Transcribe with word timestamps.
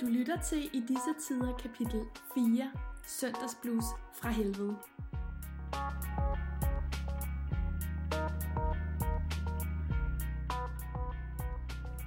Du 0.00 0.06
lytter 0.06 0.40
til 0.40 0.64
i 0.72 0.80
disse 0.80 1.14
tider 1.28 1.56
kapitel 1.56 2.02
4, 2.34 2.72
Søndagsblues 3.06 3.84
fra 4.14 4.30
helvede. 4.30 4.76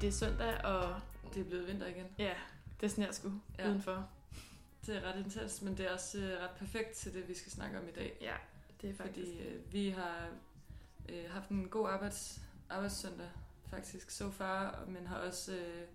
Det 0.02 0.08
er 0.08 0.12
søndag, 0.12 0.66
og 0.66 1.02
Det 1.34 1.42
er 1.42 1.46
blevet 1.46 1.68
vinter 1.68 1.88
igen. 1.88 2.06
ja, 2.20 2.34
det 2.82 2.92
sner 2.92 3.12
sgu 3.12 3.30
Ja. 3.58 3.64
ja. 3.64 3.70
udenfor. 3.70 4.10
Det 4.86 4.96
er 4.98 5.02
ret 5.02 5.24
intens, 5.26 5.62
men 5.62 5.78
det 5.78 5.86
er 5.86 5.94
også 5.94 6.18
øh, 6.18 6.44
ret 6.44 6.50
perfekt 6.58 6.92
til 6.92 7.14
det, 7.14 7.28
vi 7.28 7.34
skal 7.34 7.52
snakke 7.52 7.80
om 7.80 7.88
i 7.88 7.92
dag. 7.92 8.18
Ja, 8.22 8.34
det 8.82 8.90
er 8.90 8.94
faktisk... 8.96 9.32
Fordi 9.32 9.48
øh, 9.48 9.74
vi 9.74 9.90
har 9.90 10.28
øh, 11.10 11.24
haft 11.32 11.50
en 11.50 11.68
god 11.70 11.90
arbejds, 11.90 12.42
arbejdssøndag, 12.70 13.30
faktisk, 13.70 14.12
so 14.12 14.32
far, 14.32 14.86
men 14.88 15.08
har 15.08 15.18
også 15.18 15.56
øh, 15.56 15.88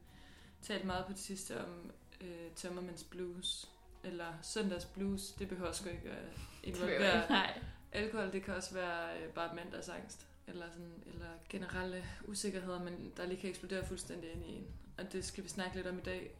talt 0.62 0.84
meget 0.84 1.06
på 1.06 1.12
det 1.12 1.20
sidste 1.20 1.64
om 1.64 1.90
øh, 2.20 2.50
Tømmermænds 2.56 3.04
Blues, 3.04 3.68
eller 4.04 4.32
Søndags 4.42 4.84
Blues. 4.84 5.32
Det 5.32 5.48
behøver 5.48 5.72
sgu 5.72 5.88
ikke 5.88 6.10
at 6.10 6.38
involvere 6.62 7.30
Nej. 7.30 7.60
alkohol. 7.92 8.32
Det 8.32 8.42
kan 8.42 8.54
også 8.54 8.74
være 8.74 9.22
øh, 9.22 9.28
bare 9.28 9.54
mandagsangst, 9.54 10.26
eller, 10.46 10.70
sådan, 10.70 11.02
eller 11.06 11.28
generelle 11.48 12.04
usikkerheder, 12.26 12.82
men 12.82 13.12
der 13.16 13.26
lige 13.26 13.40
kan 13.40 13.50
eksplodere 13.50 13.86
fuldstændig 13.86 14.32
ind 14.32 14.44
i 14.44 14.48
en. 14.48 14.66
Og 14.98 15.12
det 15.12 15.24
skal 15.24 15.44
vi 15.44 15.48
snakke 15.48 15.76
lidt 15.76 15.86
om 15.86 15.98
i 15.98 16.02
dag, 16.02 16.30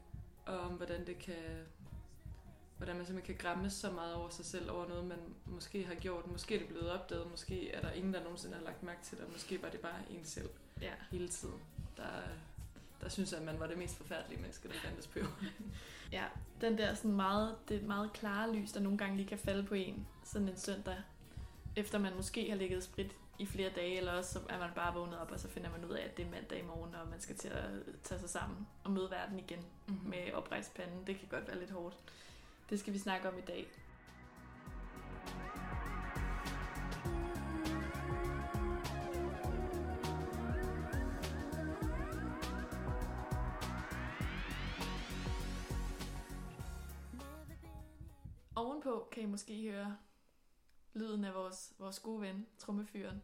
og 0.47 0.61
om 0.61 0.73
hvordan 0.73 1.07
det 1.07 1.19
kan 1.19 1.67
hvordan 2.77 2.97
man 2.97 3.07
simpelthen 3.07 3.37
kan 3.37 3.47
græmme 3.47 3.71
så 3.71 3.91
meget 3.91 4.15
over 4.15 4.29
sig 4.29 4.45
selv, 4.45 4.71
over 4.71 4.89
noget, 4.89 5.05
man 5.05 5.19
måske 5.47 5.85
har 5.85 5.95
gjort. 5.95 6.27
Måske 6.27 6.55
er 6.55 6.59
det 6.59 6.69
blevet 6.69 6.91
opdaget, 6.91 7.31
måske 7.31 7.71
er 7.71 7.81
der 7.81 7.93
ingen, 7.93 8.15
der 8.15 8.23
nogensinde 8.23 8.57
har 8.57 8.65
lagt 8.65 8.83
mærke 8.83 9.03
til 9.03 9.19
det, 9.19 9.27
og 9.27 9.33
måske 9.33 9.63
var 9.63 9.69
det 9.69 9.81
bare 9.81 10.01
en 10.11 10.25
selv 10.25 10.51
Ja. 10.81 10.93
hele 11.11 11.29
tiden, 11.29 11.61
der, 11.97 12.09
der 13.01 13.09
synes, 13.09 13.33
at 13.33 13.43
man 13.43 13.61
var 13.61 13.67
det 13.67 13.79
mest 13.79 13.97
forfærdelige 13.97 14.41
menneske, 14.41 14.69
der 14.69 14.75
fandtes 14.75 15.07
på 15.07 15.19
jorden. 15.19 15.49
ja, 16.13 16.25
den 16.61 16.79
der 16.79 16.95
sådan 16.95 17.13
meget, 17.13 17.57
det 17.69 17.83
meget 17.83 18.13
klare 18.13 18.55
lys, 18.55 18.73
der 18.73 18.81
nogle 18.81 18.99
gange 18.99 19.17
lige 19.17 19.29
kan 19.29 19.39
falde 19.39 19.63
på 19.67 19.75
en, 19.75 20.07
sådan 20.25 20.49
en 20.49 20.57
søndag, 20.57 20.97
efter 21.77 21.99
man 21.99 22.17
måske 22.17 22.49
har 22.51 22.57
ligget 22.57 22.85
sprit 22.85 23.17
i 23.39 23.47
flere 23.47 23.71
dage, 23.77 23.97
eller 23.97 24.13
også 24.13 24.33
så 24.33 24.41
er 24.49 24.59
man 24.59 24.71
bare 24.75 24.95
vågnet 24.95 25.19
op, 25.19 25.31
og 25.31 25.41
så 25.41 25.49
finder 25.49 25.71
man 25.71 25.85
ud 25.85 25.91
af, 25.91 26.05
at 26.05 26.17
det 26.17 26.27
er 26.27 26.31
mandag 26.31 26.59
i 26.59 26.63
morgen, 26.63 26.95
og 26.95 27.09
man 27.09 27.21
skal 27.21 27.37
til 27.37 27.49
at 27.49 27.71
tage 28.03 28.21
sig 28.21 28.31
sammen 28.31 28.67
og 28.85 28.91
møde 28.91 29.11
verden 29.11 29.39
igen 29.39 29.59
Mm-hmm. 29.87 30.11
med 30.11 30.33
oprejst 30.33 30.75
panden. 30.75 31.07
Det 31.07 31.19
kan 31.19 31.29
godt 31.31 31.49
være 31.49 31.59
lidt 31.59 31.71
hårdt. 31.71 31.97
Det 32.71 32.81
skal 32.81 32.93
vi 32.93 32.99
snakke 32.99 33.29
om 33.29 33.39
i 33.39 33.41
dag. 33.41 33.67
Kan 49.21 49.29
I 49.29 49.31
måske 49.31 49.71
høre 49.71 49.99
lyden 50.93 51.25
af 51.25 51.35
vores, 51.35 51.75
vores 51.79 52.01
gode 52.01 52.21
ven, 52.21 52.47
trommefyren, 52.59 53.23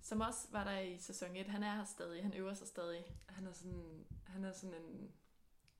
som 0.00 0.20
også 0.20 0.48
var 0.50 0.64
der 0.64 0.78
i 0.78 0.98
sæson 0.98 1.36
1. 1.36 1.46
Han 1.46 1.62
er 1.62 1.74
her 1.74 1.84
stadig, 1.84 2.22
han 2.22 2.34
øver 2.34 2.54
sig 2.54 2.68
stadig. 2.68 3.04
Han 3.28 3.46
er 3.46 3.52
sådan, 3.52 4.06
han 4.26 4.44
er 4.44 4.52
sådan 4.52 4.74
en, 4.74 5.12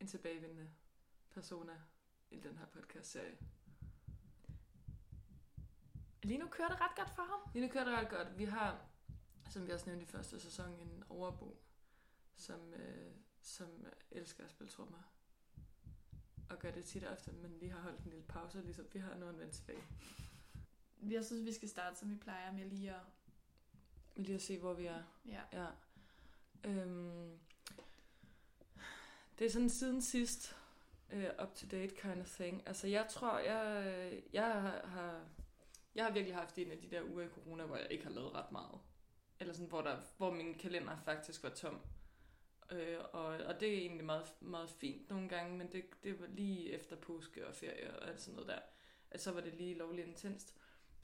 en 0.01 0.07
tilbagevendende 0.07 0.71
persona 1.31 1.73
i 2.31 2.41
den 2.41 2.59
her 2.59 2.67
podcast-serie. 2.67 3.37
Lige 6.23 6.39
nu 6.39 6.49
kører 6.49 6.69
det 6.69 6.81
ret 6.81 6.97
godt 6.97 7.11
for 7.11 7.23
ham. 7.23 7.41
Lige 7.55 7.67
nu 7.67 7.73
kører 7.73 7.85
det 7.85 7.95
ret 7.95 8.09
godt. 8.11 8.39
Vi 8.39 8.45
har, 8.45 8.87
som 9.51 9.67
vi 9.67 9.73
også 9.73 9.87
nævnte 9.87 10.05
i 10.05 10.09
første 10.09 10.41
sæson, 10.41 10.75
en 10.75 11.05
overbo, 11.09 11.63
som, 12.37 12.75
øh, 12.75 13.13
som 13.41 13.87
elsker 14.11 14.45
at 14.45 14.51
spille 14.51 14.71
trommer. 14.71 15.12
Og 16.53 16.59
gør 16.59 16.71
det 16.71 16.85
tit 16.85 17.05
og 17.05 17.13
ofte, 17.13 17.33
men 17.33 17.57
lige 17.61 17.73
har 17.73 17.81
holdt 17.81 17.99
en 17.99 18.11
lille 18.11 18.25
pause, 18.29 18.61
ligesom 18.63 18.87
vi 18.93 18.99
har 18.99 19.15
noget 19.15 19.33
at 19.33 19.39
vende 19.39 19.53
tilbage. 19.53 19.83
Jeg 21.11 21.25
synes, 21.25 21.47
vi 21.47 21.53
skal 21.53 21.69
starte, 21.69 21.99
som 21.99 22.11
vi 22.11 22.17
plejer 22.17 22.53
med 22.53 22.65
lige 22.65 22.91
at... 22.91 23.01
Lige 24.17 24.35
at 24.35 24.43
se, 24.43 24.59
hvor 24.59 24.75
vi 24.75 24.87
er. 24.87 25.03
Ja. 25.27 25.41
Ja. 25.53 25.67
Øhm, 26.65 27.39
det 29.39 29.47
er 29.47 29.51
sådan 29.51 29.71
siden 29.71 30.03
sidst 30.03 30.57
uh, 31.13 31.43
up-to-date 31.43 31.95
kind 31.97 32.21
of 32.21 32.35
thing. 32.35 32.63
Altså 32.67 32.87
jeg 32.87 33.07
tror, 33.11 33.39
jeg, 33.39 34.23
jeg 34.33 34.63
har, 34.85 35.25
jeg 35.95 36.05
har 36.05 36.13
virkelig 36.13 36.37
haft 36.37 36.59
en 36.59 36.71
af 36.71 36.79
de 36.79 36.91
der 36.91 37.03
uger 37.03 37.25
i 37.25 37.29
corona, 37.29 37.65
hvor 37.65 37.77
jeg 37.77 37.87
ikke 37.91 38.05
har 38.05 38.11
lavet 38.11 38.35
ret 38.35 38.53
meget. 38.53 38.79
Eller 39.41 39.53
sådan, 39.53 39.69
hvor, 39.69 39.83
der, 39.83 40.01
hvor 40.17 40.31
min 40.31 40.55
kalender 40.55 40.97
faktisk 41.05 41.43
var 41.43 41.51
tom. 41.51 41.81
Øh, 42.73 42.99
og, 43.13 43.25
og 43.27 43.61
det 43.61 43.69
er 43.75 43.79
egentlig 43.79 44.05
meget, 44.05 44.25
meget 44.41 44.71
fint 44.71 45.11
nogle 45.11 45.29
gange, 45.29 45.59
men 45.59 45.73
det, 45.73 45.85
det 46.05 46.21
var 46.21 46.27
lige 46.27 46.73
efter 46.73 46.97
påske 46.97 47.47
og 47.47 47.55
ferie 47.55 47.97
og 48.01 48.09
alt 48.09 48.21
sådan 48.21 48.35
noget 48.35 48.49
der. 48.49 48.59
At 49.11 49.23
så 49.23 49.33
var 49.33 49.41
det 49.41 49.55
lige 49.55 49.75
lovligt 49.75 50.09
intenst. 50.09 50.55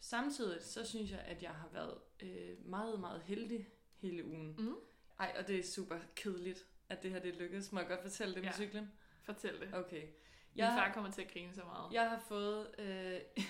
Samtidig 0.00 0.62
så 0.62 0.84
synes 0.86 1.10
jeg, 1.10 1.20
at 1.20 1.42
jeg 1.42 1.50
har 1.50 1.68
været 1.72 1.98
øh, 2.22 2.66
meget, 2.66 3.00
meget 3.00 3.22
heldig 3.22 3.66
hele 3.96 4.24
ugen. 4.26 4.54
Mm. 4.58 4.74
Ej, 5.20 5.36
og 5.38 5.48
det 5.48 5.58
er 5.58 5.62
super 5.62 5.98
kedeligt, 6.16 6.66
at 6.88 7.02
det 7.02 7.10
her 7.10 7.18
det 7.18 7.34
lykkedes. 7.36 7.72
Må 7.72 7.80
jeg 7.80 7.88
godt 7.88 8.02
fortælle 8.02 8.34
det 8.34 8.42
med 8.42 8.50
Ja. 8.50 8.56
cyklen? 8.56 8.92
Fortæl 9.22 9.60
det. 9.60 9.74
Okay. 9.74 10.00
Min 10.02 10.10
Jeg, 10.56 10.68
far 10.78 10.92
kommer 10.94 11.10
til 11.10 11.22
at 11.22 11.32
grine 11.32 11.54
så 11.54 11.64
meget. 11.64 11.92
jeg 11.92 12.10
har 12.10 12.18
fået... 12.18 12.74
Øh, 12.78 13.20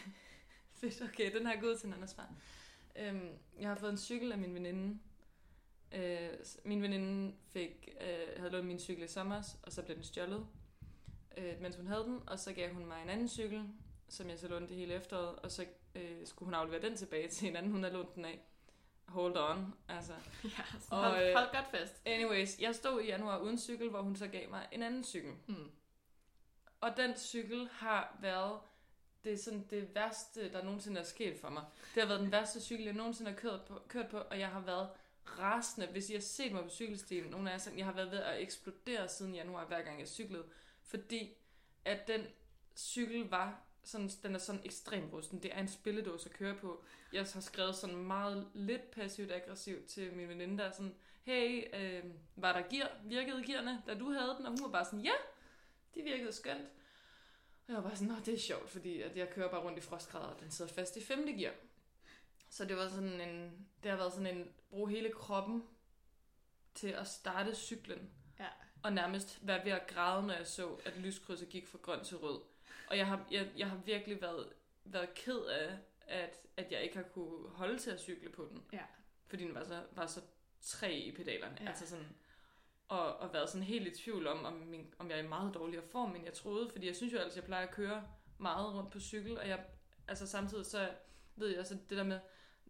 fedt, 0.81 1.03
okay, 1.03 1.35
den 1.39 1.47
har 1.47 1.56
gået 1.61 1.79
til 1.81 1.87
en 1.87 1.93
anden 1.93 2.09
far. 2.09 2.35
Øhm, 2.97 3.31
jeg 3.61 3.69
har 3.69 3.77
fået 3.77 3.91
en 3.91 3.99
cykel 3.99 4.33
af 4.33 4.39
min 4.39 4.55
veninde. 4.55 4.99
Øh, 5.93 6.28
min 6.65 6.82
veninde 6.82 7.34
fik, 7.53 7.88
øh, 8.00 8.37
havde 8.37 8.50
lånt 8.50 8.66
min 8.66 8.78
cykel 8.78 9.04
i 9.04 9.09
sommer, 9.09 9.43
og 9.62 9.72
så 9.72 9.82
blev 9.82 9.97
den 9.97 10.04
stjålet, 10.04 10.47
øh, 11.37 11.60
mens 11.60 11.76
hun 11.76 11.87
havde 11.87 12.04
den. 12.04 12.21
Og 12.26 12.38
så 12.38 12.53
gav 12.53 12.75
hun 12.75 12.87
mig 12.87 13.03
en 13.03 13.09
anden 13.09 13.28
cykel, 13.28 13.65
som 14.09 14.31
jeg 14.31 14.38
så 14.38 14.49
lånte 14.49 14.75
hele 14.75 14.94
efteråret, 14.94 15.37
og 15.37 15.50
så 15.50 15.66
øh, 15.94 16.26
skulle 16.26 16.47
hun 16.47 16.54
aflevere 16.54 16.82
den 16.82 16.97
tilbage 16.97 17.28
til 17.34 17.49
en 17.49 17.56
anden, 17.56 17.72
hun 17.72 17.82
havde 17.82 17.94
lånt 17.94 18.15
den 18.15 18.25
af. 18.25 18.41
Hold 19.09 19.37
on, 19.37 19.75
altså. 19.88 20.12
Ja, 20.44 20.50
så 20.81 20.87
Og, 20.91 21.04
hold, 21.04 21.22
øh, 21.22 21.34
hold 21.34 21.53
godt 21.53 21.71
fast. 21.71 22.03
Anyways, 22.06 22.60
jeg 22.60 22.75
stod 22.75 23.00
i 23.00 23.06
januar 23.06 23.38
uden 23.38 23.59
cykel, 23.59 23.91
hvor 23.91 24.03
hun 24.03 24.16
så 24.16 24.26
gav 24.26 24.50
mig 24.50 24.69
en 24.72 24.82
anden 24.82 25.05
cykel. 25.05 25.32
Mm. 25.47 25.70
Og 26.81 26.97
den 26.97 27.16
cykel 27.16 27.69
har 27.72 28.19
været 28.20 28.60
det, 29.25 29.32
er 29.32 29.38
sådan 29.38 29.66
det 29.70 29.94
værste, 29.94 30.53
der 30.53 30.65
nogensinde 30.65 31.00
er 31.00 31.05
sket 31.05 31.41
for 31.41 31.50
mig. 31.50 31.65
Det 31.94 32.03
har 32.03 32.09
været 32.09 32.20
den 32.20 32.32
værste 32.32 32.60
cykel, 32.60 32.84
jeg 32.84 32.94
nogensinde 32.94 33.31
har 33.31 33.38
kørt 33.38 33.60
på, 33.65 33.82
kørt 33.88 34.09
på 34.09 34.19
og 34.19 34.38
jeg 34.38 34.49
har 34.49 34.60
været 34.60 34.88
rasende. 35.39 35.87
Hvis 35.87 36.11
I 36.11 36.12
har 36.12 36.21
set 36.21 36.53
mig 36.53 36.62
på 36.62 36.71
cykelstien, 36.71 37.25
nogle 37.25 37.49
af 37.50 37.53
jer, 37.53 37.59
sådan, 37.59 37.78
jeg 37.78 37.87
har 37.87 37.93
været 37.93 38.11
ved 38.11 38.19
at 38.19 38.43
eksplodere 38.43 39.09
siden 39.09 39.34
januar, 39.34 39.66
hver 39.66 39.83
gang 39.83 40.00
jeg 40.00 40.09
cyklede. 40.09 40.44
Fordi 40.83 41.37
at 41.84 42.09
den 42.09 42.27
cykel 42.77 43.28
var 43.28 43.62
sådan, 43.84 44.11
den 44.22 44.34
er 44.34 44.38
sådan 44.38 44.61
ekstrem 44.65 45.11
rusten. 45.11 45.43
Det 45.43 45.55
er 45.55 45.61
en 45.61 45.69
spilledåse 45.69 46.28
at 46.28 46.37
køre 46.37 46.55
på. 46.55 46.84
Jeg 47.12 47.27
har 47.34 47.41
skrevet 47.41 47.75
sådan 47.75 47.97
meget 47.97 48.50
lidt 48.55 48.91
passivt 48.91 49.33
aggressivt 49.33 49.87
til 49.87 50.12
min 50.12 50.28
veninde, 50.28 50.59
der 50.59 50.65
er 50.65 50.72
sådan, 50.72 50.94
hey, 51.22 51.65
øh, 51.75 52.05
var 52.37 52.53
der 52.53 52.62
gear? 52.71 52.91
Virkede 53.05 53.44
gearne, 53.47 53.83
da 53.87 53.94
du 53.94 54.12
havde 54.12 54.34
den? 54.38 54.47
Og 54.47 54.50
hun 54.50 54.62
var 54.62 54.71
bare 54.71 54.84
sådan, 54.84 55.00
ja, 55.00 55.12
de 55.94 56.03
virkede 56.03 56.33
skønt. 56.33 56.69
Og 57.67 57.75
jeg 57.75 57.77
var 57.77 57.83
bare 57.83 57.97
sådan, 57.97 58.09
Nå, 58.09 58.15
det 58.27 58.34
er 58.34 58.38
sjovt, 58.38 58.71
fordi 58.71 59.03
at 59.03 59.17
jeg 59.17 59.31
kører 59.31 59.50
bare 59.50 59.62
rundt 59.62 59.78
i 59.78 59.81
frostgrader, 59.81 60.27
og 60.27 60.41
den 60.41 60.50
sidder 60.50 60.72
fast 60.72 60.97
i 60.97 61.05
femte 61.05 61.33
gear. 61.33 61.55
Så 62.51 62.65
det 62.65 62.77
var 62.77 62.89
sådan 62.89 63.21
en, 63.21 63.67
det 63.83 63.91
har 63.91 63.99
været 63.99 64.13
sådan 64.13 64.37
en, 64.37 64.53
bruge 64.71 64.91
hele 64.91 65.11
kroppen 65.13 65.65
til 66.75 66.89
at 66.89 67.07
starte 67.07 67.55
cyklen, 67.55 68.11
Ja. 68.41 68.47
og 68.83 68.93
nærmest 68.93 69.47
være 69.47 69.65
ved 69.65 69.73
at 69.73 69.87
græde, 69.87 70.27
når 70.27 70.35
jeg 70.35 70.47
så, 70.47 70.69
at 70.85 70.97
lyskrydset 70.97 71.49
gik 71.49 71.67
fra 71.69 71.79
grøn 71.83 72.05
til 72.05 72.17
rød. 72.17 72.41
Og 72.91 72.99
jeg 72.99 73.07
har, 73.07 73.27
jeg, 73.31 73.51
jeg 73.57 73.71
har 73.71 73.77
virkelig 73.77 74.21
været, 74.23 74.53
været 74.85 75.15
ked 75.15 75.41
af, 75.45 75.79
at, 76.01 76.37
at 76.57 76.73
jeg 76.73 76.83
ikke 76.83 76.97
har 76.97 77.03
kunne 77.03 77.49
holde 77.51 77.79
til 77.79 77.91
at 77.91 78.01
cykle 78.01 78.31
på 78.31 78.49
den. 78.51 78.65
Ja. 78.73 78.83
Fordi 79.27 79.45
den 79.45 79.55
var 79.55 79.65
så, 79.65 79.83
var 79.93 80.07
så 80.07 80.21
træ 80.61 81.03
i 81.05 81.13
pedalerne. 81.13 81.57
Ja. 81.61 81.69
Altså 81.69 81.87
sådan, 81.87 82.17
og, 82.89 83.17
og 83.17 83.33
været 83.33 83.49
sådan 83.49 83.62
helt 83.67 83.87
i 83.87 84.03
tvivl 84.03 84.27
om, 84.27 84.44
om, 84.44 84.53
min, 84.53 84.94
om 84.99 85.11
jeg 85.11 85.19
er 85.19 85.23
i 85.23 85.29
meget 85.29 85.55
dårligere 85.55 85.85
form, 85.87 86.17
end 86.17 86.25
jeg 86.25 86.35
troede. 86.35 86.71
Fordi 86.71 86.87
jeg 86.87 86.97
synes 86.97 87.12
jo 87.12 87.19
altså, 87.19 87.39
jeg 87.39 87.44
plejer 87.44 87.67
at 87.67 87.75
køre 87.75 88.06
meget 88.39 88.75
rundt 88.75 88.93
på 88.93 89.01
cykel. 89.01 89.39
Og 89.39 89.49
jeg, 89.49 89.65
altså 90.09 90.27
samtidig 90.27 90.67
så 90.67 90.91
ved 91.37 91.49
jeg 91.49 91.61
også, 91.61 91.75
at 91.75 91.91
det 91.91 91.99
der 91.99 92.05
med, 92.05 92.21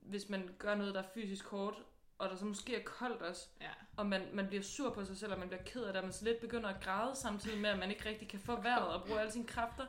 hvis 0.09 0.29
man 0.29 0.49
gør 0.59 0.75
noget, 0.75 0.95
der 0.95 1.03
er 1.03 1.09
fysisk 1.15 1.47
hårdt, 1.49 1.77
og 2.19 2.29
der 2.31 2.37
så 2.37 2.45
måske 2.45 2.77
er 2.77 2.83
koldt 2.85 3.23
også, 3.23 3.47
Ja. 3.61 3.71
og 3.97 4.07
man, 4.07 4.23
man 4.33 4.47
bliver 4.47 4.63
sur 4.63 4.91
på 4.91 5.05
sig 5.05 5.17
selv, 5.17 5.33
og 5.33 5.39
man 5.39 5.49
bliver 5.49 5.63
ked 5.63 5.83
af 5.83 5.93
det, 5.93 5.97
og 6.01 6.05
man 6.05 6.13
så 6.13 6.25
lidt 6.25 6.41
begynder 6.41 6.69
at 6.69 6.81
græde 6.83 7.17
samtidig 7.17 7.61
med, 7.61 7.71
at 7.71 7.79
man 7.79 7.91
ikke 7.91 8.09
rigtig 8.09 8.29
kan 8.29 8.41
få 8.41 8.61
vejret 8.63 8.89
og 8.89 9.05
bruge 9.07 9.21
alle 9.21 9.33
sine 9.33 9.47
kræfter, 9.47 9.87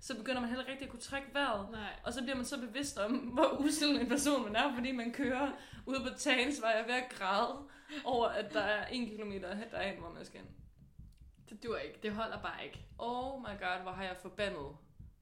så 0.00 0.16
begynder 0.16 0.40
man 0.40 0.48
heller 0.48 0.62
ikke 0.64 0.72
rigtig 0.72 0.86
at 0.86 0.90
kunne 0.90 1.00
trække 1.00 1.28
vejret. 1.34 1.70
Nej. 1.70 1.92
Og 2.04 2.12
så 2.12 2.22
bliver 2.22 2.36
man 2.36 2.44
så 2.44 2.60
bevidst 2.60 2.98
om, 2.98 3.12
hvor 3.12 3.56
usel 3.60 4.00
en 4.00 4.08
person 4.08 4.44
man 4.44 4.56
er, 4.56 4.74
fordi 4.74 4.92
man 4.92 5.12
kører 5.12 5.50
ude 5.86 6.00
på 6.00 6.18
Tagensvej 6.18 6.72
og 6.72 6.80
er 6.80 6.86
ved 6.86 6.94
at 6.94 7.10
græde 7.18 7.58
over, 8.04 8.28
at 8.28 8.52
der 8.52 8.60
er 8.60 8.86
en 8.86 9.06
kilometer 9.08 9.54
derhen, 9.70 9.98
hvor 10.00 10.10
man 10.10 10.24
skal 10.24 10.40
ind. 10.40 10.48
Det 11.48 11.62
dur 11.62 11.76
ikke. 11.76 11.98
Det 12.02 12.12
holder 12.12 12.42
bare 12.42 12.64
ikke. 12.64 12.86
Oh 12.98 13.40
my 13.40 13.46
god, 13.60 13.82
hvor 13.82 13.92
har 13.92 14.02
jeg 14.04 14.16
forbandet 14.22 14.76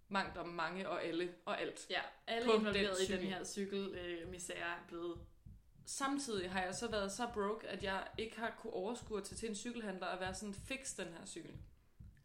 mangt 0.08 0.36
om 0.36 0.48
mange 0.48 0.88
og 0.88 1.04
alle 1.04 1.34
og 1.44 1.60
alt. 1.60 1.86
Ja, 1.90 2.00
alle 2.26 2.54
involveret 2.54 2.96
den 2.98 3.16
i 3.16 3.18
den 3.18 3.26
her 3.26 3.44
cykelmisære 3.44 4.58
er 4.58 4.86
blevet 4.88 5.18
samtidig 5.88 6.50
har 6.50 6.62
jeg 6.62 6.74
så 6.74 6.90
været 6.90 7.12
så 7.12 7.28
broke, 7.34 7.68
at 7.68 7.82
jeg 7.82 8.06
ikke 8.18 8.38
har 8.38 8.54
kunne 8.58 8.72
overskue 8.72 9.18
at 9.18 9.24
tage 9.24 9.36
til 9.36 9.48
en 9.48 9.54
cykelhandler 9.54 10.06
og 10.06 10.20
være 10.20 10.34
sådan, 10.34 10.54
fix 10.54 10.96
den 10.96 11.06
her 11.06 11.26
cykel. 11.26 11.50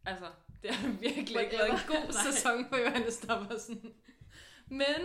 Altså, 0.05 0.31
det 0.63 0.71
har 0.71 0.91
virkelig 1.09 1.41
ikke 1.41 1.57
været 1.57 1.69
en 1.69 1.87
god 1.87 2.13
sæson 2.31 2.65
for 2.69 2.77
Johannes 2.77 3.13
Stoppersen. 3.13 3.93
Men 4.67 5.01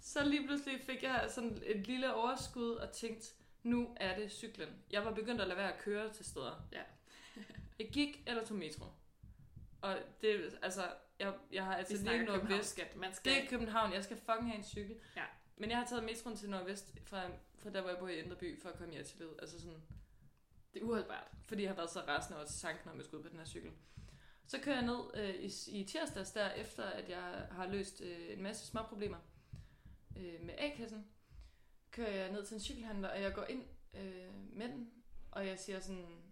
så 0.00 0.24
lige 0.24 0.46
pludselig 0.46 0.80
fik 0.80 1.02
jeg 1.02 1.26
sådan 1.30 1.62
et 1.66 1.86
lille 1.86 2.14
overskud 2.14 2.70
og 2.70 2.92
tænkte, 2.92 3.26
nu 3.62 3.96
er 3.96 4.18
det 4.18 4.32
cyklen. 4.32 4.68
Jeg 4.90 5.04
var 5.04 5.14
begyndt 5.14 5.40
at 5.40 5.46
lade 5.46 5.58
være 5.58 5.72
at 5.72 5.78
køre 5.78 6.12
til 6.12 6.24
steder. 6.24 6.68
Ja. 6.72 6.82
jeg 7.78 7.88
gik 7.92 8.22
eller 8.26 8.44
tog 8.44 8.56
metro. 8.56 8.84
Og 9.82 9.98
det, 10.22 10.58
altså, 10.62 10.82
jeg, 11.18 11.34
jeg 11.52 11.64
har 11.64 11.74
altså 11.74 11.96
lige 11.96 12.24
Nordvest. 12.24 12.80
Man 12.96 13.14
skal... 13.14 13.32
Det 13.32 13.44
er 13.44 13.48
København. 13.48 13.92
Jeg 13.92 14.04
skal 14.04 14.16
fucking 14.16 14.46
have 14.46 14.58
en 14.58 14.64
cykel. 14.64 14.96
Ja. 15.16 15.24
Men 15.56 15.70
jeg 15.70 15.78
har 15.78 15.86
taget 15.86 16.04
metroen 16.04 16.36
til 16.36 16.50
Nordvest 16.50 16.98
fra, 17.04 17.22
fra 17.58 17.70
der, 17.70 17.80
hvor 17.80 17.90
jeg 17.90 17.98
bor 17.98 18.08
i 18.08 18.18
Indreby, 18.18 18.62
for 18.62 18.68
at 18.68 18.78
komme 18.78 18.94
i 18.94 18.98
atelieret. 18.98 19.36
Altså 19.38 19.60
sådan, 19.60 19.82
det 20.74 20.82
er 20.82 20.86
uholdbart. 20.86 21.26
fordi 21.42 21.62
jeg 21.62 21.70
har 21.70 21.76
været 21.76 21.90
så 21.90 22.00
rasende 22.00 22.36
over 22.36 22.46
til 22.46 22.60
tanken 22.60 22.90
om, 22.90 22.96
jeg 22.96 23.04
skulle 23.04 23.18
ud 23.18 23.22
på 23.24 23.30
den 23.30 23.38
her 23.38 23.46
cykel. 23.46 23.70
Så 24.46 24.60
kører 24.60 24.76
jeg 24.76 24.86
ned 24.86 25.00
øh, 25.14 25.34
i, 25.34 25.80
i 25.80 25.84
tirsdags 25.84 26.30
der, 26.30 26.50
efter 26.50 26.84
at 26.84 27.08
jeg 27.08 27.48
har 27.50 27.66
løst 27.66 28.00
øh, 28.00 28.32
en 28.32 28.42
masse 28.42 28.66
små 28.66 28.82
problemer 28.82 29.18
øh, 30.16 30.42
med 30.42 30.54
A-kassen. 30.58 31.06
Kører 31.90 32.10
jeg 32.10 32.32
ned 32.32 32.46
til 32.46 32.54
en 32.54 32.60
cykelhandler, 32.60 33.08
og 33.08 33.22
jeg 33.22 33.34
går 33.34 33.44
ind 33.44 33.64
øh, 33.94 34.34
med 34.52 34.68
den, 34.68 34.90
og 35.30 35.46
jeg 35.46 35.58
siger 35.58 35.80
sådan, 35.80 36.22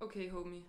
okay 0.00 0.30
homie, 0.30 0.64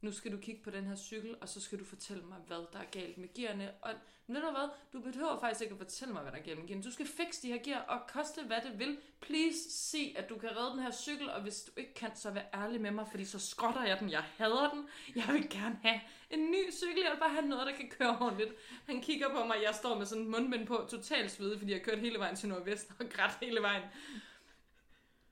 nu 0.00 0.12
skal 0.12 0.32
du 0.32 0.36
kigge 0.36 0.62
på 0.62 0.70
den 0.70 0.84
her 0.84 0.96
cykel, 0.96 1.36
og 1.40 1.48
så 1.48 1.60
skal 1.60 1.78
du 1.78 1.84
fortælle 1.84 2.22
mig, 2.22 2.38
hvad 2.46 2.56
der 2.72 2.78
er 2.78 2.90
galt 2.90 3.18
med 3.18 3.28
gearne. 3.34 3.70
Og 3.82 3.94
ved 4.26 4.40
du 4.40 4.50
hvad, 4.50 4.68
du 4.92 5.00
behøver 5.00 5.40
faktisk 5.40 5.62
ikke 5.62 5.72
at 5.72 5.78
fortælle 5.78 6.14
mig, 6.14 6.22
hvad 6.22 6.32
der 6.32 6.38
er 6.38 6.42
galt 6.42 6.58
med 6.58 6.68
gearne. 6.68 6.82
Du 6.82 6.92
skal 6.92 7.06
fikse 7.06 7.42
de 7.42 7.48
her 7.48 7.62
gear, 7.62 7.80
og 7.80 8.00
koste 8.12 8.42
hvad 8.42 8.60
det 8.60 8.78
vil. 8.78 8.98
Please 9.20 9.70
se, 9.70 10.14
at 10.16 10.28
du 10.28 10.38
kan 10.38 10.56
redde 10.56 10.70
den 10.70 10.80
her 10.80 10.90
cykel, 10.90 11.30
og 11.30 11.42
hvis 11.42 11.62
du 11.62 11.72
ikke 11.76 11.94
kan, 11.94 12.16
så 12.16 12.30
vær 12.30 12.42
ærlig 12.54 12.80
med 12.80 12.90
mig, 12.90 13.06
fordi 13.10 13.24
så 13.24 13.38
skrotter 13.38 13.84
jeg 13.84 14.00
den. 14.00 14.10
Jeg 14.10 14.24
hader 14.36 14.70
den. 14.70 14.88
Jeg 15.16 15.34
vil 15.34 15.50
gerne 15.50 15.78
have 15.82 16.00
en 16.30 16.50
ny 16.50 16.72
cykel. 16.72 17.02
Jeg 17.02 17.12
vil 17.12 17.20
bare 17.20 17.30
have 17.30 17.46
noget, 17.46 17.66
der 17.66 17.76
kan 17.76 17.88
køre 17.88 18.18
ordentligt. 18.20 18.54
Han 18.86 19.02
kigger 19.02 19.28
på 19.28 19.44
mig, 19.44 19.56
jeg 19.62 19.74
står 19.74 19.98
med 19.98 20.06
sådan 20.06 20.24
en 20.24 20.30
mundbind 20.30 20.66
på, 20.66 20.86
totalt 20.90 21.30
svedig, 21.30 21.58
fordi 21.58 21.72
jeg 21.72 21.80
har 21.80 21.84
kørt 21.84 21.98
hele 21.98 22.18
vejen 22.18 22.36
til 22.36 22.48
Nordvest 22.48 22.92
og 22.98 23.06
grædt 23.10 23.38
hele 23.42 23.62
vejen. 23.62 23.82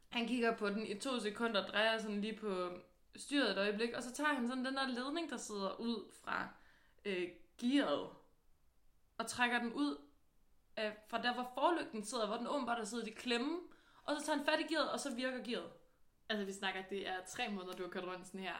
Han 0.08 0.28
kigger 0.28 0.56
på 0.56 0.68
den 0.68 0.86
i 0.86 0.98
to 0.98 1.20
sekunder, 1.20 1.66
drejer 1.66 1.98
sådan 1.98 2.20
lige 2.20 2.36
på 2.36 2.70
styret 3.18 3.50
et 3.50 3.58
øjeblik, 3.58 3.92
og 3.92 4.02
så 4.02 4.12
tager 4.12 4.34
han 4.34 4.48
sådan 4.48 4.64
den 4.64 4.76
der 4.76 4.86
ledning, 4.86 5.30
der 5.30 5.36
sidder 5.36 5.80
ud 5.80 6.12
fra 6.12 6.48
øh, 7.04 7.28
gearet, 7.58 8.10
og 9.18 9.26
trækker 9.26 9.58
den 9.58 9.72
ud 9.72 9.96
af, 10.76 10.96
fra 11.08 11.22
der, 11.22 11.34
hvor 11.34 11.50
forlygten 11.54 12.04
sidder, 12.04 12.26
hvor 12.26 12.36
den 12.36 12.46
åbenbart 12.46 12.78
har 12.78 12.84
siddet 12.84 13.06
i 13.06 13.10
klemme, 13.10 13.58
og 14.04 14.16
så 14.16 14.26
tager 14.26 14.36
han 14.36 14.46
fat 14.46 14.60
i 14.60 14.74
gearet, 14.74 14.92
og 14.92 15.00
så 15.00 15.14
virker 15.14 15.44
gearet. 15.44 15.72
Altså, 16.28 16.44
vi 16.44 16.52
snakker, 16.52 16.82
at 16.82 16.90
det 16.90 17.08
er 17.08 17.24
tre 17.28 17.48
måneder, 17.48 17.76
du 17.76 17.82
har 17.82 17.90
kørt 17.90 18.04
rundt 18.04 18.26
sådan 18.26 18.40
her. 18.40 18.54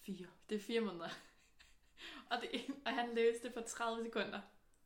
Fire. 0.00 0.26
Det 0.48 0.54
er 0.54 0.60
fire 0.60 0.80
måneder. 0.80 1.08
og, 2.30 2.40
det, 2.40 2.66
og 2.86 2.92
han 2.92 3.14
løste 3.14 3.42
det 3.42 3.54
på 3.54 3.60
30 3.60 4.04
sekunder. 4.04 4.40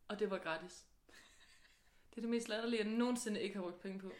Og 0.08 0.18
det 0.18 0.30
var 0.30 0.38
gratis. 0.38 0.86
Det 2.10 2.16
er 2.16 2.20
det 2.20 2.30
mest 2.30 2.48
latterlige, 2.48 2.84
jeg 2.84 2.92
nogensinde 2.92 3.42
ikke 3.42 3.54
har 3.54 3.62
brugt 3.62 3.80
penge 3.80 4.00
på. 4.00 4.12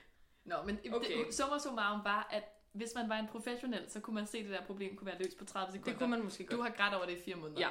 Nå, 0.45 0.63
men 0.63 0.95
okay. 0.95 1.25
det, 1.27 1.35
summa 1.35 1.59
summarum 1.59 2.05
var, 2.05 2.29
at 2.31 2.60
hvis 2.73 2.95
man 2.95 3.09
var 3.09 3.17
en 3.19 3.27
professionel, 3.29 3.91
så 3.91 4.01
kunne 4.01 4.15
man 4.15 4.27
se, 4.27 4.39
at 4.39 4.45
det 4.45 4.53
der 4.53 4.63
problem 4.67 4.97
kunne 4.97 5.07
være 5.07 5.19
løst 5.23 5.39
på 5.39 5.45
30 5.45 5.73
sekunder. 5.73 5.91
Det 5.91 5.99
kunne 5.99 6.11
man 6.11 6.23
måske 6.25 6.45
godt. 6.47 6.57
Du 6.57 6.63
har 6.63 6.71
grædt 6.71 6.95
over 6.95 7.07
det 7.07 7.13
i 7.19 7.21
fire 7.25 7.37
måneder. 7.37 7.61
Ja. 7.61 7.69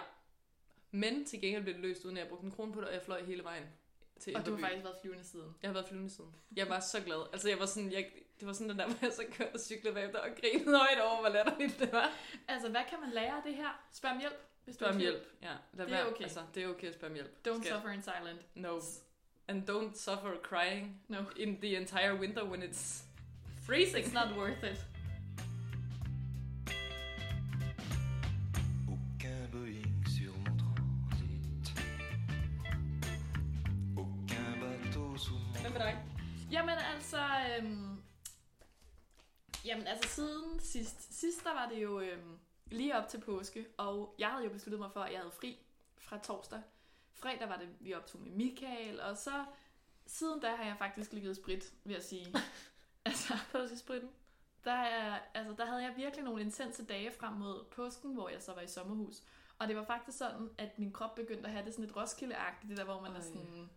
Men 0.92 1.26
til 1.26 1.42
gengæld 1.42 1.64
blev 1.64 1.74
det 1.76 1.82
løst, 1.84 2.06
uden 2.06 2.18
at 2.18 2.22
jeg 2.22 2.30
brugte 2.30 2.46
en 2.46 2.52
krone 2.52 2.74
på 2.74 2.80
det, 2.82 2.88
og 2.88 2.94
jeg 2.94 3.02
fløj 3.02 3.24
hele 3.24 3.44
vejen 3.44 3.64
til 4.20 4.36
Og 4.38 4.46
du 4.46 4.52
har 4.56 4.60
faktisk 4.62 4.84
været 4.84 4.96
flyvende 5.02 5.24
siden. 5.24 5.56
Jeg 5.62 5.70
har 5.70 5.74
været 5.74 5.88
flyvende 5.88 6.10
siden. 6.10 6.36
Jeg 6.56 6.70
var 6.70 6.80
så 6.80 7.02
glad. 7.02 7.28
Altså, 7.34 7.50
jeg 7.50 7.60
var 7.60 7.66
sådan, 7.66 7.92
jeg, 7.92 8.12
det 8.40 8.48
var 8.48 8.54
sådan 8.54 8.70
den 8.70 8.80
der, 8.80 8.86
hvor 8.88 8.98
jeg 9.02 9.12
så 9.14 9.24
kørte 9.32 9.54
og 9.54 9.60
cyklede 9.60 9.94
bagefter 9.96 10.20
og 10.20 10.30
grinede 10.42 10.78
højt 10.78 11.02
over, 11.02 11.20
hvor 11.20 11.30
latterligt 11.30 11.80
det 11.80 11.92
var. 11.92 12.12
Altså, 12.48 12.70
hvad 12.70 12.82
kan 12.90 13.00
man 13.02 13.10
lære 13.10 13.38
af 13.38 13.44
det 13.46 13.56
her? 13.56 13.84
Spørg 13.92 14.12
om 14.12 14.20
hjælp. 14.20 14.36
Hvis 14.64 14.76
Spørg 14.76 14.90
om 14.90 14.98
hjælp. 14.98 15.28
Ja, 15.42 15.54
lad 15.74 15.86
Det 15.86 15.96
er 15.96 16.06
okay. 16.06 16.24
Altså, 16.24 16.40
det 16.56 16.64
er 16.64 16.68
okay 16.68 16.88
at 16.88 16.94
spørge 16.94 17.12
om 17.12 17.16
hjælp. 17.16 17.48
Don't 17.48 17.62
Skal- 17.62 17.74
suffer 17.74 17.90
in 17.90 18.02
silent. 18.02 18.46
No. 18.56 18.80
And 19.48 19.70
don't 19.70 19.96
suffer 19.98 20.36
crying 20.44 21.02
No. 21.08 21.18
in 21.36 21.62
the 21.62 21.78
entire 21.78 22.16
winter 22.16 22.44
when 22.44 22.64
it's 22.64 23.04
freezing. 23.70 24.04
It's 24.04 24.14
not 24.14 24.36
worth 24.36 24.64
it. 24.64 24.80
Aucun 28.88 29.48
Boeing 29.52 30.06
sur 30.08 30.34
mon 30.44 30.58
transit. 30.58 31.66
Aucun 33.98 34.60
bateau 34.62 35.18
sous 35.18 35.34
mon 35.34 35.62
Hvad 35.62 35.72
med 35.72 35.80
dig? 35.80 36.06
Jamen 36.52 36.78
altså, 36.94 37.18
øhm, 37.58 38.02
jamen 39.66 39.88
altså 39.88 40.10
siden 40.10 40.60
sidst, 40.60 41.20
sidst 41.20 41.44
der 41.44 41.54
var 41.54 41.70
det 41.70 41.84
jo 41.84 42.00
øhm, 42.00 42.38
lige 42.66 42.98
op 42.98 43.08
til 43.08 43.22
påske, 43.22 43.66
og 43.78 44.16
jeg 44.20 44.28
havde 44.28 44.44
jo 44.44 44.50
besluttet 44.50 44.80
mig 44.80 44.92
for, 44.94 45.00
at 45.00 45.12
jeg 45.12 45.20
havde 45.20 45.32
fri 45.32 45.58
fra 45.98 46.18
torsdag. 46.18 46.62
Fredag 47.14 47.50
var 47.50 47.58
det, 47.58 47.68
vi 47.80 47.94
optog 47.94 48.22
med 48.22 48.32
Michael, 48.32 49.02
og 49.02 49.18
så 49.18 49.46
siden 50.06 50.40
da 50.40 50.56
har 50.56 50.64
jeg 50.64 50.76
faktisk 50.78 51.14
ligget 51.14 51.36
sprit, 51.36 51.74
vil 51.84 51.94
jeg 51.94 52.04
sige. 52.04 52.26
altså, 53.06 53.34
Påskespritten. 53.52 54.10
der, 54.64 54.72
er, 54.72 55.20
altså, 55.34 55.54
der 55.58 55.66
havde 55.66 55.84
jeg 55.84 55.94
virkelig 55.98 56.26
nogle 56.26 56.42
intense 56.42 56.86
dage 56.86 57.12
frem 57.12 57.34
mod 57.34 57.64
påsken, 57.72 58.14
hvor 58.14 58.30
jeg 58.30 58.42
så 58.42 58.54
var 58.54 58.62
i 58.62 58.68
sommerhus. 58.68 59.24
Og 59.60 59.68
det 59.68 59.76
var 59.76 59.84
faktisk 59.84 60.18
sådan, 60.18 60.50
at 60.58 60.80
min 60.80 60.92
krop 60.92 61.16
begyndte 61.16 61.46
at 61.46 61.52
have 61.52 61.66
det 61.66 61.74
sådan 61.74 61.86
lidt 61.86 61.98
roskilde 61.98 62.36
det 62.68 62.78
der, 62.78 62.84
hvor 62.84 63.02
man 63.02 63.12
Ej. 63.12 63.18
er 63.18 63.22
sådan... 63.22 63.70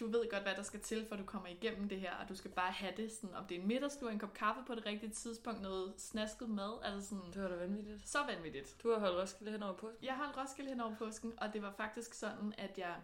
Du 0.00 0.06
ved 0.06 0.30
godt, 0.30 0.42
hvad 0.42 0.54
der 0.54 0.62
skal 0.62 0.80
til, 0.80 1.06
for 1.08 1.16
du 1.16 1.24
kommer 1.24 1.48
igennem 1.48 1.88
det 1.88 2.00
her, 2.00 2.14
og 2.14 2.28
du 2.28 2.34
skal 2.34 2.50
bare 2.50 2.72
have 2.72 2.92
det 2.96 3.12
sådan, 3.12 3.34
om 3.36 3.46
det 3.46 3.56
er 3.56 3.60
en 3.60 3.68
middagslur, 3.68 4.10
en 4.10 4.18
kop 4.18 4.34
kaffe 4.34 4.62
på 4.66 4.74
det 4.74 4.86
rigtige 4.86 5.10
tidspunkt, 5.12 5.62
noget 5.62 5.94
snasket 5.98 6.48
mad, 6.50 6.78
altså 6.82 7.08
sådan, 7.08 7.32
Det 7.32 7.42
var 7.42 7.48
da 7.48 7.56
vanvittigt. 7.56 8.08
så 8.08 8.18
vanvittigt. 8.26 8.76
Du 8.82 8.90
har 8.92 8.98
holdt 8.98 9.18
Roskilde 9.22 9.52
hen 9.52 9.62
over 9.62 9.76
påsken. 9.76 10.04
Jeg 10.04 10.16
holdt 10.16 10.36
Roskilde 10.36 10.70
hen 10.70 10.80
over 10.80 10.94
påsken, 10.96 11.32
og 11.38 11.52
det 11.52 11.62
var 11.62 11.72
faktisk 11.72 12.14
sådan, 12.14 12.54
at 12.58 12.78
jeg, 12.78 12.96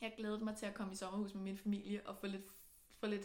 jeg 0.00 0.14
glædede 0.16 0.44
mig 0.44 0.56
til 0.56 0.66
at 0.66 0.74
komme 0.74 0.92
i 0.92 0.96
sommerhus 0.96 1.34
med 1.34 1.42
min 1.42 1.58
familie 1.58 2.06
og 2.06 2.16
få 2.16 2.26
lidt, 2.26 2.52
få 3.00 3.06
lidt 3.06 3.24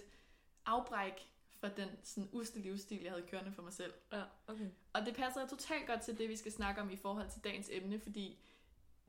afbræk 0.67 1.29
fra 1.59 1.69
den 1.69 1.89
sådan 2.03 2.29
usle 2.31 2.61
livsstil, 2.61 3.01
jeg 3.01 3.11
havde 3.11 3.27
kørende 3.27 3.51
for 3.51 3.61
mig 3.61 3.73
selv. 3.73 3.93
Ja, 4.11 4.23
okay. 4.47 4.69
Og 4.93 5.05
det 5.05 5.15
passer 5.15 5.47
totalt 5.47 5.87
godt 5.87 6.01
til 6.01 6.17
det, 6.17 6.29
vi 6.29 6.35
skal 6.35 6.51
snakke 6.51 6.81
om 6.81 6.89
i 6.89 6.97
forhold 6.97 7.29
til 7.29 7.43
dagens 7.43 7.69
emne, 7.71 7.99
fordi 7.99 8.39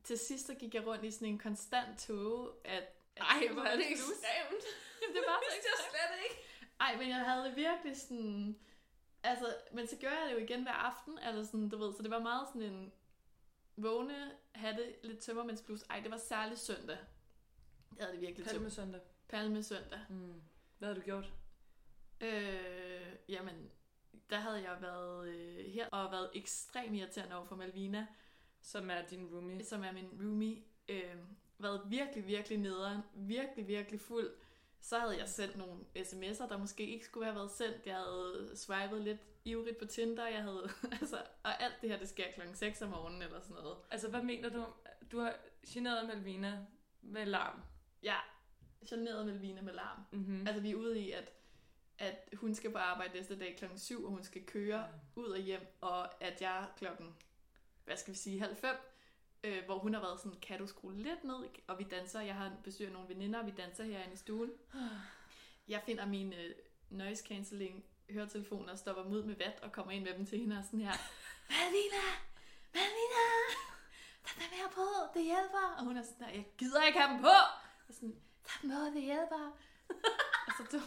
til 0.03 0.17
sidst 0.17 0.45
så 0.45 0.53
gik 0.53 0.75
jeg 0.75 0.87
rundt 0.87 1.05
i 1.05 1.11
sådan 1.11 1.27
en 1.27 1.39
konstant 1.39 1.99
tåge, 1.99 2.49
at... 2.65 2.83
Ej, 3.17 3.47
hvor 3.53 3.61
er 3.61 3.75
det 3.75 3.91
ekstremt. 3.91 4.63
Jamen, 5.01 5.13
det 5.15 5.23
var 5.27 5.39
så 5.49 5.55
ekstremt. 5.57 5.91
slet 5.91 6.23
ikke. 6.23 6.35
Ej, 6.79 6.97
men 6.97 7.09
jeg 7.09 7.25
havde 7.25 7.45
det 7.45 7.55
virkelig 7.55 8.01
sådan... 8.01 8.59
Altså, 9.23 9.55
men 9.71 9.87
så 9.87 9.95
gjorde 9.95 10.15
jeg 10.15 10.29
det 10.29 10.33
jo 10.33 10.39
igen 10.39 10.63
hver 10.63 10.71
aften, 10.71 11.19
altså 11.19 11.45
sådan, 11.45 11.69
du 11.69 11.77
ved, 11.77 11.93
så 11.93 12.03
det 12.03 12.11
var 12.11 12.19
meget 12.19 12.47
sådan 12.47 12.61
en 12.61 12.91
vågne, 13.75 14.31
have 14.51 14.75
det 14.75 14.95
lidt 15.03 15.19
tømmermændsblus. 15.19 15.81
Ej, 15.89 15.99
det 15.99 16.11
var 16.11 16.17
særligt 16.17 16.59
søndag. 16.59 16.97
Jeg 17.97 18.05
havde 18.05 18.13
det 18.13 18.21
virkelig 18.21 18.47
tømmer. 18.47 18.69
søndag. 18.69 19.01
Palme 19.27 19.63
søndag. 19.63 19.99
Mm. 20.09 20.41
Hvad 20.77 20.87
har 20.87 20.95
du 20.95 21.01
gjort? 21.01 21.33
Øh, 22.21 23.15
jamen, 23.29 23.71
der 24.29 24.37
havde 24.37 24.61
jeg 24.61 24.77
været 24.81 25.27
øh, 25.29 25.65
her 25.65 25.87
og 25.89 26.11
været 26.11 26.29
ekstremt 26.33 26.95
irriterende 26.95 27.35
over 27.35 27.45
for 27.45 27.55
Malvina, 27.55 28.07
Som 28.61 28.89
er 28.89 29.01
din 29.05 29.25
roomie. 29.25 29.63
som 29.63 29.83
er 29.83 29.91
min 29.91 30.09
roomie. 30.21 30.63
Øh, 30.89 31.15
været 31.59 31.81
virkelig, 31.89 32.27
virkelig 32.27 32.57
nederen. 32.57 33.01
Virkelig, 33.13 33.67
virkelig 33.67 33.99
fuld. 33.99 34.29
Så 34.81 34.99
havde 34.99 35.17
jeg 35.17 35.29
sendt 35.29 35.57
nogle 35.57 35.79
sms'er, 35.97 36.49
der 36.49 36.57
måske 36.57 36.87
ikke 36.87 37.05
skulle 37.05 37.25
have 37.25 37.35
været 37.35 37.51
sendt. 37.51 37.85
Jeg 37.87 37.95
havde 37.95 38.51
swipet 38.55 39.01
lidt 39.01 39.19
ivrigt 39.45 39.77
på 39.77 39.85
Tinder. 39.85 40.27
Jeg 40.27 40.43
havde, 40.43 40.69
altså, 41.01 41.17
og 41.43 41.63
alt 41.63 41.73
det 41.81 41.89
her, 41.89 41.99
det 41.99 42.09
sker 42.09 42.31
klokken 42.35 42.55
6 42.55 42.81
om 42.81 42.89
morgenen 42.89 43.21
eller 43.21 43.39
sådan 43.39 43.55
noget. 43.55 43.77
Altså, 43.91 44.09
hvad 44.09 44.23
mener 44.23 44.49
du? 44.49 44.65
Du 45.11 45.19
har 45.19 45.35
generet 45.67 46.07
Malvina 46.07 46.65
med 47.01 47.25
larm. 47.25 47.61
Ja, 48.03 48.15
generet 48.89 49.25
Malvina 49.25 49.61
med 49.61 49.73
larm. 49.73 49.99
Mm-hmm. 50.11 50.47
Altså, 50.47 50.61
vi 50.61 50.71
er 50.71 50.75
ude 50.75 50.99
i, 50.99 51.11
at, 51.11 51.31
at 51.99 52.29
hun 52.33 52.55
skal 52.55 52.71
på 52.71 52.77
arbejde 52.77 53.13
næste 53.13 53.39
dag 53.39 53.55
klokken 53.57 53.79
7, 53.79 54.05
og 54.05 54.11
hun 54.11 54.23
skal 54.23 54.45
køre 54.45 54.87
ud 55.15 55.25
og 55.25 55.39
hjem, 55.39 55.77
og 55.81 56.23
at 56.23 56.41
jeg 56.41 56.67
klokken, 56.77 57.15
hvad 57.85 57.97
skal 57.97 58.13
vi 58.13 58.17
sige, 58.17 58.39
halv 58.39 58.55
fem, 58.55 58.75
øh, 59.43 59.65
hvor 59.65 59.79
hun 59.79 59.93
har 59.93 60.01
været 60.01 60.19
sådan, 60.19 60.39
kan 60.39 60.59
du 60.59 60.67
skrue 60.67 60.95
lidt 60.95 61.23
ned? 61.23 61.45
Og 61.67 61.79
vi 61.79 61.83
danser, 61.83 62.21
jeg 62.21 62.35
har 62.35 62.51
besøg 62.63 62.87
af 62.87 62.93
nogle 62.93 63.09
veninder, 63.09 63.39
og 63.39 63.45
vi 63.45 63.51
danser 63.51 63.83
herinde 63.83 64.13
i 64.13 64.17
stuen. 64.17 64.51
Jeg 65.67 65.81
finder 65.85 66.05
min 66.05 66.33
øh, 66.33 66.55
noise 66.89 67.25
cancelling 67.27 67.85
høretelefoner, 68.09 68.75
stopper 68.75 69.03
ud 69.03 69.23
med 69.23 69.35
vat 69.35 69.59
og 69.61 69.71
kommer 69.71 69.91
ind 69.91 70.03
med 70.03 70.13
dem 70.13 70.25
til 70.25 70.39
hende 70.39 70.57
og 70.57 70.63
sådan 70.63 70.81
her. 70.81 70.93
Malvina! 71.49 72.05
Malvina! 72.73 73.25
Tag 74.25 74.43
dem 74.43 74.51
her 74.51 74.69
på, 74.69 74.85
det 75.13 75.23
hjælper! 75.23 75.75
Og 75.77 75.83
hun 75.83 75.97
er 75.97 76.03
sådan 76.03 76.19
der, 76.19 76.33
jeg 76.33 76.45
gider 76.57 76.83
ikke 76.83 76.99
have 76.99 77.13
dem 77.13 77.21
på! 77.21 77.37
Og 77.87 77.93
sådan, 77.93 78.15
tag 78.45 78.61
dem 78.61 78.69
på, 78.69 78.85
det 78.95 79.03
hjælper! 79.03 79.51
og 80.47 80.53
så 80.57 80.77
du, 80.77 80.79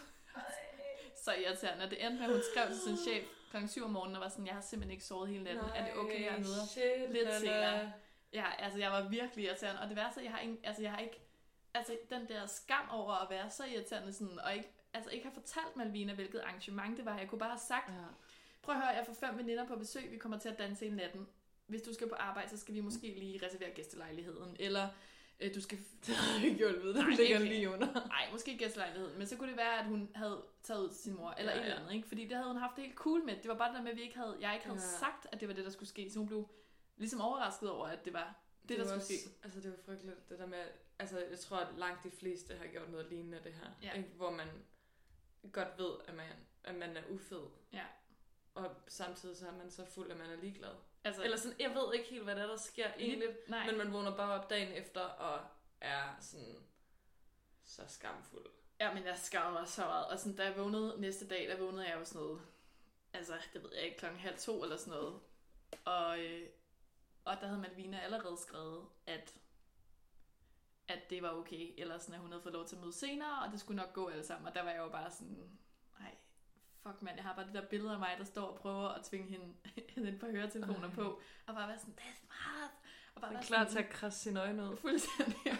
så 1.24 1.30
irriterende. 1.34 1.84
Og 1.84 1.90
det 1.90 1.98
endte 2.06 2.18
med, 2.18 2.26
at 2.28 2.32
hun 2.32 2.42
skrev 2.52 2.66
til 2.68 2.80
sin 2.80 2.96
chef 2.96 3.24
kl. 3.50 3.56
7 3.68 3.84
om 3.84 3.90
morgenen 3.90 4.16
og 4.16 4.22
var 4.22 4.28
sådan, 4.28 4.46
jeg 4.46 4.54
har 4.54 4.60
simpelthen 4.70 4.90
ikke 4.92 5.04
sovet 5.04 5.28
hele 5.28 5.44
natten. 5.44 5.64
er 5.74 5.84
det 5.84 5.94
okay, 5.96 6.24
jeg 6.24 6.38
møder? 6.38 6.66
shit, 6.66 7.10
lidt 7.12 7.24
Nana. 7.24 7.38
senere. 7.38 7.92
Ja, 8.32 8.44
altså 8.58 8.78
jeg 8.78 8.90
var 8.90 9.08
virkelig 9.08 9.44
irriterende. 9.44 9.80
Og 9.80 9.88
det 9.88 9.96
værste, 9.96 10.20
jeg 10.24 10.32
har 10.32 10.40
ikke, 10.40 10.56
altså 10.64 10.82
jeg 10.82 10.90
har 10.90 10.98
ikke, 10.98 11.20
altså 11.74 11.96
den 12.10 12.28
der 12.28 12.46
skam 12.46 12.88
over 12.90 13.12
at 13.12 13.30
være 13.30 13.50
så 13.50 13.64
irriterende 13.64 14.12
sådan, 14.12 14.38
og 14.38 14.54
ikke 14.56 14.68
altså 14.94 15.10
ikke 15.10 15.24
have 15.26 15.34
fortalt 15.34 15.76
Malvina, 15.76 16.14
hvilket 16.14 16.40
arrangement 16.40 16.96
det 16.96 17.04
var. 17.04 17.18
Jeg 17.18 17.28
kunne 17.28 17.38
bare 17.38 17.50
have 17.50 17.60
sagt, 17.68 17.88
Ja. 17.88 17.94
prøv 18.62 18.74
at 18.74 18.80
høre, 18.80 18.90
jeg 18.90 19.06
får 19.06 19.14
fem 19.26 19.38
veninder 19.38 19.66
på 19.66 19.76
besøg, 19.76 20.10
vi 20.10 20.16
kommer 20.18 20.38
til 20.38 20.48
at 20.48 20.58
danse 20.58 20.86
i 20.86 20.90
natten. 20.90 21.28
Hvis 21.66 21.82
du 21.82 21.94
skal 21.94 22.08
på 22.08 22.14
arbejde, 22.14 22.50
så 22.50 22.58
skal 22.58 22.74
vi 22.74 22.80
måske 22.80 23.06
lige 23.18 23.46
reservere 23.46 23.70
gæstelejligheden. 23.70 24.56
Eller 24.60 24.88
øh, 25.42 25.54
du 25.54 25.60
skal... 25.60 25.78
Det 26.06 26.14
ikke 26.44 26.56
hjulpet. 26.56 26.94
Nej, 26.94 27.04
Den 27.04 27.14
ligger 27.16 27.38
ikke. 27.40 27.54
lige 27.54 27.70
under. 27.70 28.06
Nej, 28.08 28.28
måske 28.32 28.50
ikke 28.50 28.64
gæstelejligheden, 28.64 29.18
men 29.18 29.26
så 29.26 29.36
kunne 29.36 29.48
det 29.48 29.56
være, 29.56 29.78
at 29.78 29.84
hun 29.84 30.10
havde 30.14 30.44
taget 30.62 30.82
ud 30.82 30.88
til 30.88 30.98
sin 30.98 31.14
mor, 31.16 31.30
eller 31.38 31.52
Ja, 31.52 31.58
et 31.58 31.64
eller 31.64 31.78
andet, 31.80 31.94
ikke? 31.94 32.08
Fordi 32.08 32.22
det 32.26 32.36
havde 32.36 32.48
hun 32.48 32.56
haft 32.56 32.76
det 32.76 32.84
helt 32.84 32.96
cool 32.96 33.24
med. 33.24 33.36
Det 33.36 33.48
var 33.48 33.54
bare 33.54 33.68
det 33.68 33.76
der 33.76 33.82
med, 33.82 33.90
at 33.90 33.96
vi 33.96 34.02
ikke 34.02 34.16
havde, 34.16 34.36
jeg 34.40 34.54
ikke 34.54 34.66
havde 34.66 34.80
Ja. 34.80 34.98
sagt, 34.98 35.26
at 35.32 35.40
det 35.40 35.48
var 35.48 35.54
det, 35.54 35.64
der 35.64 35.70
skulle 35.70 35.88
ske. 35.88 36.10
Så 36.10 36.18
hun 36.18 36.28
blev 36.28 36.48
ligesom 36.96 37.20
overrasket 37.20 37.70
over, 37.70 37.86
at 37.86 38.04
det 38.04 38.12
var 38.12 38.34
det, 38.62 38.68
det 38.68 38.78
der 38.78 38.84
skulle 38.84 38.96
også, 38.96 39.06
ske. 39.06 39.30
Altså, 39.42 39.60
det 39.60 39.70
var 39.70 39.76
frygteligt, 39.84 40.28
det 40.28 40.38
der 40.38 40.46
med, 40.46 40.64
altså, 40.98 41.18
jeg 41.30 41.38
tror, 41.38 41.56
at 41.56 41.68
langt 41.78 42.04
de 42.04 42.10
fleste 42.10 42.54
har 42.54 42.66
gjort 42.66 42.90
noget 42.90 43.06
lignende 43.10 43.40
det 43.44 43.52
her. 43.52 43.66
Ja. 43.82 43.92
Ikke? 43.92 44.08
Hvor 44.16 44.30
man 44.30 44.46
godt 45.52 45.68
ved, 45.78 45.90
at 46.08 46.14
man, 46.14 46.26
at 46.64 46.74
man 46.74 46.96
er 46.96 47.02
ufed. 47.10 47.42
Ja. 47.72 47.84
Og 48.54 48.76
samtidig 48.88 49.36
så 49.36 49.46
er 49.46 49.52
man 49.52 49.70
så 49.70 49.84
fuld, 49.84 50.10
at 50.10 50.16
man 50.16 50.30
er 50.30 50.36
ligeglad. 50.36 50.74
Altså, 51.04 51.22
Eller 51.22 51.36
sådan, 51.36 51.60
jeg 51.60 51.74
ved 51.74 51.94
ikke 51.94 52.08
helt, 52.08 52.24
hvad 52.24 52.36
der, 52.36 52.42
er, 52.42 52.46
der 52.46 52.56
sker 52.56 52.92
egentlig. 52.98 53.28
nej. 53.48 53.66
Men 53.66 53.78
man 53.78 53.92
vågner 53.92 54.16
bare 54.16 54.40
op 54.40 54.50
dagen 54.50 54.72
efter 54.72 55.00
og 55.00 55.40
er 55.80 56.16
sådan 56.20 56.56
så 57.64 57.82
skamfuld. 57.88 58.46
Ja, 58.80 58.94
men 58.94 59.04
jeg 59.04 59.18
skammer 59.18 59.60
mig 59.60 59.68
så 59.68 59.84
meget. 59.84 60.06
Og 60.06 60.18
sådan, 60.18 60.36
da 60.36 60.44
jeg 60.44 60.56
vågnede 60.56 61.00
næste 61.00 61.28
dag, 61.28 61.48
der 61.48 61.58
vågnede 61.58 61.88
jeg 61.88 61.98
jo 61.98 62.04
sådan 62.04 62.22
noget, 62.22 62.42
altså, 63.12 63.34
det 63.52 63.62
ved 63.62 63.70
jeg 63.74 63.82
ikke, 63.84 63.98
klokken 63.98 64.20
halv 64.20 64.38
to 64.38 64.62
eller 64.62 64.76
sådan 64.76 64.92
noget. 64.92 65.20
Og, 65.84 66.20
øh, 66.20 66.48
og 67.24 67.36
der 67.40 67.46
havde 67.46 67.60
Malvina 67.60 68.00
allerede 68.00 68.36
skrevet, 68.36 68.86
at, 69.06 69.34
at 70.88 71.10
det 71.10 71.22
var 71.22 71.30
okay, 71.30 71.74
eller 71.78 71.98
sådan, 71.98 72.14
at 72.14 72.20
hun 72.20 72.30
havde 72.30 72.42
fået 72.42 72.54
lov 72.54 72.66
til 72.66 72.76
at 72.76 72.80
møde 72.82 72.92
senere, 72.92 73.42
og 73.46 73.52
det 73.52 73.60
skulle 73.60 73.82
nok 73.82 73.92
gå 73.92 74.08
alle 74.08 74.24
sammen. 74.24 74.48
Og 74.48 74.54
der 74.54 74.62
var 74.62 74.70
jeg 74.70 74.78
jo 74.78 74.88
bare 74.88 75.10
sådan, 75.10 75.58
fuck 76.82 77.02
mand, 77.02 77.16
jeg 77.16 77.24
har 77.24 77.34
bare 77.34 77.46
det 77.46 77.54
der 77.54 77.66
billede 77.68 77.92
af 77.92 77.98
mig, 77.98 78.14
der 78.18 78.24
står 78.24 78.46
og 78.46 78.54
prøver 78.58 78.88
at 78.88 79.04
tvinge 79.04 79.28
hende, 79.28 79.54
hende 79.94 80.08
et 80.08 80.20
par 80.20 80.30
høretelefoner 80.30 80.88
Ej. 80.88 80.94
på, 80.94 81.20
og 81.46 81.54
bare 81.54 81.68
være 81.68 81.78
sådan, 81.78 81.94
det 81.94 82.02
er 82.02 82.16
smart. 82.26 82.70
Og 83.14 83.20
bare 83.20 83.32
være 83.34 83.42
klar 83.42 83.58
sådan- 83.58 83.72
til 83.72 83.78
at 83.78 83.88
krasse 83.88 84.20
sine 84.20 84.40
øjne 84.40 84.70
ud. 84.70 84.76
Fuldstændig. 84.76 85.52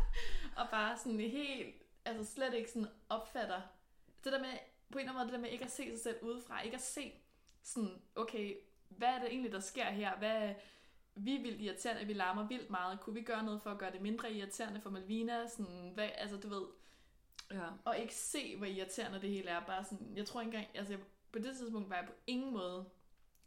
og 0.60 0.66
bare 0.70 0.98
sådan 0.98 1.20
helt, 1.20 1.74
altså 2.04 2.32
slet 2.34 2.54
ikke 2.54 2.70
sådan 2.70 2.88
opfatter. 3.08 3.60
Det 4.24 4.32
der 4.32 4.38
med, 4.40 4.48
på 4.92 4.98
en 4.98 5.04
eller 5.08 5.12
anden 5.12 5.14
måde, 5.14 5.24
det 5.26 5.32
der 5.32 5.38
med 5.40 5.50
ikke 5.50 5.64
at 5.64 5.70
se 5.70 5.90
sig 5.90 6.00
selv 6.02 6.16
udefra, 6.22 6.60
ikke 6.60 6.74
at 6.76 6.82
se 6.82 7.12
sådan, 7.62 8.02
okay, 8.16 8.56
hvad 8.88 9.08
er 9.08 9.18
det 9.18 9.28
egentlig, 9.28 9.52
der 9.52 9.60
sker 9.60 9.84
her? 9.84 10.16
Hvad, 10.18 10.54
vi 11.14 11.36
er 11.36 11.42
vildt 11.42 11.60
irriterende, 11.60 12.04
vi 12.06 12.12
larmer 12.12 12.46
vildt 12.48 12.70
meget. 12.70 13.00
Kunne 13.00 13.14
vi 13.14 13.22
gøre 13.22 13.42
noget 13.42 13.62
for 13.62 13.70
at 13.70 13.78
gøre 13.78 13.92
det 13.92 14.00
mindre 14.00 14.32
irriterende 14.32 14.80
for 14.80 14.90
Malvina? 14.90 15.46
Sådan, 15.48 15.90
hvad, 15.94 16.08
altså 16.14 16.36
du 16.36 16.48
ved, 16.48 16.62
Ja. 17.50 17.66
og 17.84 17.98
ikke 17.98 18.14
se, 18.14 18.56
hvor 18.56 18.66
irriterende 18.66 19.20
det 19.20 19.30
hele 19.30 19.48
er. 19.50 19.60
Bare 19.66 19.84
sådan, 19.84 20.12
jeg 20.16 20.26
tror 20.26 20.40
ikke 20.40 20.48
engang, 20.56 20.76
altså 20.78 20.92
jeg- 20.92 21.02
på 21.32 21.38
det 21.38 21.56
tidspunkt 21.56 21.90
var 21.90 21.96
jeg 21.96 22.04
på 22.06 22.12
ingen 22.26 22.52
måde 22.52 22.84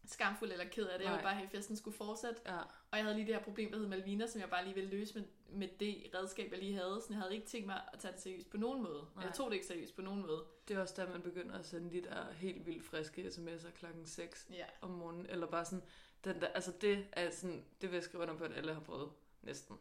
skamfuld 0.06 0.52
eller 0.52 0.66
ked 0.66 0.86
af 0.86 0.98
det. 1.00 1.06
Jeg 1.06 1.12
Nej. 1.12 1.18
ville 1.18 1.26
bare 1.26 1.36
have, 1.36 1.46
at 1.46 1.52
festen 1.52 1.76
skulle 1.78 1.98
fortsætte. 1.98 2.42
Ja. 2.46 2.58
Og 2.92 2.98
jeg 2.98 3.04
havde 3.04 3.16
lige 3.16 3.28
det 3.28 3.36
her 3.36 3.44
problem, 3.44 3.72
der 3.72 3.78
hed 3.80 3.88
Malvina, 3.88 4.28
som 4.28 4.42
jeg 4.42 4.50
bare 4.50 4.64
lige 4.64 4.76
ville 4.76 4.90
løse 4.90 5.16
med, 5.20 5.24
med 5.50 5.68
det 5.80 6.10
redskab, 6.16 6.52
jeg 6.52 6.60
lige 6.60 6.74
havde. 6.74 7.02
Så 7.02 7.08
jeg 7.10 7.18
havde 7.18 7.36
ikke 7.36 7.48
tænkt 7.48 7.68
mig 7.68 7.82
at 7.94 8.00
tage 8.00 8.12
det 8.12 8.22
seriøst 8.22 8.50
på 8.50 8.58
nogen 8.58 8.84
måde. 8.84 9.08
Nej. 9.16 9.26
Jeg 9.26 9.34
tog 9.34 9.48
det 9.50 9.54
ikke 9.56 9.68
seriøst 9.68 9.96
på 9.96 10.02
nogen 10.02 10.22
måde. 10.22 10.44
Det 10.68 10.76
er 10.78 10.82
også 10.82 10.94
der, 10.98 11.12
man 11.12 11.22
begynder 11.22 11.60
at 11.60 11.66
sende 11.66 11.92
de 11.92 12.02
der 12.02 12.32
helt 12.34 12.66
vildt 12.66 12.84
friske 12.84 13.28
sms'er 13.28 13.72
klokken 13.72 14.06
6 14.06 14.48
Ja. 14.52 14.66
om 14.82 14.90
morgenen. 14.90 15.26
Eller 15.26 15.48
bare 15.48 15.66
sådan, 15.66 15.84
den 16.24 16.42
der, 16.42 16.48
altså 16.48 16.72
det 16.82 17.08
er 17.12 17.30
sådan, 17.32 17.66
det 17.82 17.90
vil 17.90 17.96
jeg 17.96 18.04
skrive 18.04 18.22
under 18.24 18.36
på, 18.38 18.44
at 18.44 18.54
alle 18.58 18.74
har 18.74 18.82
prøvet 18.82 19.10
næsten. 19.42 19.78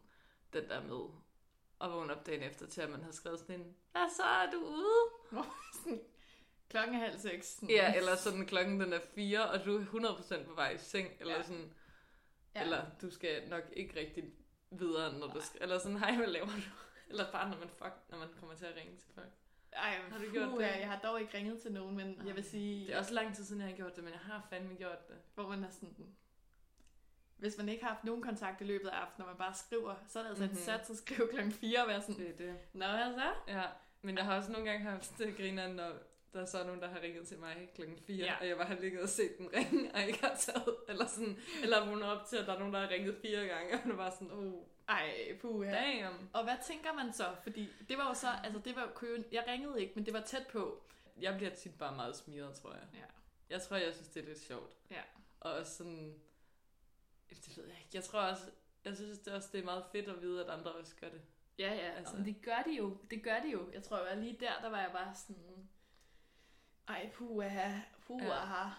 Den 0.53 0.69
der 0.69 0.83
med 0.83 1.11
at 1.81 1.91
vågne 1.93 2.13
op 2.15 2.27
dagen 2.27 2.43
efter 2.43 2.67
til, 2.67 2.81
at 2.81 2.91
man 2.91 3.03
har 3.03 3.13
skrevet 3.13 3.39
sådan 3.39 3.61
en, 3.61 3.75
hvad 3.93 4.11
så 4.17 4.23
er 4.23 4.51
du 4.51 4.59
ude? 4.59 5.43
Klokken 6.71 6.95
er 6.95 6.99
halv 6.99 7.19
seks. 7.19 7.47
Sådan. 7.47 7.71
Ja, 7.71 7.95
eller 7.97 8.17
sådan 8.17 8.47
klokken 8.47 8.81
den 8.81 8.93
er 8.93 9.01
fire, 9.15 9.51
og 9.51 9.65
du 9.65 9.77
er 9.79 9.85
100% 9.85 10.45
på 10.45 10.55
vej 10.55 10.71
i 10.71 10.79
seng, 10.79 11.09
eller 11.21 11.35
Ja. 11.35 11.43
sådan, 11.43 11.73
Ja. 12.55 12.63
eller 12.63 12.85
du 13.03 13.11
skal 13.11 13.49
nok 13.49 13.63
ikke 13.73 14.01
rigtig 14.01 14.25
videre, 14.71 15.13
når 15.19 15.27
du 15.27 15.33
Nej. 15.35 15.43
skal, 15.45 15.63
eller 15.63 15.79
sådan, 15.79 15.99
hej, 15.99 16.17
hvad 16.17 16.27
laver 16.27 16.47
du? 16.47 16.53
Eller 17.11 17.33
bare, 17.33 17.51
når 17.51 17.59
man, 17.59 17.69
fuck, 17.69 17.93
når 18.11 18.19
man 18.19 18.29
kommer 18.41 18.57
til 18.57 18.65
at 18.67 18.77
ringe 18.77 18.97
til 18.97 19.09
folk. 19.15 19.27
Ej, 19.73 19.95
Har 20.11 20.19
du 20.19 20.25
puh, 20.25 20.33
gjort 20.33 20.49
det? 20.59 20.61
Ja, 20.67 20.79
jeg 20.79 20.89
har 20.89 20.99
dog 21.01 21.21
ikke 21.21 21.37
ringet 21.39 21.63
til 21.63 21.73
nogen, 21.73 21.97
men 21.97 22.23
jeg 22.27 22.35
vil 22.37 22.45
sige, 22.45 22.87
Det 22.87 22.95
er 22.95 22.99
også 22.99 23.15
lang 23.15 23.37
tid 23.37 23.45
siden, 23.45 23.61
jeg 23.63 23.71
har 23.71 23.77
gjort 23.77 23.97
det, 23.97 24.05
men 24.05 24.13
jeg 24.13 24.21
har 24.21 24.47
fandme 24.51 24.75
gjort 24.75 25.09
det. 25.09 25.17
hvor 25.35 25.49
man 25.49 25.65
er 25.65 25.71
sådan... 25.71 26.17
Hvis 27.39 27.57
man 27.59 27.69
ikke 27.69 27.83
har 27.85 27.91
haft 27.93 28.05
nogen 28.05 28.23
kontakt 28.23 28.61
i 28.61 28.65
løbet 28.65 28.89
af 28.89 28.97
aftenen, 28.97 29.29
og 29.29 29.35
man 29.35 29.39
bare 29.39 29.55
skriver, 29.55 29.95
så 30.09 30.19
er 30.19 30.23
det 30.23 30.29
altså 30.31 30.45
mm-hmm. 30.45 30.53
Mhm. 30.55 30.59
et 30.59 30.65
sats 30.65 30.91
at 30.91 30.97
skrive 30.97 31.29
klokken 31.33 31.53
4 31.53 31.83
og 31.83 31.89
være 31.89 32.01
sådan, 32.03 32.17
Det 32.19 32.29
er 32.31 32.37
det. 32.37 32.57
Nå, 32.73 32.85
så? 32.87 33.33
Ja, 33.49 33.63
men 34.03 34.17
jeg 34.17 34.25
har 34.25 34.37
også 34.37 34.53
nogle 34.53 34.71
gange 34.71 34.85
haft 34.91 35.19
det 35.19 35.37
griner, 35.37 35.69
når 35.73 35.93
der 36.33 36.41
er 36.41 36.45
så 36.45 36.65
nogen, 36.65 36.81
der 36.81 36.89
har 36.89 37.01
ringet 37.01 37.29
til 37.29 37.39
mig 37.39 37.71
klokken 37.75 37.99
4, 38.07 38.17
Ja. 38.25 38.35
og 38.41 38.49
jeg 38.49 38.57
bare 38.57 38.67
har 38.67 38.75
ligget 38.81 39.03
og 39.03 39.09
set 39.09 39.39
den 39.39 39.49
ringe, 39.57 39.95
og 39.95 40.03
ikke 40.03 40.21
har 40.21 40.35
taget, 40.39 40.77
eller 40.89 41.07
sådan, 41.07 41.37
eller 41.63 41.87
vågnet 41.87 42.05
op 42.05 42.27
til, 42.27 42.37
at 42.37 42.47
der 42.47 42.55
er 42.55 42.59
nogen, 42.59 42.75
der 42.75 42.81
har 42.81 42.89
ringet 42.91 43.17
fire 43.23 43.47
gange, 43.47 43.75
og 43.75 43.81
det 43.85 43.97
var 43.97 44.11
sådan, 44.11 44.31
oh, 44.33 44.53
Ej, 44.89 45.39
puh, 45.41 45.67
ja. 45.67 45.73
damn. 45.73 46.29
Og 46.33 46.45
hvad 46.45 46.57
tænker 46.67 46.93
man 46.93 47.13
så? 47.13 47.25
Fordi 47.43 47.69
det 47.89 47.99
var 47.99 48.09
jo 48.09 48.15
så, 48.15 48.29
altså 48.45 48.61
det 48.65 48.77
var 48.77 48.91
kunne 48.95 49.11
jo- 49.11 49.23
jeg 49.33 49.45
ringede 49.49 49.81
ikke, 49.83 49.93
men 49.97 50.07
det 50.07 50.13
var 50.15 50.21
tæt 50.21 50.47
på. 50.53 50.83
Jeg 51.21 51.37
bliver 51.37 51.51
tit 51.55 51.79
bare 51.79 51.97
meget 51.97 52.17
smiret, 52.17 52.55
tror 52.55 52.73
jeg. 52.73 52.83
Ja. 52.95 53.05
Jeg 53.51 53.63
tror, 53.63 53.77
jeg 53.77 53.95
synes, 53.95 54.09
det 54.09 54.23
er 54.23 54.27
lidt 54.27 54.41
sjovt. 54.41 54.73
Ja. 54.91 55.01
Og 55.41 55.67
sådan, 55.67 56.15
det 57.37 57.57
ved 57.57 57.65
jeg 57.67 57.77
ikke, 57.79 57.91
jeg 57.95 58.05
tror 58.05 58.21
også, 58.21 58.51
jeg 58.85 58.97
synes 58.97 59.19
det 59.19 59.33
også, 59.33 59.49
det 59.53 59.61
er 59.61 59.65
meget 59.65 59.85
fedt 59.93 60.09
at 60.09 60.23
vide, 60.23 60.45
at 60.45 60.51
andre 60.51 60.73
også 60.73 60.95
gør 61.01 61.09
det. 61.09 61.21
Ja, 61.59 61.75
ja, 61.75 61.91
Altså. 61.91 62.17
men 62.17 62.25
det 62.25 62.43
gør 62.43 62.63
de 62.67 62.71
jo. 62.77 62.97
Det 63.11 63.23
gør 63.23 63.41
de 63.41 63.49
jo. 63.51 63.71
Jeg 63.73 63.83
tror, 63.83 63.97
var 63.97 64.15
lige 64.15 64.37
der, 64.41 64.61
der 64.63 64.69
var 64.69 64.81
jeg 64.81 64.91
bare 64.93 65.15
sådan... 65.15 65.69
Ej, 66.89 67.11
puha, 67.15 67.81
puha. 68.07 68.27
Ja. 68.27 68.71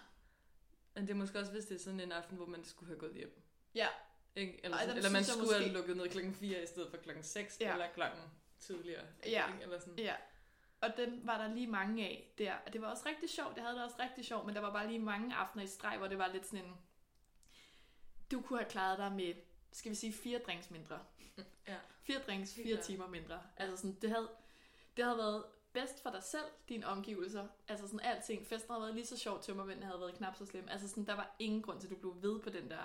Men 0.93 1.03
det 1.07 1.09
er 1.13 1.15
måske 1.15 1.39
også, 1.39 1.51
hvis 1.51 1.65
det 1.65 1.75
er 1.75 1.79
sådan 1.79 1.99
en 1.99 2.11
aften, 2.11 2.37
hvor 2.37 2.45
man 2.45 2.63
skulle 2.63 2.87
have 2.87 2.99
gået 2.99 3.13
hjem. 3.15 3.41
ja. 3.75 3.87
Ikke? 4.35 4.59
Eller, 4.63 4.77
Ej, 4.77 4.83
sådan, 4.83 4.97
eller 4.97 5.11
man 5.11 5.23
skulle 5.23 5.41
måske- 5.43 5.59
have 5.63 5.73
lukket 5.73 5.97
ned 5.97 6.09
klokken 6.09 6.33
4 6.35 6.63
i 6.63 6.65
stedet 6.65 6.89
for 6.91 6.97
klokken 6.97 7.23
6, 7.23 7.57
Ja. 7.61 7.71
eller 7.73 7.87
klokken 7.93 8.19
tidligere. 8.59 9.05
Ja. 9.25 9.47
Ikke? 9.47 9.63
Eller 9.63 9.79
sådan. 9.79 9.99
Ja. 9.99 10.15
Og 10.81 10.89
den 10.97 11.27
var 11.27 11.37
der 11.47 11.53
lige 11.53 11.67
mange 11.67 12.05
af 12.05 12.33
der. 12.37 12.53
Og 12.65 12.73
det 12.73 12.81
var 12.81 12.87
også 12.87 13.03
rigtig 13.05 13.29
sjovt. 13.29 13.55
Jeg 13.55 13.63
havde 13.63 13.75
det 13.75 13.83
også 13.83 13.95
rigtig 13.99 14.25
sjovt, 14.25 14.45
men 14.45 14.55
der 14.55 14.61
var 14.61 14.71
bare 14.73 14.87
lige 14.87 14.99
mange 14.99 15.35
aftener 15.35 15.63
i 15.63 15.67
streg, 15.67 15.97
hvor 15.97 16.07
det 16.07 16.17
var 16.17 16.27
lidt 16.27 16.45
sådan 16.45 16.65
en... 16.65 16.73
Du 18.31 18.41
kunne 18.41 18.59
have 18.59 18.69
klaret 18.69 18.97
dig 18.97 19.11
med, 19.11 19.33
skal 19.71 19.89
vi 19.89 19.95
sige, 19.95 20.13
fire 20.13 20.39
drinks 20.39 20.71
mindre. 20.71 20.99
Ja. 21.67 21.77
Fire 22.01 22.19
drinks, 22.27 22.53
fire 22.53 22.73
klart. 22.73 22.85
timer 22.85 23.07
mindre. 23.07 23.41
Altså 23.57 23.77
sådan, 23.77 23.97
det 24.01 24.09
havde, 24.09 24.29
det 24.97 25.05
havde 25.05 25.17
været 25.17 25.43
bedst 25.73 26.03
for 26.03 26.09
dig 26.09 26.23
selv, 26.23 26.45
dine 26.69 26.87
omgivelser. 26.87 27.47
Altså 27.67 27.85
sådan 27.87 27.99
alting. 27.99 28.47
Festen 28.47 28.71
havde 28.71 28.81
været 28.81 28.95
lige 28.95 29.05
så 29.05 29.17
sjov, 29.17 29.41
tømmermændene 29.41 29.85
havde 29.85 29.99
været 29.99 30.15
knap 30.15 30.35
så 30.35 30.45
slem. 30.45 30.67
Altså 30.69 30.87
sådan, 30.87 31.05
der 31.05 31.13
var 31.13 31.35
ingen 31.39 31.61
grund 31.61 31.79
til, 31.79 31.87
at 31.87 31.91
du 31.91 31.95
blev 31.95 32.15
ved 32.21 32.39
på 32.39 32.49
den 32.49 32.69
der 32.69 32.83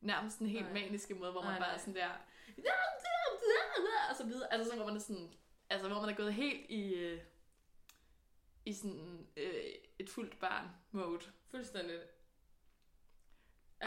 nærmest 0.00 0.38
en 0.38 0.46
helt 0.46 0.64
Nej. 0.64 0.72
maniske 0.72 1.14
måde, 1.14 1.32
hvor 1.32 1.42
man 1.42 1.50
Nej, 1.50 1.58
bare 1.58 1.74
er 1.74 1.78
sådan 1.78 1.94
der, 1.94 2.10
og 4.10 4.16
så 4.16 4.24
videre. 4.26 4.52
Altså 4.52 4.64
sådan, 4.64 4.78
hvor 4.78 4.86
man 4.86 4.96
er 4.96 5.00
sådan, 5.00 5.32
altså 5.70 5.88
hvor 5.88 6.00
man 6.00 6.10
er 6.10 6.16
gået 6.16 6.34
helt 6.34 6.70
i, 6.70 6.94
øh, 6.94 7.20
i 8.64 8.72
sådan 8.72 9.26
øh, 9.36 9.64
et 9.98 10.10
fuldt 10.10 10.38
barn 10.38 10.68
mode. 10.90 11.24
Fuldstændig. 11.50 12.00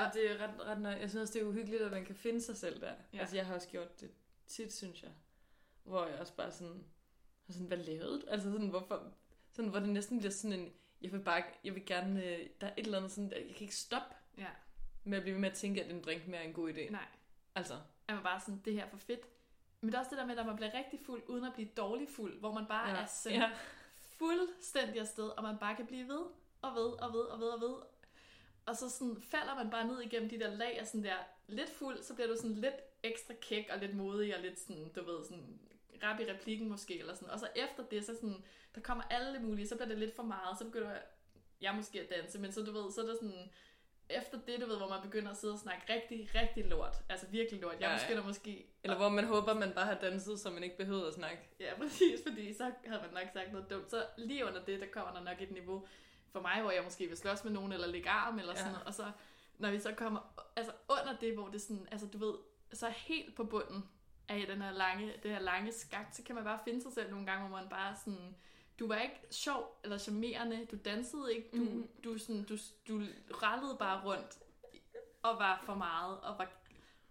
Ja, 0.04 0.10
det 0.14 0.32
er 0.32 0.38
ret, 0.48 0.66
ret 0.66 0.82
nøj. 0.82 0.92
Jeg 0.92 1.10
synes 1.10 1.22
også, 1.22 1.34
det 1.34 1.42
er 1.42 1.46
uhyggeligt, 1.48 1.82
at 1.82 1.92
man 1.92 2.06
kan 2.06 2.16
finde 2.16 2.42
sig 2.42 2.58
selv 2.58 2.82
der. 2.82 2.94
Ja. 3.14 3.20
Altså, 3.20 3.36
jeg 3.36 3.46
har 3.46 3.56
også 3.56 3.68
gjort 3.70 4.02
det 4.02 4.12
tit, 4.48 4.74
synes 4.74 5.04
jeg. 5.04 5.12
Hvor 5.84 6.06
jeg 6.06 6.20
også 6.20 6.34
bare 6.34 6.52
sådan, 6.52 6.84
er 7.48 7.54
sådan 7.54 7.68
hvad 7.68 7.78
lavede 7.78 8.22
du? 8.22 8.26
Altså 8.28 8.52
sådan, 8.52 8.68
hvorfor? 8.68 9.14
Sådan, 9.52 9.72
hvor 9.72 9.80
det 9.80 9.90
næsten 9.90 10.18
bliver 10.20 10.32
sådan 10.32 10.60
en, 10.60 10.74
jeg 11.02 11.12
vil 11.12 11.20
bare, 11.20 11.44
jeg 11.64 11.76
vil 11.76 11.86
gerne, 11.86 12.24
øh, 12.26 12.50
der 12.62 12.68
er 12.68 12.74
et 12.78 12.86
eller 12.86 12.98
andet 12.98 13.12
sådan, 13.12 13.32
jeg 13.32 13.42
kan 13.56 13.62
ikke 13.62 13.76
stoppe 13.76 14.16
Ja. 14.38 14.48
med 15.04 15.18
at 15.18 15.24
blive 15.24 15.34
ved 15.34 15.42
med 15.42 15.50
at 15.50 15.56
tænke, 15.56 15.84
at 15.84 15.92
en 15.92 16.02
drink 16.04 16.28
mere 16.28 16.40
er 16.44 16.48
en 16.48 16.54
god 16.54 16.70
idé. 16.74 16.92
Nej. 16.92 17.06
Altså, 17.56 17.74
er 18.08 18.14
man 18.14 18.24
bare 18.24 18.40
sådan, 18.40 18.62
det 18.66 18.74
her 18.74 18.86
er 18.86 18.90
for 18.90 18.98
fedt. 18.98 19.22
Men 19.82 19.90
det 19.90 19.96
er 19.96 20.00
også 20.00 20.10
det 20.10 20.18
der 20.18 20.26
med, 20.26 20.38
at 20.38 20.46
man 20.46 20.56
bliver 20.56 20.74
rigtig 20.74 21.00
fuld, 21.06 21.24
uden 21.28 21.46
at 21.46 21.54
blive 21.54 21.70
dårlig 21.78 22.08
fuld, 22.10 22.40
hvor 22.40 22.54
man 22.54 22.66
bare 22.66 22.90
Ja. 22.90 22.96
er 23.02 23.06
sendt 23.06 23.38
Ja. 23.38 23.52
fuldstændig 24.00 25.02
afsted, 25.02 25.30
og 25.30 25.44
man 25.44 25.58
bare 25.58 25.76
kan 25.76 25.88
blive 25.88 26.08
ved, 26.08 26.22
og 26.62 26.76
ved, 26.76 26.86
og 27.04 27.14
ved, 27.14 27.20
og 27.22 27.40
ved, 27.40 27.48
og 27.48 27.62
ved. 27.62 27.76
Og 28.70 28.76
så 28.76 28.90
sådan 28.90 29.18
falder 29.22 29.56
man 29.56 29.70
bare 29.70 29.88
ned 29.88 30.02
igennem 30.02 30.30
de 30.30 30.40
der 30.40 30.56
lag, 30.56 30.78
og 30.82 30.88
sådan 30.88 31.04
der 31.04 31.16
lidt 31.48 31.70
fuld, 31.70 32.04
så 32.04 32.16
bliver 32.16 32.28
du 32.28 32.36
sådan 32.36 32.56
lidt 32.56 32.76
ekstra 33.04 33.34
kæk, 33.42 33.70
og 33.74 33.80
lidt 33.80 33.96
modig, 33.96 34.36
og 34.36 34.42
lidt 34.42 34.60
sådan, 34.60 34.92
du 34.96 35.04
ved, 35.04 35.24
sådan 35.24 35.60
rap 36.04 36.20
i 36.20 36.32
replikken 36.32 36.70
måske, 36.70 37.00
eller 37.00 37.14
sådan. 37.16 37.30
Og 37.30 37.40
så 37.40 37.48
efter 37.56 37.84
det, 37.92 38.06
så 38.06 38.16
sådan, 38.16 38.44
der 38.76 38.82
kommer 38.82 39.04
alle 39.10 39.40
mulige, 39.40 39.68
så 39.68 39.76
bliver 39.76 39.88
det 39.88 39.98
lidt 39.98 40.16
for 40.16 40.24
meget, 40.24 40.58
så 40.60 40.66
begynder 40.66 40.90
jeg, 40.90 41.02
jeg 41.62 41.76
måske 41.76 42.02
at 42.02 42.10
danse, 42.10 42.40
men 42.40 42.52
så 42.52 42.62
du 42.64 42.72
ved, 42.72 42.92
så 42.92 43.02
er 43.02 43.06
det 43.06 43.18
sådan, 43.22 43.50
efter 44.10 44.40
det, 44.48 44.62
du 44.62 44.66
ved, 44.66 44.78
hvor 44.78 44.90
man 44.90 45.02
begynder 45.02 45.32
at 45.32 45.38
sidde 45.38 45.54
og 45.54 45.60
snakke 45.60 45.94
rigtig, 45.94 46.30
rigtig 46.36 46.66
lort, 46.66 46.96
altså 47.10 47.28
virkelig 47.28 47.62
lort. 47.62 47.74
Jeg 47.74 47.82
Ja, 47.82 47.92
ja. 47.92 48.00
begynder 48.08 48.24
måske 48.24 48.66
eller 48.84 48.98
hvor 48.98 49.10
man 49.10 49.26
håber, 49.26 49.54
man 49.54 49.72
bare 49.72 49.86
har 49.86 50.00
danset, 50.02 50.40
så 50.40 50.50
man 50.50 50.64
ikke 50.64 50.78
behøver 50.78 51.08
at 51.08 51.14
snakke. 51.14 51.42
Ja, 51.60 51.78
præcis, 51.78 52.20
fordi 52.28 52.54
så 52.54 52.72
havde 52.86 53.02
man 53.02 53.24
nok 53.24 53.34
sagt 53.34 53.52
noget 53.52 53.70
dumt. 53.70 53.92
Så 53.92 54.06
lige 54.18 54.46
under 54.46 54.66
det, 54.66 54.80
der 54.82 54.88
kommer 54.88 55.14
der 55.14 55.24
nok 55.24 55.42
et 55.42 55.52
niveau 55.52 55.88
for 56.32 56.42
mig, 56.42 56.62
hvor 56.62 56.72
jeg 56.72 56.84
måske 56.84 57.08
vil 57.08 57.18
slås 57.18 57.44
med 57.44 57.52
nogen, 57.52 57.72
eller 57.72 57.88
lægge 57.88 58.10
arm, 58.10 58.40
eller 58.40 58.54
sådan 58.56 58.68
Ja. 58.68 58.72
noget. 58.72 58.88
Og 58.88 58.94
så, 58.94 59.12
når 59.58 59.72
vi 59.72 59.80
så 59.80 59.94
kommer 59.94 60.20
altså 60.56 60.74
under 60.90 61.18
det, 61.22 61.34
hvor 61.34 61.48
det 61.48 61.62
sådan, 61.62 61.88
altså 61.92 62.08
du 62.08 62.18
ved, 62.18 62.34
så 62.74 62.90
helt 62.90 63.36
på 63.36 63.44
bunden 63.44 63.90
af 64.28 64.48
den 64.48 64.62
her 64.62 64.72
lange, 64.72 65.14
det 65.24 65.32
her 65.32 65.40
lange 65.40 65.72
skagt, 65.72 66.16
så 66.16 66.24
kan 66.24 66.36
man 66.36 66.44
bare 66.44 66.60
finde 66.64 66.82
sig 66.82 66.92
selv 66.94 67.12
nogle 67.12 67.26
gange, 67.26 67.48
hvor 67.48 67.58
man 67.58 67.70
bare 67.70 67.96
sådan 68.06 68.36
du 68.80 68.88
var 68.88 68.96
ikke 69.00 69.22
sjov 69.32 69.80
eller 69.84 69.98
charmerende, 69.98 70.66
du 70.72 70.78
dansede 70.86 71.36
ikke, 71.36 71.50
du, 71.54 71.58
mm. 71.58 71.88
du, 72.04 72.18
sådan, 72.18 72.44
du, 72.44 72.58
du 72.88 73.02
rallede 73.44 73.76
bare 73.80 74.04
rundt 74.06 74.40
og 75.24 75.40
var 75.40 75.62
for 75.66 75.74
meget, 75.76 76.20
og 76.20 76.36
var 76.38 76.52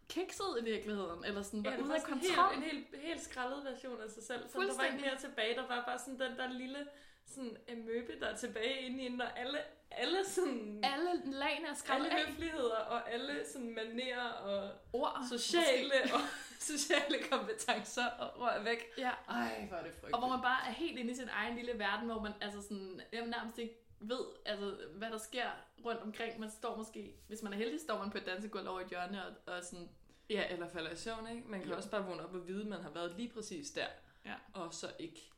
kikset 0.08 0.56
i 0.60 0.64
virkeligheden, 0.64 1.24
eller 1.24 1.42
sådan 1.42 1.64
var 1.64 1.70
Ja, 1.70 1.80
ude 1.82 1.94
af 1.94 2.00
sådan 2.00 2.14
kontrol. 2.14 2.54
Helt, 2.54 2.64
en 2.64 2.70
helt, 2.70 3.02
helt 3.02 3.20
skrællet 3.20 3.64
version 3.64 4.00
af 4.02 4.10
sig 4.10 4.22
selv. 4.22 4.48
Så 4.48 4.60
der 4.60 4.76
var 4.76 4.84
ikke 4.84 5.00
mere 5.00 5.18
tilbage. 5.18 5.54
Der 5.54 5.66
var 5.66 5.84
bare 5.86 5.98
sådan 5.98 6.20
den 6.20 6.36
der 6.36 6.52
lille 6.52 6.86
sådan 7.28 7.56
amøbe, 7.72 8.20
der 8.20 8.26
er 8.26 8.36
tilbage 8.36 8.80
inde 8.80 8.98
i 9.04 9.08
hende, 9.08 9.24
og 9.24 9.38
alle, 9.38 9.58
alle 9.90 10.24
sådan... 10.28 10.80
Alle 10.84 11.10
lagene 11.24 11.66
er 11.68 11.92
alle 11.92 12.08
høfligheder 12.26 12.76
og 12.76 13.10
alle 13.12 13.44
sådan 13.52 13.74
manerer 13.74 14.28
og 14.32 14.70
ord. 14.92 15.24
sociale 15.30 15.92
og 16.14 16.20
sociale 16.72 17.18
kompetencer 17.30 18.06
og 18.06 18.40
ord 18.42 18.52
er 18.56 18.62
væk. 18.62 18.78
måske. 18.88 19.00
Ja. 19.00 19.10
Ej, 19.28 19.64
hvor 19.68 19.76
er 19.76 19.82
det 19.82 19.92
frygteligt. 19.92 20.14
Og 20.14 20.18
hvor 20.20 20.28
man 20.28 20.40
bare 20.42 20.68
er 20.68 20.72
helt 20.72 20.98
inde 20.98 21.10
i 21.10 21.14
sin 21.14 21.28
egen 21.32 21.56
lille 21.56 21.78
verden, 21.78 22.06
hvor 22.10 22.20
man 22.20 22.32
altså 22.40 22.62
sådan, 22.62 23.00
jamen, 23.12 23.30
nærmest 23.30 23.58
ikke 23.58 23.74
ved, 24.00 24.24
altså, 24.46 24.76
hvad 24.94 25.10
der 25.10 25.18
sker 25.18 25.46
rundt 25.84 26.00
omkring. 26.00 26.40
Man 26.40 26.50
står 26.50 26.76
måske, 26.76 27.14
hvis 27.28 27.42
man 27.42 27.52
er 27.52 27.56
heldig, 27.56 27.80
står 27.80 27.98
man 27.98 28.10
på 28.10 28.18
et 28.18 28.26
dansegulv 28.26 28.68
over 28.68 28.80
et 28.80 28.88
hjørne 28.88 29.26
og, 29.26 29.54
og 29.54 29.64
sådan, 29.64 29.88
Ja, 30.30 30.44
eller 30.52 30.68
falder 30.68 30.90
i 30.90 30.96
søvn, 30.96 31.28
ikke? 31.36 31.48
Man 31.48 31.60
kan 31.60 31.68
Jo. 31.70 31.76
også 31.76 31.90
bare 31.90 32.04
vågne 32.04 32.22
op 32.24 32.34
og 32.34 32.48
vide, 32.48 32.60
at 32.62 32.66
man 32.68 32.82
har 32.82 32.90
været 32.90 33.16
lige 33.16 33.28
præcis 33.28 33.70
der. 33.70 33.86
Ja. 34.24 34.34
Og 34.54 34.74
så 34.74 34.86
ikke. 34.98 35.30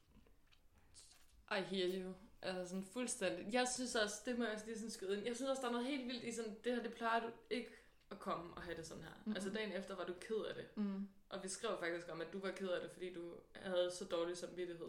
I 1.50 1.61
hear 1.61 2.02
you. 2.04 2.12
Altså 2.42 2.69
sådan 2.69 2.85
fuldstændig. 2.85 3.54
Jeg 3.54 3.69
synes 3.75 3.95
også, 3.97 4.14
det 4.26 4.38
må 4.38 4.45
jeg 4.45 4.52
også 4.54 4.66
lige 4.66 4.76
sådan 4.76 4.90
skyde 4.90 5.16
ind. 5.16 5.26
Jeg 5.26 5.37
synes 5.37 5.50
også, 5.50 5.62
der 5.62 5.69
er 5.69 5.73
noget 5.73 5.87
helt 5.87 6.07
vildt 6.07 6.25
i 6.25 6.33
sådan, 6.33 6.57
det 6.64 6.75
her, 6.75 6.83
det 6.83 6.95
plejer 6.95 7.21
du 7.21 7.30
ikke 7.50 7.71
at 8.11 8.19
komme 8.19 8.54
og 8.54 8.62
have 8.62 8.76
det 8.76 8.87
sådan 8.87 9.02
her. 9.02 9.11
Mhm. 9.11 9.19
Mm-hmm. 9.19 9.35
Altså 9.37 9.50
dagen 9.50 9.73
efter 9.73 9.97
var 9.97 10.04
du 10.04 10.14
ked 10.21 10.37
af 10.49 10.54
det. 10.54 10.66
mm, 10.76 11.09
Og 11.28 11.42
vi 11.42 11.49
skrev 11.49 11.78
faktisk 11.80 12.09
om, 12.12 12.21
at 12.21 12.33
du 12.33 12.38
var 12.38 12.50
ked 12.50 12.69
af 12.69 12.80
det, 12.80 12.90
fordi 12.90 13.14
du 13.14 13.35
havde 13.54 13.90
så 13.90 14.04
dårlig 14.04 14.37
samvittighed. 14.37 14.88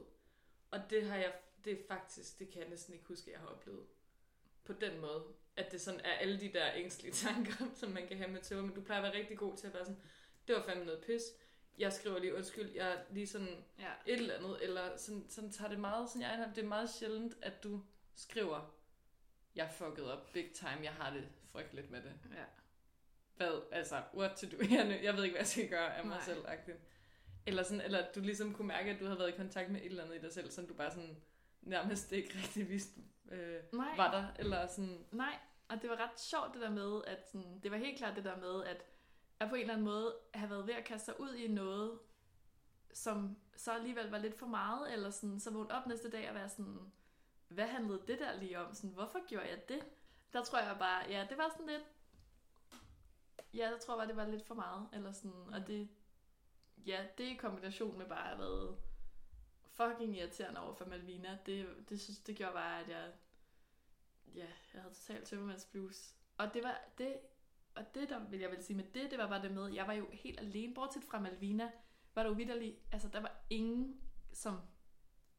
Og 0.71 0.79
det 0.89 1.05
har 1.05 1.15
jeg, 1.17 1.33
det 1.65 1.73
er 1.73 1.77
faktisk, 1.87 2.39
det 2.39 2.49
kan 2.49 2.61
jeg 2.61 2.69
næsten 2.69 2.93
ikke 2.93 3.05
huske, 3.07 3.27
at 3.27 3.31
jeg 3.33 3.39
har 3.39 3.47
oplevet. 3.47 3.85
På 4.63 4.73
den 4.73 4.99
måde. 5.01 5.23
At 5.55 5.71
det 5.71 5.81
sådan 5.81 5.99
er 5.99 6.11
alle 6.11 6.39
de 6.39 6.53
der 6.53 6.71
ængstlige 6.75 7.13
tanker, 7.27 7.65
som 7.75 7.89
man 7.89 8.07
kan 8.07 8.17
have 8.17 8.31
med 8.31 8.41
tøver. 8.41 8.61
Men 8.61 8.73
du 8.75 8.81
plejer 8.81 9.01
at 9.01 9.11
være 9.11 9.19
rigtig 9.21 9.37
god 9.37 9.57
til 9.57 9.67
at 9.67 9.73
være 9.73 9.85
sådan, 9.85 10.01
det 10.47 10.55
var 10.55 10.61
fandme 10.61 10.85
noget 10.85 11.03
pis. 11.03 11.21
Jeg 11.81 11.93
skriver 11.93 12.19
lige 12.19 12.35
undskyld, 12.35 12.71
jeg 12.75 12.91
er 12.91 12.97
lige 13.11 13.27
sådan 13.27 13.63
ja. 13.79 13.91
et 14.05 14.19
eller 14.19 14.35
andet, 14.35 14.63
eller 14.63 14.97
sådan, 14.97 15.25
sådan 15.29 15.51
tager 15.51 15.69
det 15.69 15.79
meget, 15.79 16.09
sådan 16.09 16.21
jeg 16.21 16.51
det 16.55 16.63
er 16.63 16.67
meget 16.67 16.89
sjældent, 16.89 17.37
at 17.41 17.63
du 17.63 17.81
skriver, 18.15 18.75
jeg 19.55 19.69
fucked 19.71 20.03
op 20.03 20.33
big 20.33 20.51
time, 20.53 20.77
jeg 20.83 20.93
har 20.93 21.13
det 21.13 21.27
frygteligt 21.51 21.91
med 21.91 22.01
det. 22.01 22.13
ja. 22.31 22.43
Hvad, 23.35 23.61
altså, 23.71 24.01
what 24.13 24.31
to 24.37 24.47
do? 24.47 24.57
Jeg, 24.75 24.99
jeg 25.03 25.15
ved 25.15 25.23
ikke, 25.23 25.33
hvad 25.33 25.41
jeg 25.41 25.47
skal 25.47 25.69
gøre 25.69 25.97
af 25.97 26.05
mig 26.05 26.15
Nej. 26.15 26.25
selv, 26.25 26.45
agtigt. 26.47 26.77
Eller 27.45 27.63
sådan, 27.63 27.81
eller 27.81 27.99
at 27.99 28.15
du 28.15 28.19
ligesom 28.19 28.53
kunne 28.53 28.67
mærke, 28.67 28.91
at 28.91 28.99
du 28.99 29.05
havde 29.05 29.19
været 29.19 29.29
i 29.29 29.37
kontakt 29.37 29.71
med 29.71 29.79
et 29.81 29.85
eller 29.85 30.03
andet 30.03 30.15
i 30.15 30.21
dig 30.21 30.33
selv, 30.33 30.51
som 30.51 30.67
du 30.67 30.73
bare 30.73 30.91
sådan 30.91 31.17
nærmest 31.61 32.11
ikke 32.11 32.33
rigtig 32.43 32.69
vidste, 32.69 33.01
øh, 33.31 33.59
Nej. 33.73 33.95
var 33.97 34.11
der, 34.11 34.27
eller 34.39 34.67
sådan, 34.67 35.05
Nej, 35.11 35.37
og 35.69 35.81
det 35.81 35.89
var 35.89 35.95
ret 35.95 36.19
sjovt 36.19 36.53
det 36.53 36.61
der 36.61 36.69
med, 36.69 37.01
at 37.07 37.27
sådan, 37.27 37.59
det 37.63 37.71
var 37.71 37.77
helt 37.77 37.97
klart 37.97 38.15
det 38.15 38.23
der 38.23 38.37
med, 38.37 38.63
at 38.63 38.85
jeg 39.41 39.49
på 39.49 39.55
en 39.55 39.61
eller 39.61 39.73
anden 39.73 39.85
måde 39.85 40.15
have 40.33 40.49
været 40.49 40.67
ved 40.67 40.73
at 40.73 40.85
kaste 40.85 41.05
sig 41.05 41.19
ud 41.19 41.33
i 41.33 41.47
noget, 41.47 41.99
som 42.93 43.37
så 43.55 43.71
alligevel 43.71 44.09
var 44.09 44.17
lidt 44.17 44.39
for 44.39 44.45
meget, 44.45 44.93
eller 44.93 45.09
sådan, 45.09 45.39
så 45.39 45.51
vågne 45.51 45.71
op 45.71 45.87
næste 45.87 46.09
dag 46.09 46.29
og 46.29 46.35
være 46.35 46.49
sådan, 46.49 46.91
hvad 47.47 47.67
handlede 47.67 48.03
det 48.07 48.19
der 48.19 48.39
lige 48.39 48.59
om? 48.59 48.73
Sådan, 48.73 48.89
hvorfor 48.89 49.27
gjorde 49.27 49.49
jeg 49.49 49.69
det? 49.69 49.85
Der 50.33 50.43
tror 50.43 50.59
jeg 50.59 50.75
bare, 50.79 51.05
ja, 51.09 51.27
det 51.29 51.37
var 51.37 51.49
sådan 51.49 51.67
lidt, 51.67 51.83
ja, 53.53 53.69
jeg 53.69 53.79
tror 53.79 53.97
bare, 53.97 54.07
det 54.07 54.15
var 54.15 54.27
lidt 54.27 54.47
for 54.47 54.55
meget, 54.55 54.89
eller 54.93 55.11
sådan, 55.11 55.53
og 55.53 55.67
det, 55.67 55.89
ja, 56.85 57.07
det 57.17 57.23
i 57.23 57.35
kombination 57.35 57.97
med 57.97 58.05
bare 58.05 58.19
at 58.19 58.27
have 58.27 58.39
været 58.39 58.77
fucking 59.65 60.17
irriterende 60.17 60.61
over 60.61 60.73
for 60.73 60.85
Malvina, 60.85 61.37
det, 61.45 61.89
det, 61.89 62.01
synes, 62.01 62.19
det 62.19 62.35
gjorde 62.35 62.53
bare, 62.53 62.81
at 62.81 62.89
jeg 62.89 63.11
ja, 64.35 64.47
jeg 64.73 64.81
havde 64.81 64.93
totalt 64.93 65.27
tømmermands 65.27 65.65
blues. 65.65 66.15
Og 66.37 66.53
det 66.53 66.63
var 66.63 66.81
det, 66.97 67.19
og 67.75 67.95
det 67.95 68.09
der 68.09 68.19
vil 68.29 68.39
jeg 68.39 68.51
vel 68.51 68.63
sige 68.63 68.77
med 68.77 68.83
det, 68.83 69.11
det 69.11 69.19
var 69.19 69.27
bare 69.27 69.41
det 69.41 69.51
med, 69.51 69.73
jeg 69.73 69.87
var 69.87 69.93
jo 69.93 70.07
helt 70.11 70.39
alene, 70.39 70.73
bortset 70.73 71.03
fra 71.03 71.19
Malvina, 71.19 71.71
var 72.15 72.23
der 72.23 72.29
jo 72.29 72.73
altså 72.91 73.07
der 73.07 73.19
var 73.19 73.41
ingen, 73.49 74.01
som 74.33 74.59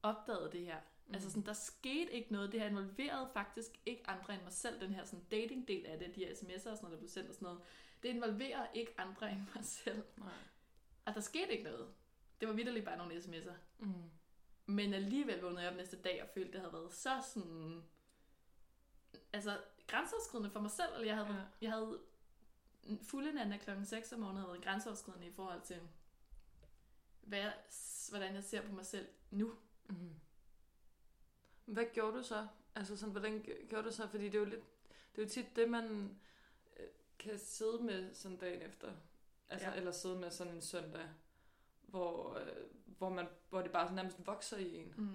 opdagede 0.03 0.53
det 0.53 0.61
her. 0.61 0.81
Mm. 1.07 1.14
Altså 1.14 1.31
sådan, 1.31 1.47
der 1.47 1.53
skete 1.53 2.12
ikke 2.12 2.33
noget, 2.33 2.53
det 2.53 2.61
her 2.61 2.68
involverede 2.68 3.31
faktisk 3.33 3.71
ikke 3.87 4.11
andre 4.11 4.35
end 4.35 4.42
mig 4.42 4.53
selv, 4.53 4.81
den 4.81 4.95
her 4.95 5.05
sådan 5.05 5.25
dating-del 5.31 5.87
af 5.87 5.99
det, 5.99 6.14
de 6.16 6.25
her 6.25 6.35
sms'er 6.35 6.55
og 6.55 6.61
sådan 6.61 6.79
noget, 6.83 6.92
der 6.92 6.99
blev 6.99 7.09
sendt 7.09 7.29
og 7.29 7.35
sådan 7.35 7.47
noget. 7.47 7.61
Det 8.03 8.09
involverer 8.09 8.66
ikke 8.75 8.95
andre 8.99 9.33
end 9.33 9.40
mig 9.55 9.64
selv. 9.64 10.03
nej. 10.16 10.33
Og 11.05 11.14
der 11.14 11.21
skete 11.21 11.53
ikke 11.53 11.64
noget. 11.64 11.95
Det 12.40 12.49
var 12.49 12.55
vidderligt 12.55 12.85
bare 12.85 12.97
nogle 12.97 13.16
sms'er. 13.16 13.55
Mm. 13.79 14.11
Men 14.66 14.95
alligevel 14.95 15.40
vågnede 15.40 15.62
jeg 15.62 15.71
op 15.71 15.77
næste 15.77 15.97
dag 15.97 16.23
og 16.23 16.29
følte, 16.35 16.53
det 16.53 16.61
havde 16.61 16.73
været 16.73 16.92
så 16.92 17.23
sådan... 17.35 17.83
Altså, 19.33 19.61
grænseoverskridende 19.87 20.51
for 20.51 20.61
mig 20.61 20.71
selv. 20.71 20.88
Eller 20.95 21.07
jeg 21.07 21.16
havde, 21.16 21.35
ja. 21.35 21.45
jeg 21.61 21.73
havde 21.73 22.01
fulde 23.03 23.33
nat 23.33 23.61
klokken 23.61 23.87
6 23.87 24.12
om 24.12 24.21
morgenen 24.21 24.37
havde 24.40 24.53
været 24.53 24.64
grænseoverskridende 24.64 25.27
i 25.27 25.33
forhold 25.33 25.61
til, 25.62 25.81
hvad 27.23 27.38
jeg, 27.38 27.55
hvordan 28.11 28.35
jeg 28.35 28.45
ser 28.45 28.62
på 28.62 28.73
mig 28.73 28.87
selv 28.87 29.07
nu. 29.31 29.55
Mm. 29.88 30.14
Hvad 31.64 31.85
gjorde 31.95 32.16
du 32.18 32.23
så? 32.23 32.47
Altså 32.75 32.97
sådan, 32.97 33.12
hvordan 33.12 33.45
gj- 33.49 33.66
gjorde 33.68 33.87
du 33.88 33.92
så? 33.92 34.09
Fordi 34.09 34.25
det 34.25 34.35
er 34.35 34.38
jo 34.38 34.45
lidt, 34.45 34.64
det 35.16 35.23
er 35.23 35.27
jo 35.27 35.31
tit 35.31 35.57
det, 35.57 35.71
man 35.71 36.18
øh, 36.77 36.87
kan 37.18 37.38
sidde 37.38 37.83
med 37.83 38.14
sådan 38.14 38.37
dagen 38.38 38.62
efter. 38.62 38.92
Altså, 39.49 39.68
ja. 39.68 39.75
Eller 39.75 39.92
sidde 39.92 40.18
med 40.18 40.31
sådan 40.31 40.55
en 40.55 40.61
søndag, 40.62 41.09
hvor, 41.83 42.35
øh, 42.38 42.57
hvor, 42.99 43.09
man, 43.09 43.27
hvor 43.49 43.62
det 43.62 43.73
bare 43.73 43.95
nærmest 43.95 44.27
vokser 44.27 44.57
i 44.57 44.77
en. 44.77 44.95
Mm. 44.97 45.14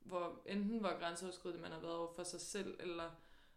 Hvor 0.00 0.42
enten 0.46 0.78
hvor 0.78 0.98
grænseoverskridende 0.98 1.62
man 1.62 1.72
har 1.72 1.80
været 1.80 1.94
over 1.94 2.12
for 2.14 2.22
sig 2.22 2.40
selv, 2.40 2.76
eller 2.80 3.10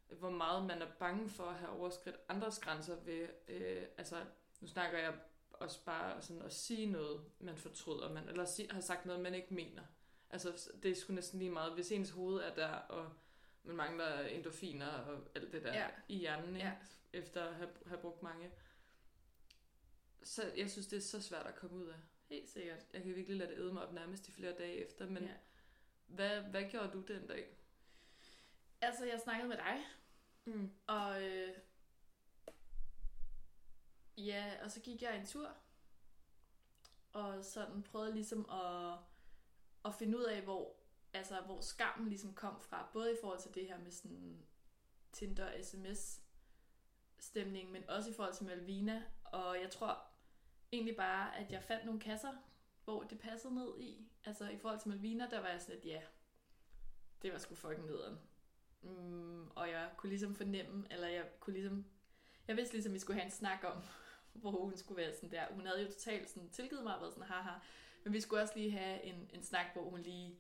hvor 0.09 0.29
meget 0.29 0.65
man 0.65 0.81
er 0.81 0.91
bange 0.99 1.29
for 1.29 1.43
at 1.43 1.55
have 1.55 1.71
overskridt 1.71 2.15
andres 2.29 2.59
grænser 2.59 2.95
ved, 2.95 3.27
øh, 3.47 3.83
altså 3.97 4.25
nu 4.61 4.67
snakker 4.67 4.99
jeg 4.99 5.13
også 5.51 5.85
bare 5.85 6.21
sådan 6.21 6.41
at 6.41 6.53
sige 6.53 6.85
noget, 6.85 7.21
man 7.39 7.57
fortryder, 7.57 8.13
man, 8.13 8.29
eller 8.29 8.45
sige, 8.45 8.71
har 8.71 8.81
sagt 8.81 9.05
noget, 9.05 9.21
man 9.21 9.33
ikke 9.35 9.53
mener. 9.53 9.83
Altså 10.29 10.71
det 10.83 10.91
er 10.91 10.95
sgu 10.95 11.13
næsten 11.13 11.39
lige 11.39 11.51
meget, 11.51 11.73
hvis 11.73 11.91
ens 11.91 12.09
hoved 12.09 12.37
er 12.39 12.55
der, 12.55 12.67
og 12.73 13.13
man 13.63 13.75
mangler 13.75 14.19
endorfiner 14.19 14.87
og 14.87 15.23
alt 15.35 15.51
det 15.53 15.63
der 15.63 15.73
Ja. 15.73 15.87
i 16.07 16.17
hjernen, 16.17 16.55
ikke? 16.55 16.67
Ja. 16.67 16.73
efter 17.19 17.43
at 17.43 17.55
have, 17.55 17.69
have 17.85 18.01
brugt 18.01 18.23
mange. 18.23 18.51
Så 20.23 20.51
jeg 20.57 20.71
synes, 20.71 20.87
det 20.87 20.97
er 20.97 21.01
så 21.01 21.21
svært 21.21 21.45
at 21.45 21.55
komme 21.55 21.77
ud 21.77 21.87
af. 21.87 21.95
Helt 22.29 22.49
sikkert. 22.49 22.79
Jeg 22.93 23.01
kan 23.03 23.15
virkelig 23.15 23.37
lade 23.37 23.51
det 23.51 23.57
æde 23.57 23.73
mig 23.73 23.83
op 23.87 23.93
nærmest 23.93 24.27
i 24.27 24.31
flere 24.31 24.53
dage 24.57 24.85
efter, 24.85 25.09
men 25.09 25.23
ja. 25.23 25.29
hvad, 26.07 26.41
hvad 26.41 26.63
gjorde 26.69 26.91
du 26.93 27.01
den 27.01 27.27
dag? 27.27 27.57
Altså, 28.81 29.05
jeg 29.05 29.19
snakkede 29.19 29.49
med 29.49 29.57
dig, 29.57 29.85
Mm. 30.45 30.71
og 30.87 31.23
øh, 31.23 31.53
ja, 34.17 34.53
og 34.63 34.71
så 34.71 34.79
gik 34.81 35.01
jeg 35.01 35.17
en 35.19 35.25
tur, 35.25 35.49
og 37.13 37.43
sådan 37.45 37.83
prøvede 37.83 38.13
ligesom 38.13 38.49
at, 38.49 38.97
at 39.85 39.95
finde 39.95 40.17
ud 40.17 40.23
af, 40.23 40.41
hvor, 40.41 40.75
altså, 41.13 41.41
hvor 41.41 41.61
skammen 41.61 42.09
ligesom 42.09 42.33
kom 42.33 42.61
fra, 42.61 42.89
både 42.93 43.13
i 43.13 43.17
forhold 43.21 43.39
til 43.39 43.55
det 43.55 43.67
her 43.67 43.79
med 43.79 43.91
sådan 43.91 44.45
Tinder 45.11 45.45
og 45.45 45.65
sms 45.65 46.21
stemning, 47.19 47.71
men 47.71 47.89
også 47.89 48.09
i 48.09 48.13
forhold 48.13 48.33
til 48.35 48.45
Malvina, 48.45 49.03
og 49.23 49.61
jeg 49.61 49.71
tror 49.71 50.03
egentlig 50.71 50.95
bare, 50.95 51.37
at 51.37 51.51
jeg 51.51 51.63
fandt 51.63 51.85
nogle 51.85 51.99
kasser, 51.99 52.33
hvor 52.83 53.03
det 53.03 53.19
passede 53.19 53.55
ned 53.55 53.79
i. 53.79 54.09
Altså 54.23 54.49
i 54.49 54.57
forhold 54.57 54.79
til 54.79 54.89
Malvina, 54.89 55.29
der 55.29 55.39
var 55.39 55.47
jeg 55.47 55.61
sådan 55.61 55.75
lidt, 55.75 55.85
ja, 55.85 56.01
det 57.21 57.33
var 57.33 57.37
sgu 57.39 57.55
fucking 57.55 57.85
nederen. 57.85 58.19
Mm, 58.81 59.47
og 59.55 59.69
jeg 59.69 59.89
kunne 59.97 60.09
ligesom 60.09 60.35
fornemme, 60.35 60.87
eller 60.91 61.07
jeg 61.07 61.25
kunne 61.39 61.53
ligesom, 61.53 61.85
jeg 62.47 62.57
vidste 62.57 62.73
ligesom, 62.73 62.93
vi 62.93 62.99
skulle 62.99 63.19
have 63.19 63.25
en 63.25 63.31
snak 63.31 63.63
om, 63.63 63.81
hvor 64.41 64.51
hun 64.51 64.77
skulle 64.77 64.97
være 65.03 65.13
sådan 65.15 65.31
der. 65.31 65.45
Hun 65.53 65.65
havde 65.65 65.81
jo 65.81 65.87
totalt 65.91 66.29
sådan 66.29 66.49
tilgivet 66.49 66.83
mig 66.83 66.95
og 66.95 67.01
været 67.01 67.13
sådan, 67.13 67.27
haha. 67.27 67.59
Men 68.03 68.13
vi 68.13 68.21
skulle 68.21 68.41
også 68.41 68.53
lige 68.55 68.71
have 68.71 69.03
en, 69.03 69.29
en 69.33 69.43
snak, 69.43 69.65
hvor 69.73 69.89
hun 69.89 70.01
lige 70.01 70.39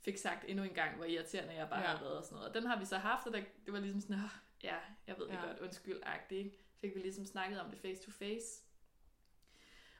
fik 0.00 0.16
sagt 0.18 0.44
endnu 0.48 0.64
en 0.64 0.74
gang, 0.74 0.96
hvor 0.96 1.04
irriterende 1.04 1.54
jeg 1.54 1.68
bare 1.68 1.80
Ja. 1.80 1.86
havde 1.86 2.00
været 2.00 2.16
og 2.18 2.24
sådan 2.24 2.34
noget. 2.36 2.48
Og 2.48 2.54
den 2.54 2.66
har 2.66 2.78
vi 2.78 2.84
så 2.84 2.98
haft, 2.98 3.26
og 3.26 3.32
der, 3.32 3.42
det 3.64 3.72
var 3.72 3.80
ligesom 3.80 4.00
sådan, 4.00 4.16
"Åh, 4.16 4.30
ja, 4.62 4.76
jeg 5.06 5.18
ved 5.18 5.26
det 5.26 5.32
Ja. 5.34 5.46
godt, 5.46 5.58
undskyld, 5.58 6.00
agtigt, 6.02 6.44
ikke? 6.44 6.58
Fik 6.80 6.94
vi 6.94 7.00
ligesom 7.00 7.26
snakket 7.26 7.60
om 7.60 7.70
det 7.70 7.78
face 7.78 8.02
to 8.02 8.10
face. 8.10 8.62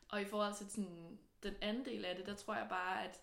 Og 0.09 0.21
i 0.21 0.25
forhold 0.25 0.55
til 0.55 0.71
sådan, 0.71 1.19
den 1.43 1.55
anden 1.61 1.85
del 1.85 2.05
af 2.05 2.17
det, 2.17 2.27
der 2.27 2.35
tror 2.35 2.55
jeg 2.55 2.67
bare, 2.69 3.05
at 3.05 3.21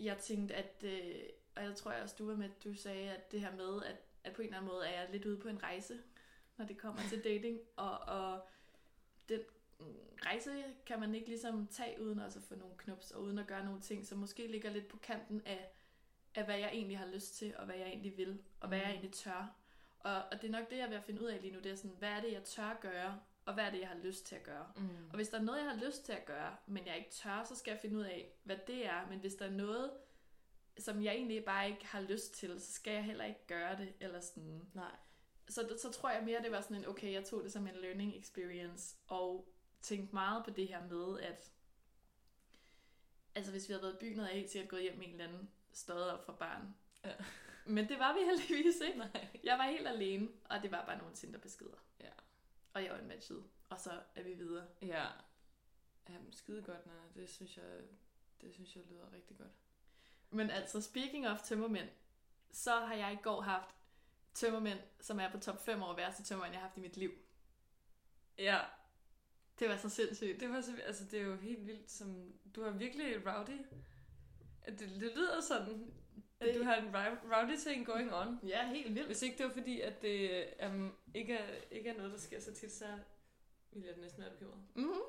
jeg 0.00 0.18
tænkte, 0.18 0.54
at, 0.54 0.84
øh, 0.84 1.22
og 1.56 1.62
jeg 1.62 1.76
tror 1.76 1.92
jeg 1.92 2.02
også, 2.02 2.14
du 2.18 2.26
var 2.26 2.36
med, 2.36 2.44
at 2.44 2.64
du 2.64 2.74
sagde, 2.74 3.10
at 3.10 3.32
det 3.32 3.40
her 3.40 3.56
med, 3.56 3.82
at, 3.84 3.96
at 4.24 4.32
på 4.32 4.42
en 4.42 4.46
eller 4.48 4.58
anden 4.58 4.72
måde 4.72 4.86
er 4.86 5.00
jeg 5.00 5.08
lidt 5.12 5.24
ude 5.26 5.38
på 5.40 5.48
en 5.48 5.62
rejse, 5.62 5.98
når 6.56 6.64
det 6.64 6.78
kommer 6.78 7.00
til 7.08 7.24
dating, 7.24 7.58
og, 7.76 7.98
og 7.98 8.46
den 9.28 9.40
rejse 10.26 10.64
kan 10.86 11.00
man 11.00 11.14
ikke 11.14 11.28
ligesom 11.28 11.66
tage 11.66 12.02
uden 12.02 12.18
også 12.18 12.38
at 12.38 12.44
få 12.44 12.54
nogle 12.54 12.74
knups, 12.78 13.10
og 13.10 13.22
uden 13.22 13.38
at 13.38 13.46
gøre 13.46 13.64
nogle 13.64 13.80
ting, 13.80 14.06
som 14.06 14.18
måske 14.18 14.46
ligger 14.46 14.70
lidt 14.70 14.88
på 14.88 14.96
kanten 14.98 15.42
af, 15.46 15.72
af 16.34 16.44
hvad 16.44 16.58
jeg 16.58 16.68
egentlig 16.72 16.98
har 16.98 17.06
lyst 17.06 17.34
til, 17.36 17.56
og 17.56 17.64
hvad 17.66 17.74
jeg 17.76 17.86
egentlig 17.86 18.16
vil, 18.16 18.42
og 18.60 18.68
hvad 18.68 18.78
jeg 18.78 18.86
Mm. 18.86 18.92
egentlig 18.92 19.12
tør. 19.12 19.54
Og, 20.00 20.16
og 20.32 20.42
det 20.42 20.48
er 20.48 20.52
nok 20.52 20.70
det, 20.70 20.76
jeg 20.76 20.84
er 20.84 20.88
ved 20.88 20.96
at 20.96 21.04
finde 21.04 21.22
ud 21.22 21.26
af 21.26 21.40
lige 21.40 21.52
nu, 21.52 21.58
det 21.60 21.72
er 21.72 21.76
sådan, 21.76 21.96
hvad 21.98 22.08
er 22.10 22.20
det, 22.20 22.32
jeg 22.32 22.44
tør 22.44 22.78
gøre, 22.80 23.20
og 23.44 23.54
hvad 23.54 23.64
er 23.64 23.70
det, 23.70 23.80
jeg 23.80 23.88
har 23.88 23.98
lyst 23.98 24.26
til 24.26 24.34
at 24.36 24.42
gøre. 24.42 24.66
Mm. 24.76 24.88
Og 25.10 25.14
hvis 25.16 25.28
der 25.28 25.38
er 25.38 25.42
noget, 25.42 25.58
jeg 25.62 25.70
har 25.70 25.84
lyst 25.86 26.04
til 26.04 26.12
at 26.12 26.24
gøre, 26.24 26.56
men 26.66 26.86
jeg 26.86 26.98
ikke 26.98 27.10
tør, 27.10 27.44
så 27.44 27.56
skal 27.56 27.70
jeg 27.72 27.80
finde 27.80 27.96
ud 27.96 28.02
af, 28.02 28.32
hvad 28.42 28.56
det 28.66 28.86
er. 28.86 29.06
Men 29.08 29.18
hvis 29.18 29.34
der 29.34 29.46
er 29.46 29.50
noget, 29.50 29.90
som 30.78 31.02
jeg 31.02 31.14
egentlig 31.14 31.44
bare 31.44 31.68
ikke 31.68 31.86
har 31.86 32.00
lyst 32.00 32.34
til, 32.34 32.60
så 32.60 32.72
skal 32.72 32.92
jeg 32.92 33.04
heller 33.04 33.24
ikke 33.24 33.46
gøre 33.46 33.76
det, 33.76 33.92
eller 34.00 34.20
sådan. 34.20 34.70
Nej. 34.74 34.96
Så, 35.48 35.78
så 35.82 35.90
tror 35.92 36.10
jeg 36.10 36.24
mere, 36.24 36.42
det 36.42 36.52
var 36.52 36.60
sådan 36.60 36.76
en, 36.76 36.86
okay, 36.86 37.12
jeg 37.12 37.24
tog 37.24 37.44
det 37.44 37.52
som 37.52 37.66
en 37.66 37.74
learning 37.74 38.16
experience, 38.16 38.96
og 39.06 39.52
tænkte 39.82 40.14
meget 40.14 40.44
på 40.44 40.50
det 40.50 40.68
her 40.68 40.86
med, 40.86 41.20
at 41.20 41.52
altså 43.34 43.52
hvis 43.52 43.68
vi 43.68 43.72
havde 43.72 43.82
været 43.82 43.94
i 43.94 43.98
byen, 44.00 44.14
havde 44.14 44.28
jeg 44.28 44.38
helt 44.38 44.50
sikkert 44.50 44.70
gået 44.70 44.82
hjem 44.82 44.98
med 44.98 45.06
en 45.06 45.12
eller 45.12 45.24
anden 45.24 45.50
stået 45.72 46.10
op 46.10 46.24
fra 46.24 46.32
barn. 46.32 46.74
Ja. 47.04 47.14
Men 47.66 47.88
det 47.88 47.98
var 47.98 48.12
vi 48.14 48.20
heldigvis 48.20 48.80
ikke. 48.80 48.98
Nej. 49.14 49.28
Jeg 49.44 49.58
var 49.58 49.64
helt 49.64 49.88
alene, 49.88 50.28
og 50.44 50.62
det 50.62 50.70
var 50.70 50.86
bare 50.86 50.98
nogle 50.98 51.14
Tinder-beskeder. 51.14 51.76
Ja. 52.00 52.10
Og 52.72 52.84
jeg 52.84 52.92
var 52.92 53.02
matchet, 53.02 53.44
og 53.68 53.80
så 53.80 54.00
er 54.14 54.22
vi 54.22 54.34
videre. 54.34 54.66
Ja. 54.82 55.06
Jamen, 56.08 56.32
skide 56.32 56.62
godt, 56.62 56.86
nej. 56.86 56.96
Det 57.14 57.28
synes 57.28 57.56
jeg, 57.56 57.80
det 58.40 58.54
synes 58.54 58.76
jeg 58.76 58.84
lyder 58.90 59.12
rigtig 59.12 59.38
godt. 59.38 59.52
Men 60.32 60.50
altså, 60.50 60.80
speaking 60.80 61.28
of 61.28 61.42
tømmermænd, 61.42 61.88
så 62.52 62.70
har 62.70 62.94
jeg 62.94 63.12
i 63.12 63.18
går 63.22 63.40
haft 63.40 63.74
tømmermænd, 64.34 64.78
som 65.00 65.20
er 65.20 65.30
på 65.30 65.38
top 65.38 65.64
5 65.64 65.82
over 65.82 65.96
værste 65.96 66.22
tømmermænd, 66.24 66.52
jeg 66.52 66.60
har 66.60 66.66
haft 66.68 66.76
i 66.76 66.80
mit 66.80 66.96
liv. 66.96 67.12
Ja, 68.38 68.58
Det 69.58 69.68
var 69.68 69.76
så 69.76 69.88
sindssygt. 69.88 70.40
det 70.40 70.50
var 70.50 70.60
så, 70.60 70.72
altså 70.86 71.04
det 71.04 71.20
er 71.20 71.24
jo 71.24 71.36
helt 71.36 71.66
vildt, 71.66 71.90
som, 71.90 72.32
du 72.56 72.62
har 72.62 72.70
virkelig 72.70 73.26
rowdy. 73.26 73.58
Det, 74.68 74.78
det 74.78 74.90
lyder 74.90 75.40
sådan, 75.40 75.92
at 76.40 76.46
Det- 76.46 76.54
du 76.54 76.62
har 76.64 76.74
en 76.76 76.94
rou- 76.96 77.34
rowdy 77.36 77.56
ting 77.56 77.86
going 77.86 78.14
on. 78.14 78.40
Ja, 78.42 78.68
helt 78.68 78.94
vildt. 78.94 79.06
Hvis 79.06 79.22
ikke 79.22 79.38
det 79.38 79.46
var 79.46 79.52
fordi, 79.52 79.80
at 79.80 80.02
det 80.02 80.46
um, 80.66 80.96
ikke, 81.14 81.34
er, 81.34 81.60
ikke 81.70 81.90
er 81.90 81.96
noget, 81.96 82.12
der 82.12 82.18
sker 82.18 82.40
så 82.40 82.54
tit, 82.54 82.72
så 82.72 82.98
ville 83.72 83.88
jeg 83.88 83.96
næsten 83.96 84.22
være 84.22 84.30
bekymret. 84.32 84.60
Mm-hmm. 84.74 85.00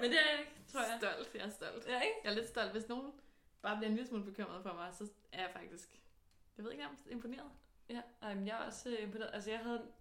Men 0.00 0.10
det 0.10 0.18
er 0.20 0.30
jeg 0.30 0.40
ikke, 0.40 0.52
tror 0.72 0.80
jeg. 0.80 0.98
Stolt, 1.00 1.34
jeg 1.34 1.42
er 1.46 1.50
stolt. 1.50 1.86
Ja, 1.86 2.00
ikke? 2.00 2.14
Jeg 2.24 2.30
er 2.30 2.34
lidt 2.34 2.48
stolt. 2.48 2.72
Hvis 2.72 2.88
nogen 2.88 3.12
bare 3.62 3.76
bliver 3.76 3.88
en 3.88 3.94
lille 3.94 4.08
smule 4.08 4.24
bekymret 4.24 4.62
for 4.62 4.72
mig, 4.72 4.94
så 4.94 5.08
er 5.32 5.42
jeg 5.42 5.50
faktisk, 5.52 6.00
jeg 6.56 6.64
ved 6.64 6.72
ikke 6.72 6.86
om 6.86 6.98
imponeret. 7.10 7.50
Ja, 7.88 8.02
ej, 8.22 8.34
men 8.34 8.46
jeg 8.46 8.60
er 8.60 8.66
også 8.66 8.90
øh, 8.90 9.02
imponeret. 9.02 9.30
Altså, 9.34 9.50
jeg 9.50 9.60
havde, 9.60 9.92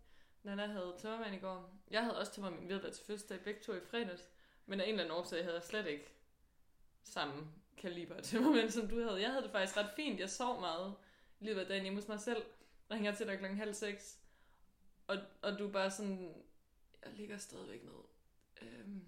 Nana 0.43 0.65
havde 0.65 0.95
tømmermand 0.99 1.35
i 1.35 1.39
går. 1.39 1.79
Jeg 1.91 2.03
havde 2.03 2.19
også 2.19 2.33
tømmermand. 2.33 2.61
Vi 2.61 2.67
havde 2.67 2.83
været 2.83 2.95
til 2.95 3.05
fødselsdag 3.05 3.43
begge 3.43 3.61
to 3.61 3.73
i 3.73 3.79
fredags. 3.79 4.29
Men 4.65 4.79
af 4.79 4.83
en 4.83 4.89
eller 4.89 5.03
anden 5.03 5.17
årsag 5.17 5.43
havde 5.43 5.55
jeg 5.55 5.63
slet 5.63 5.87
ikke 5.87 6.13
samme 7.03 7.47
kaliber 7.77 8.15
af 8.15 8.23
tømmermænd, 8.23 8.69
som 8.69 8.87
du 8.87 9.03
havde. 9.03 9.21
Jeg 9.21 9.29
havde 9.29 9.43
det 9.43 9.51
faktisk 9.51 9.77
ret 9.77 9.89
fint. 9.95 10.19
Jeg 10.19 10.29
sov 10.29 10.59
meget 10.59 10.95
i 11.39 11.45
løbet 11.45 11.61
af 11.61 11.67
dagen 11.67 11.83
hjemme 11.83 11.99
hos 11.99 12.07
mig 12.07 12.19
selv. 12.19 12.43
Ringer 12.91 13.15
til 13.15 13.27
dig 13.27 13.37
klokken 13.37 13.59
halv 13.59 13.73
seks. 13.73 14.19
Og, 15.07 15.17
og 15.41 15.59
du 15.59 15.67
er 15.67 15.71
bare 15.71 15.91
sådan, 15.91 16.43
jeg 17.05 17.13
ligger 17.13 17.37
stadigvæk 17.37 17.83
ned. 17.83 17.93
Øhm, 18.61 19.05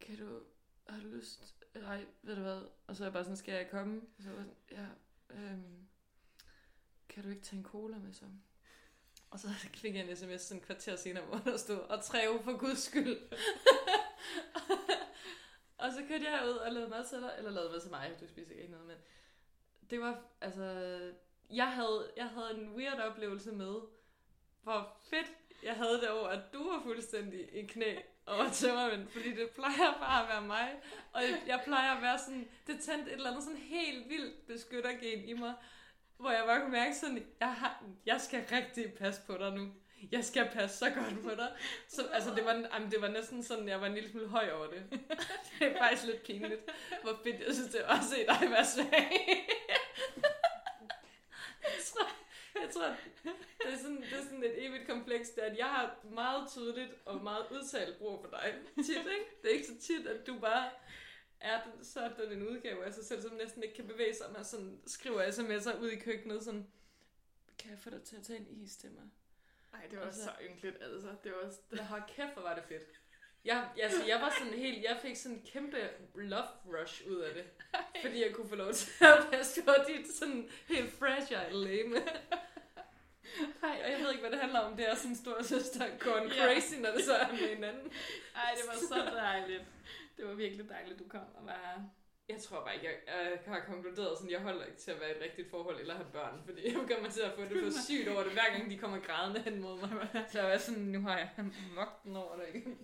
kan 0.00 0.16
du, 0.18 0.40
har 0.88 1.00
du 1.00 1.06
lyst? 1.06 1.57
Nej, 1.74 2.04
ved 2.22 2.36
du 2.36 2.42
hvad? 2.42 2.62
Og 2.86 2.96
så 2.96 3.02
er 3.02 3.06
jeg 3.06 3.12
bare 3.12 3.24
sådan, 3.24 3.36
skal 3.36 3.54
jeg 3.54 3.70
komme? 3.70 4.00
Og 4.18 4.22
så 4.22 4.30
var 4.30 4.36
jeg 4.36 4.44
sådan, 4.44 4.56
ja, 4.70 4.86
øhm, 5.36 5.88
kan 7.08 7.22
du 7.22 7.28
ikke 7.28 7.42
tage 7.42 7.58
en 7.58 7.64
cola 7.64 7.98
med 7.98 8.12
så? 8.12 8.24
Og 9.30 9.40
så 9.40 9.48
fik 9.74 9.94
jeg 9.94 10.10
en 10.10 10.16
sms 10.16 10.40
sådan 10.40 10.60
en 10.60 10.66
kvarter 10.66 10.96
senere, 10.96 11.24
hvor 11.24 11.38
der 11.38 11.56
stod, 11.56 11.78
og 11.78 12.04
træve 12.04 12.42
for 12.42 12.58
guds 12.58 12.78
skyld. 12.78 13.16
og 15.82 15.92
så 15.92 16.04
kørte 16.08 16.30
jeg 16.30 16.48
ud 16.48 16.56
og 16.56 16.72
lavede 16.72 16.90
mad 16.90 17.08
til 17.08 17.18
dig, 17.18 17.34
eller 17.38 17.50
lavede 17.50 17.70
mad 17.70 17.80
til 17.80 17.90
mig, 17.90 18.16
du 18.20 18.26
spiser 18.26 18.54
ikke 18.54 18.70
noget, 18.70 18.86
men 18.86 18.96
det 19.90 20.00
var, 20.00 20.22
altså, 20.40 20.62
jeg 21.50 21.72
havde, 21.72 22.12
jeg 22.16 22.28
havde 22.28 22.60
en 22.60 22.74
weird 22.74 23.00
oplevelse 23.00 23.52
med, 23.52 23.74
hvor 24.62 24.96
fedt 25.10 25.26
jeg 25.62 25.76
havde 25.76 26.00
det 26.00 26.10
over, 26.10 26.28
at 26.28 26.52
du 26.52 26.70
var 26.70 26.82
fuldstændig 26.82 27.54
i 27.54 27.66
knæ 27.66 27.96
over 28.28 28.50
tømmermænd, 28.52 29.08
fordi 29.08 29.30
det 29.30 29.50
plejer 29.50 29.98
bare 30.00 30.22
at 30.22 30.28
være 30.28 30.42
mig, 30.42 30.68
og 31.12 31.22
jeg 31.46 31.60
plejer 31.64 31.96
at 31.96 32.02
være 32.02 32.18
sådan, 32.18 32.48
det 32.66 32.80
tændte 32.80 33.10
et 33.10 33.16
eller 33.16 33.30
andet 33.30 33.42
sådan 33.42 33.58
helt 33.58 34.08
vildt 34.08 34.46
beskyttergen 34.46 35.24
i 35.24 35.32
mig, 35.32 35.54
hvor 36.18 36.30
jeg 36.30 36.42
bare 36.46 36.60
kunne 36.60 36.72
mærke 36.72 36.94
sådan, 36.94 37.26
jeg, 37.40 37.54
har, 37.54 37.84
jeg 38.06 38.20
skal 38.20 38.44
rigtig 38.52 38.92
passe 38.92 39.20
på 39.26 39.36
dig 39.38 39.52
nu. 39.52 39.68
Jeg 40.12 40.24
skal 40.24 40.50
passe 40.52 40.78
så 40.78 40.90
godt 40.90 41.22
på 41.22 41.30
dig. 41.30 41.48
Så, 41.88 42.06
altså, 42.12 42.34
det 42.34 42.44
var, 42.44 42.52
jamen, 42.74 42.90
det 42.90 43.00
var 43.00 43.08
næsten 43.08 43.42
sådan, 43.42 43.68
jeg 43.68 43.80
var 43.80 43.86
en 43.86 43.94
lille 43.94 44.10
smule 44.10 44.28
høj 44.28 44.50
over 44.50 44.66
det. 44.66 44.82
det 45.58 45.66
er 45.66 45.78
faktisk 45.78 46.04
lidt 46.06 46.22
pinligt, 46.22 46.70
hvor 47.02 47.20
fedt 47.24 47.46
jeg 47.46 47.54
synes, 47.54 47.70
det 47.70 47.80
var 47.88 47.98
at 47.98 48.04
se 48.04 48.26
dig 48.26 48.50
være 48.50 48.64
svag. 48.64 49.10
jeg 52.64 52.70
tror 52.70 52.96
det, 53.64 53.72
er 53.72 53.76
sådan, 53.78 54.02
det 54.02 54.12
er 54.12 54.22
sådan 54.22 54.44
et 54.44 54.66
evigt 54.66 54.86
kompleks, 54.88 55.30
det 55.30 55.44
er, 55.46 55.50
at 55.50 55.58
jeg 55.58 55.66
har 55.66 55.96
meget 56.04 56.50
tydeligt 56.50 56.90
og 57.04 57.22
meget 57.22 57.46
udtalt 57.50 57.98
brug 57.98 58.20
for 58.20 58.30
dig. 58.30 58.54
Tit, 58.76 58.96
ikke? 58.96 59.30
Det 59.42 59.50
er 59.50 59.54
ikke 59.54 59.66
så 59.66 59.78
tit, 59.80 60.06
at 60.06 60.26
du 60.26 60.38
bare 60.38 60.70
er 61.40 61.62
den, 61.62 61.84
sådan 61.84 62.32
en 62.32 62.48
udgave 62.48 62.84
af 62.84 62.92
sig 62.92 63.04
selv, 63.04 63.22
som 63.22 63.32
næsten 63.32 63.62
ikke 63.62 63.74
kan 63.74 63.86
bevæge 63.86 64.14
sig, 64.14 64.26
og 64.26 64.46
sådan 64.46 64.80
skriver 64.86 65.22
sms'er 65.26 65.76
ud 65.82 65.88
i 65.90 65.96
køkkenet, 65.96 66.44
sådan, 66.44 66.66
kan 67.58 67.70
jeg 67.70 67.78
få 67.78 67.90
dig 67.90 68.02
til 68.02 68.16
at 68.16 68.22
tage 68.22 68.38
en 68.38 68.46
is 68.62 68.76
til 68.76 68.90
mig? 68.90 69.04
Nej, 69.72 69.86
det 69.90 69.98
var 69.98 70.04
Altså- 70.06 70.24
så 70.24 70.30
ynkeligt, 70.50 70.76
altså. 70.82 71.08
Det 71.24 71.32
var 71.32 71.52
Men 71.70 71.78
hold 71.78 72.02
kæft, 72.08 72.32
hvor 72.32 72.42
var 72.42 72.54
det 72.54 72.64
fedt. 72.64 72.82
Jeg, 73.44 73.68
altså, 73.82 74.04
jeg 74.06 74.20
var 74.20 74.34
sådan 74.38 74.52
helt, 74.58 74.84
jeg 74.84 74.98
fik 75.02 75.16
sådan 75.16 75.36
en 75.36 75.46
kæmpe 75.52 75.88
love 76.14 76.48
rush 76.66 77.06
ud 77.08 77.16
af 77.16 77.34
det. 77.34 77.44
Fordi 78.02 78.24
jeg 78.24 78.34
kunne 78.34 78.48
få 78.48 78.54
lov 78.54 78.72
til 78.72 79.04
at 79.04 79.26
passe 79.32 79.62
på 79.62 79.70
dit 79.88 80.10
sådan 80.10 80.50
helt 80.68 80.92
fragile 80.92 81.64
lame. 81.64 81.96
Ej, 83.62 83.82
Og 83.84 83.90
jeg 83.92 83.98
ved 84.00 84.10
ikke, 84.10 84.20
hvad 84.20 84.30
det 84.30 84.40
handler 84.40 84.60
om. 84.60 84.76
Det 84.76 84.90
er 84.90 84.94
sådan 84.94 85.10
en 85.10 85.16
stor 85.16 85.42
søster 85.42 85.84
gone 85.98 86.34
Ja. 86.34 86.44
crazy, 86.44 86.74
når 86.74 86.90
det 86.90 87.04
så 87.04 87.14
er 87.14 87.28
med 87.30 87.54
hinanden. 87.54 87.92
Ej, 88.36 88.50
det 88.56 88.64
var 88.66 88.74
så 88.74 89.10
dejligt. 89.16 89.62
Det 90.16 90.26
var 90.26 90.34
virkelig 90.34 90.68
dejligt, 90.68 90.98
du 90.98 91.04
kom 91.08 91.20
og 91.34 91.46
var... 91.46 91.82
Jeg 92.28 92.38
tror 92.42 92.60
bare 92.64 92.74
ikke, 92.74 92.86
jeg, 92.86 92.94
jeg 93.06 93.38
har 93.54 93.60
konkluderet 93.60 94.18
sådan, 94.18 94.30
jeg 94.30 94.40
holder 94.40 94.64
ikke 94.64 94.78
til 94.78 94.90
at 94.90 95.00
være 95.00 95.08
i 95.08 95.12
et 95.12 95.22
rigtigt 95.22 95.50
forhold 95.50 95.80
eller 95.80 95.94
have 95.94 96.06
børn, 96.12 96.42
fordi 96.46 96.66
jeg 96.66 96.74
kommer 96.74 97.10
til 97.10 97.20
at 97.20 97.32
få 97.36 97.42
det 97.42 97.72
for 97.74 97.80
sygt 97.86 98.08
over 98.08 98.22
det, 98.22 98.32
hver 98.32 98.50
gang 98.52 98.70
de 98.70 98.78
kommer 98.78 98.98
grædende 98.98 99.40
hen 99.40 99.60
mod 99.60 99.78
mig. 99.78 100.08
Så 100.32 100.40
jeg 100.42 100.54
er 100.54 100.58
sådan, 100.58 100.82
nu 100.82 101.00
har 101.00 101.18
jeg 101.18 101.30
magten 101.74 102.16
over 102.16 102.36
det 102.36 102.44
igen. 102.54 102.78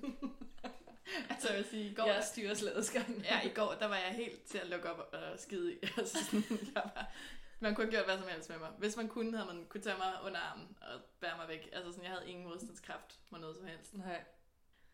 Altså, 1.30 1.48
jeg 1.48 1.56
vil 1.58 1.66
sige, 1.70 1.90
i 1.90 1.94
går... 1.94 2.06
Jeg 2.06 2.24
styrer 2.24 2.54
slædeskanden. 2.54 3.24
Ja, 3.30 3.40
i 3.48 3.52
går, 3.54 3.76
der 3.80 3.88
var 3.88 3.96
jeg 3.96 4.14
helt 4.14 4.44
til 4.44 4.58
at 4.58 4.66
lukke 4.68 4.90
op 4.90 5.08
og 5.12 5.38
skide 5.38 5.72
i. 5.74 5.76
Altså, 5.96 6.24
sådan, 6.24 6.44
jeg 6.74 6.82
var, 6.84 7.06
man 7.60 7.74
kunne 7.74 7.84
have 7.84 7.90
gjort 7.92 8.04
hvad 8.04 8.18
som 8.18 8.28
helst 8.28 8.48
med 8.50 8.58
mig. 8.58 8.70
Hvis 8.78 8.96
man 8.96 9.08
kunne, 9.08 9.36
havde 9.38 9.54
man 9.54 9.66
kunne 9.66 9.80
tage 9.80 9.96
mig 9.98 10.12
under 10.24 10.38
armen 10.38 10.76
og 10.80 11.00
bære 11.20 11.36
mig 11.36 11.48
væk. 11.48 11.68
Altså, 11.72 11.90
sådan, 11.92 12.04
jeg 12.04 12.12
havde 12.12 12.28
ingen 12.30 12.46
modstandskraft 12.46 13.20
på 13.30 13.36
noget 13.38 13.56
som 13.56 13.66
helst. 13.66 13.94
Nej. 13.94 14.24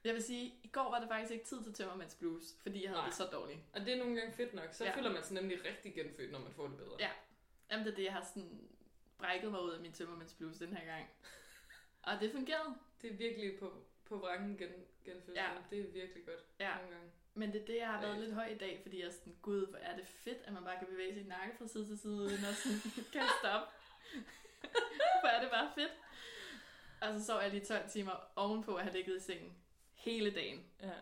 Jeg 0.05 0.15
vil 0.15 0.23
sige, 0.23 0.55
i 0.63 0.69
går 0.69 0.91
var 0.91 0.99
det 1.01 1.09
faktisk 1.09 1.33
ikke 1.33 1.45
tid 1.45 1.63
til 1.65 1.73
tømmermænds 1.75 2.15
blues, 2.15 2.45
fordi 2.63 2.83
jeg 2.83 2.91
havde 2.91 3.01
Nej. 3.01 3.07
det 3.09 3.17
så 3.17 3.25
dårligt. 3.33 3.59
Og 3.73 3.81
det 3.81 3.95
er 3.95 3.99
nogle 3.99 4.17
gange 4.21 4.33
fedt 4.33 4.55
nok. 4.55 4.69
Så 4.73 4.85
Ja. 4.85 4.97
føler 4.97 5.13
man 5.13 5.25
sig 5.25 5.35
nemlig 5.35 5.65
rigtig 5.65 5.95
genfødt, 5.95 6.33
når 6.33 6.39
man 6.39 6.53
får 6.53 6.69
det 6.69 6.77
bedre. 6.77 6.97
Ja. 6.99 7.11
Jamen, 7.71 7.87
det 7.87 7.93
er 7.93 7.97
det, 7.97 8.05
jeg 8.05 8.13
har 8.13 8.25
sådan 8.25 8.69
brækket 9.19 9.51
mig 9.51 9.63
ud 9.63 9.71
af 9.71 9.81
min 9.81 9.93
tømmermænds 9.93 10.35
blues 10.35 10.59
den 10.59 10.77
her 10.77 10.85
gang. 10.87 11.11
Og 12.03 12.21
det 12.21 12.33
fungerede. 12.33 12.75
Det 13.03 13.11
er 13.13 13.15
virkelig 13.17 13.59
på, 13.59 13.85
på 14.05 14.17
vrangen 14.19 14.57
gen, 14.59 14.73
genfødsel. 15.05 15.35
Ja. 15.35 15.49
Det 15.71 15.79
er 15.81 15.91
virkelig 15.93 16.27
godt 16.27 16.41
Ja. 16.61 16.75
nogle 16.77 16.91
gange. 16.91 17.11
Men 17.35 17.53
det 17.53 17.63
er 17.63 17.67
det, 17.67 17.77
jeg 17.77 17.87
har 17.87 18.01
været 18.01 18.15
Ja. 18.15 18.21
lidt 18.21 18.35
høj 18.35 18.47
i 18.47 18.59
dag, 18.59 18.79
fordi 18.83 19.01
jeg 19.01 19.07
er 19.07 19.11
sådan, 19.13 19.37
gud, 19.43 19.67
hvor 19.67 19.79
er 19.79 19.97
det 19.97 20.07
fedt, 20.07 20.39
at 20.45 20.53
man 20.53 20.65
bare 20.65 20.79
kan 20.79 20.87
bevæge 20.87 21.15
sin 21.15 21.27
nakke 21.27 21.57
fra 21.59 21.67
side 21.69 21.87
til 21.87 21.99
side, 21.99 22.15
uden 22.17 22.45
at 22.45 22.57
sådan, 22.57 22.81
kan 23.13 23.23
stoppe. 23.41 23.67
hvor 25.21 25.29
er 25.29 25.41
det 25.41 25.51
bare 25.51 25.71
fedt. 25.75 25.93
Og 27.01 27.21
så 27.21 27.27
sov 27.27 27.41
jeg 27.41 27.51
lige 27.51 27.65
12 27.65 27.91
timer 27.91 28.13
ovenpå 28.37 28.75
at 28.77 28.83
have 28.85 28.95
ligget 28.97 29.17
i 29.17 29.21
sengen 29.21 29.53
hele 29.95 30.31
dagen. 30.31 30.65
Ja. 30.83 30.93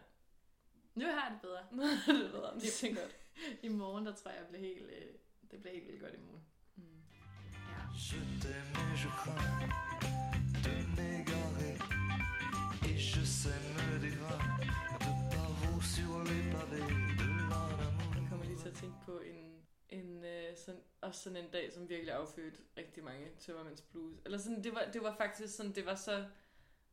Nu 0.94 1.04
har 1.04 1.12
jeg 1.12 1.30
det 1.32 1.40
bedre. 1.40 1.62
det 2.18 2.26
er 2.26 2.30
bedre. 2.32 2.54
Det 2.54 2.84
er 2.90 2.94
godt. 2.94 3.16
I 3.62 3.68
morgen, 3.68 4.06
der 4.06 4.14
tror 4.14 4.30
jeg, 4.30 4.38
jeg 4.40 4.46
bliver 4.48 4.64
helt, 4.74 4.90
øh, 4.90 5.14
det 5.50 5.60
bliver 5.60 5.74
helt 5.74 5.86
vildt 5.86 6.00
godt 6.00 6.14
i 6.14 6.18
morgen. 6.18 6.44
Mm. 6.76 7.02
Ja. 7.68 7.80
Je 8.08 8.20
t'aime 8.42 8.92
et 8.92 8.98
je 9.02 9.08
crains 9.20 9.72
de 10.64 10.70
m'égarer 10.96 11.74
Et 12.90 12.98
je 12.98 13.24
sais 13.24 13.60
me 13.76 13.98
dégrade 14.04 14.47
Jeg 16.76 18.26
kommer 18.28 18.44
lige 18.44 18.58
til 18.58 18.68
at 18.68 18.74
tænke 18.74 18.96
på 19.04 19.20
en, 19.20 19.66
en 19.88 20.24
øh, 20.24 20.56
sådan, 20.56 20.80
også 21.00 21.22
sådan 21.22 21.44
en 21.44 21.50
dag, 21.50 21.72
som 21.72 21.88
virkelig 21.88 22.14
affødte 22.14 22.58
rigtig 22.76 23.04
mange 23.04 23.28
tømmermænds 23.40 23.82
blues. 23.82 24.18
Eller 24.24 24.38
sådan, 24.38 24.64
det 24.64 24.74
var, 24.74 24.88
det 24.92 25.02
var 25.02 25.16
faktisk 25.16 25.56
sådan, 25.56 25.72
det 25.72 25.86
var 25.86 25.94
så 25.94 26.26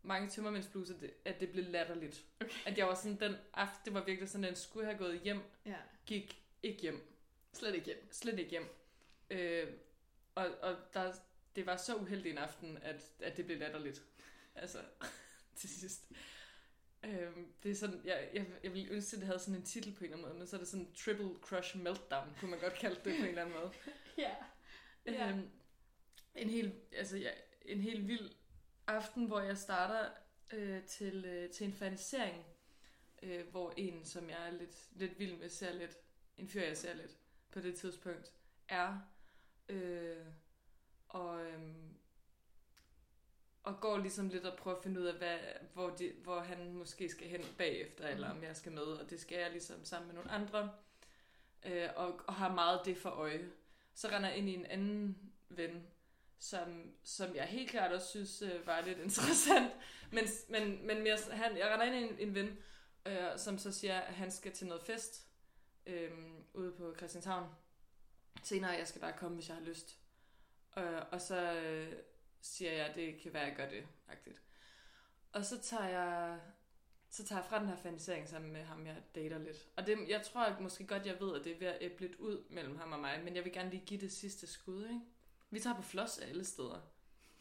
mange 0.01 0.29
tømmermænds 0.29 0.67
blues, 0.67 0.89
at 0.89 1.01
det, 1.01 1.13
at 1.25 1.39
det 1.39 1.51
blev 1.51 1.65
latterligt. 1.65 2.25
Okay. 2.41 2.53
At 2.65 2.77
jeg 2.77 2.87
var 2.87 2.93
sådan, 2.93 3.19
den 3.19 3.35
aften, 3.53 3.85
det 3.85 3.93
var 3.93 4.05
virkelig 4.05 4.29
sådan, 4.29 4.43
at 4.43 4.49
den 4.49 4.57
skulle 4.57 4.85
have 4.85 4.97
gået 4.97 5.19
hjem, 5.19 5.41
ja. 5.65 5.77
gik 6.05 6.43
ikke 6.63 6.81
hjem. 6.81 7.15
Slet 7.53 7.75
ikke 7.75 7.85
hjem. 7.85 8.07
Slet 8.11 8.39
ikke 8.39 8.51
hjem. 8.51 8.67
Øh, 9.29 9.67
og 10.35 10.45
og 10.61 10.75
der, 10.93 11.13
det 11.55 11.65
var 11.65 11.77
så 11.77 11.95
uheldig 11.95 12.31
en 12.31 12.37
aften, 12.37 12.77
at, 12.77 13.11
at 13.19 13.37
det 13.37 13.45
blev 13.45 13.59
latterligt. 13.59 14.03
Altså, 14.55 14.77
til 15.55 15.69
sidst. 15.69 16.11
Øhm, 17.05 17.53
det 17.63 17.71
er 17.71 17.75
sådan, 17.75 18.01
jeg, 18.05 18.29
jeg, 18.33 18.45
jeg 18.63 18.73
ville 18.73 18.89
ønske, 18.89 19.15
at 19.15 19.19
det 19.19 19.27
havde 19.27 19.39
sådan 19.39 19.55
en 19.59 19.65
titel 19.65 19.93
på 19.93 19.99
en 19.99 20.03
eller 20.05 20.17
anden 20.17 20.27
måde, 20.27 20.39
men 20.39 20.47
så 20.47 20.55
er 20.55 20.59
det 20.59 20.67
sådan 20.67 20.93
Triple 20.93 21.35
Crush 21.41 21.77
Meltdown, 21.77 22.35
kunne 22.39 22.51
man 22.51 22.59
godt 22.59 22.73
kalde 22.73 22.95
det 22.95 23.03
på 23.03 23.09
en 23.09 23.25
eller 23.25 23.41
anden 23.41 23.55
måde. 23.55 23.71
Ja. 24.17 24.35
Ja. 25.05 25.29
Øhm, 25.29 25.49
en 26.35 26.49
helt, 26.49 26.73
altså, 26.91 27.17
ja, 27.17 27.29
en 27.61 27.81
helt 27.81 28.07
vild 28.07 28.31
aften, 28.87 29.25
hvor 29.25 29.39
jeg 29.39 29.57
starter 29.57 30.09
øh, 30.53 30.83
til, 30.83 31.25
øh, 31.25 31.49
til 31.49 31.67
en 31.67 31.73
fanisering, 31.73 32.45
øh, 33.23 33.47
hvor 33.47 33.73
en, 33.77 34.05
som 34.05 34.29
jeg 34.29 34.47
er 34.47 34.51
lidt, 34.51 34.87
lidt 34.91 35.19
vild 35.19 35.37
med, 35.37 35.49
ser 35.49 35.73
lidt, 35.73 35.97
en 36.37 36.49
fyr, 36.49 36.61
jeg 36.61 36.77
ser 36.77 36.93
lidt 36.93 37.17
på 37.51 37.59
det 37.59 37.75
tidspunkt, 37.75 38.31
er. 38.67 38.99
Øh, 39.69 40.25
og, 41.07 41.45
øhm, 41.45 41.97
og 43.65 43.79
går 43.81 43.97
ligesom 43.97 44.29
lidt 44.29 44.45
og 44.45 44.57
prøver 44.57 44.77
at 44.77 44.83
finde 44.83 45.01
ud 45.01 45.05
af, 45.05 45.15
hvad, 45.15 45.37
hvor, 45.73 45.89
de, 45.89 46.11
hvor 46.23 46.39
han 46.39 46.73
måske 46.73 47.09
skal 47.09 47.27
hen 47.27 47.45
bagefter, 47.57 48.07
mm. 48.07 48.13
eller 48.13 48.29
om 48.29 48.43
jeg 48.43 48.55
skal 48.55 48.71
med, 48.71 48.83
og 48.83 49.09
det 49.09 49.21
skal 49.21 49.37
jeg 49.37 49.51
ligesom 49.51 49.85
sammen 49.85 50.07
med 50.07 50.15
nogle 50.15 50.31
andre, 50.31 50.71
øh, 51.65 51.89
og, 51.95 52.19
og 52.27 52.33
har 52.33 52.53
meget 52.53 52.81
det 52.85 52.97
for 52.97 53.09
øje. 53.09 53.51
Så 53.93 54.07
render 54.07 54.29
jeg 54.29 54.37
ind 54.37 54.49
i 54.49 54.53
en 54.53 54.65
anden 54.65 55.17
ven, 55.49 55.87
som, 56.39 56.91
som 57.03 57.35
jeg 57.35 57.45
helt 57.45 57.69
klart 57.69 57.91
også 57.91 58.07
synes 58.07 58.41
øh, 58.41 58.67
var 58.67 58.81
lidt 58.81 58.99
interessant, 59.07 59.71
men, 60.11 60.23
men, 60.49 60.87
men 60.87 61.03
mere, 61.03 61.17
han, 61.31 61.57
jeg 61.57 61.67
render 61.71 61.85
ind 61.85 61.95
i 61.95 62.13
en, 62.13 62.29
en 62.29 62.35
ven, 62.35 62.57
øh, 63.05 63.37
som 63.37 63.57
så 63.57 63.71
siger, 63.71 63.99
at 63.99 64.13
han 64.13 64.31
skal 64.31 64.51
til 64.51 64.67
noget 64.67 64.83
fest 64.83 65.27
øh, 65.85 66.11
ude 66.53 66.71
på 66.71 66.93
Christianshavn 66.97 67.49
senere, 68.43 68.71
jeg 68.71 68.87
skal 68.87 69.01
bare 69.01 69.13
komme, 69.17 69.35
hvis 69.35 69.47
jeg 69.47 69.57
har 69.57 69.63
lyst. 69.63 69.97
Øh, 70.77 71.01
og 71.11 71.21
så 71.21 71.53
øh, 71.53 71.93
siger 72.45 72.71
jeg, 72.71 72.95
det 72.95 73.19
kan 73.21 73.33
være, 73.33 73.43
jeg 73.43 73.55
gør 73.55 73.69
det, 73.69 73.87
agtigt. 74.07 74.41
Og 75.31 75.45
så 75.45 75.61
tager 75.61 75.87
jeg, 75.87 76.39
så 77.09 77.25
tager 77.25 77.41
jeg 77.41 77.49
fra 77.49 77.59
den 77.59 77.67
her 77.67 77.75
fantasering 77.75 78.29
sammen 78.29 78.53
med 78.53 78.63
ham, 78.63 78.87
jeg 78.87 78.95
dater 79.15 79.37
lidt. 79.37 79.67
Og 79.77 79.87
det, 79.87 79.97
jeg 80.09 80.21
tror 80.21 80.41
at 80.41 80.59
måske 80.61 80.87
godt, 80.87 81.05
jeg 81.05 81.19
ved, 81.19 81.39
at 81.39 81.45
det 81.45 81.51
er 81.55 81.59
ved 81.59 81.67
at 81.67 81.77
æble 81.81 82.07
lidt 82.07 82.15
ud 82.19 82.43
mellem 82.49 82.77
ham 82.77 82.91
og 82.91 82.99
mig, 82.99 83.21
men 83.23 83.35
jeg 83.35 83.43
vil 83.45 83.53
gerne 83.53 83.69
lige 83.69 83.85
give 83.85 84.01
det 84.01 84.11
sidste 84.11 84.47
skud, 84.47 84.83
ikke? 84.83 85.01
Vi 85.49 85.59
tager 85.59 85.75
på 85.75 85.81
floss 85.81 86.17
alle 86.19 86.45
steder. 86.45 86.81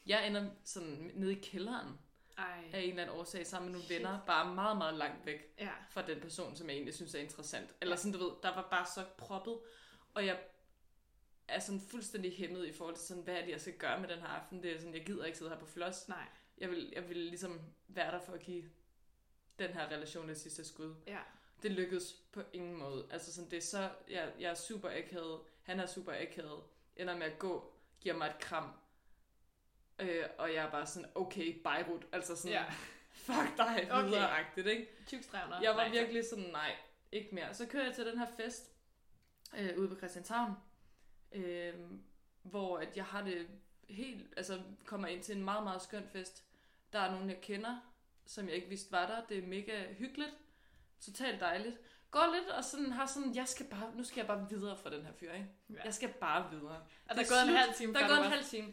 Jeg 0.06 0.26
ender 0.26 0.50
sådan 0.64 1.10
nede 1.14 1.32
i 1.32 1.40
kælderen 1.40 1.98
Ej. 2.38 2.70
af 2.72 2.80
en 2.80 2.90
eller 2.90 3.02
anden 3.02 3.16
årsag 3.18 3.46
sammen 3.46 3.66
med 3.66 3.72
nogle 3.72 3.86
Shit. 3.86 3.98
venner, 3.98 4.20
bare 4.26 4.54
meget, 4.54 4.76
meget 4.78 4.94
langt 4.94 5.26
væk 5.26 5.54
Ja. 5.58 5.70
fra 5.90 6.06
den 6.06 6.20
person, 6.20 6.56
som 6.56 6.66
jeg 6.68 6.74
egentlig 6.74 6.94
synes 6.94 7.14
er 7.14 7.18
interessant. 7.18 7.74
Eller 7.80 7.96
sådan, 7.96 8.12
du 8.12 8.18
ved, 8.18 8.32
der 8.42 8.54
var 8.54 8.68
bare 8.70 8.86
så 8.94 9.04
proppet, 9.18 9.58
og 10.14 10.26
jeg 10.26 10.40
er 11.48 11.58
sådan 11.58 11.80
fuldstændig 11.80 12.32
hæmmet 12.36 12.66
i 12.66 12.72
forhold 12.72 12.96
til 12.96 13.06
sådan, 13.06 13.22
hvad 13.22 13.34
er 13.34 13.42
det, 13.44 13.50
jeg 13.50 13.60
skal 13.60 13.72
gøre 13.78 14.00
med 14.00 14.08
den 14.08 14.18
her 14.18 14.26
aften. 14.26 14.62
Det 14.62 14.72
er 14.72 14.78
sådan, 14.78 14.94
jeg 14.94 15.06
gider 15.06 15.24
ikke 15.24 15.38
sidde 15.38 15.50
her 15.50 15.58
på 15.58 15.66
floss. 15.66 16.08
Nej. 16.08 16.26
Jeg 16.58 16.70
vil, 16.70 16.92
jeg 16.96 17.08
vil 17.08 17.16
ligesom 17.16 17.60
være 17.88 18.12
der 18.12 18.20
for 18.20 18.32
at 18.32 18.40
give 18.40 18.64
den 19.58 19.70
her 19.70 19.86
relation 19.86 20.28
det 20.28 20.36
sidste 20.40 20.64
skud. 20.64 20.94
Ja. 21.06 21.18
Det 21.62 21.70
lykkedes 21.70 22.12
på 22.32 22.42
ingen 22.52 22.76
måde. 22.76 23.06
Altså 23.10 23.32
sådan, 23.34 23.50
det 23.50 23.56
er 23.56 23.60
så, 23.62 23.90
jeg, 24.10 24.32
jeg 24.40 24.50
er 24.50 24.54
super 24.54 24.90
akavet, 24.90 25.40
han 25.62 25.80
er 25.80 25.86
super 25.86 26.12
akavet, 26.12 26.62
ender 26.96 27.16
med 27.16 27.26
at 27.26 27.38
gå, 27.38 27.72
giver 28.00 28.16
mig 28.16 28.26
et 28.26 28.38
kram, 28.38 28.70
øh, 29.98 30.24
og 30.38 30.54
jeg 30.54 30.64
er 30.66 30.70
bare 30.70 30.86
sådan, 30.86 31.10
okay, 31.14 31.62
Beirut, 31.62 32.06
altså 32.12 32.36
sådan, 32.36 32.52
Ja. 32.52 32.64
fuck 33.26 33.56
dig, 33.56 33.88
Okay. 33.90 34.08
videre-agtigt, 34.08 34.66
ikke? 34.66 34.88
Tykstrævner. 35.06 35.60
Jeg 35.60 35.70
var 35.70 35.76
Nej, 35.84 35.90
virkelig 35.90 36.24
sådan, 36.30 36.44
nej, 36.44 36.76
ikke 37.12 37.34
mere. 37.34 37.54
Så 37.54 37.66
kører 37.66 37.84
jeg 37.84 37.94
til 37.94 38.06
den 38.06 38.18
her 38.18 38.26
fest 38.36 38.72
øh, 39.58 39.78
ude 39.78 39.88
på 39.88 39.96
Christianshavn, 39.96 40.52
øh, 41.34 41.74
hvor 42.42 42.78
at 42.78 42.96
jeg 42.96 43.04
har 43.04 43.22
det 43.22 43.46
helt, 43.88 44.34
altså 44.36 44.62
kommer 44.84 45.08
ind 45.08 45.22
til 45.22 45.36
en 45.36 45.44
meget, 45.44 45.64
meget 45.64 45.82
skøn 45.82 46.08
fest. 46.12 46.44
Der 46.92 46.98
er 46.98 47.10
nogen, 47.10 47.28
jeg 47.30 47.40
kender, 47.40 47.76
som 48.26 48.46
jeg 48.48 48.54
ikke 48.54 48.68
vidste 48.68 48.92
var 48.92 49.06
der. 49.06 49.26
Det 49.26 49.38
er 49.38 49.46
mega 49.46 49.92
hyggeligt. 49.92 50.34
Totalt 51.00 51.40
dejligt. 51.40 51.76
Går 52.10 52.34
lidt 52.34 52.48
og 52.48 52.64
sådan 52.64 52.92
har 52.92 53.06
sådan, 53.06 53.34
jeg 53.34 53.48
skal 53.48 53.66
bare, 53.66 53.92
nu 53.96 54.04
skal 54.04 54.20
jeg 54.20 54.26
bare 54.26 54.46
videre 54.50 54.76
fra 54.76 54.90
den 54.90 55.04
her 55.04 55.12
fyr, 55.12 55.32
ikke? 55.32 55.48
Ja. 55.70 55.82
Jeg 55.84 55.94
skal 55.94 56.12
bare 56.12 56.50
videre. 56.50 56.86
Er 57.08 57.14
der 57.14 57.20
Det 57.22 57.28
gået 57.28 57.48
en 57.48 57.56
halv 57.56 57.74
time, 57.74 57.94
Der 57.94 58.00
er 58.00 58.08
gået 58.08 58.26
en 58.26 58.32
halv 58.32 58.44
time. 58.44 58.72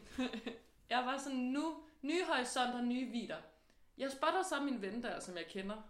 Jeg 0.90 0.98
var 0.98 1.18
sådan, 1.18 1.38
nu, 1.38 1.84
nye 2.02 2.24
horisonter, 2.24 2.82
nye 2.82 3.06
vider. 3.06 3.36
Jeg 3.98 4.10
spotter 4.12 4.42
så 4.42 4.62
min 4.62 4.82
ven 4.82 5.02
der, 5.02 5.20
som 5.20 5.36
jeg 5.36 5.46
kender, 5.46 5.82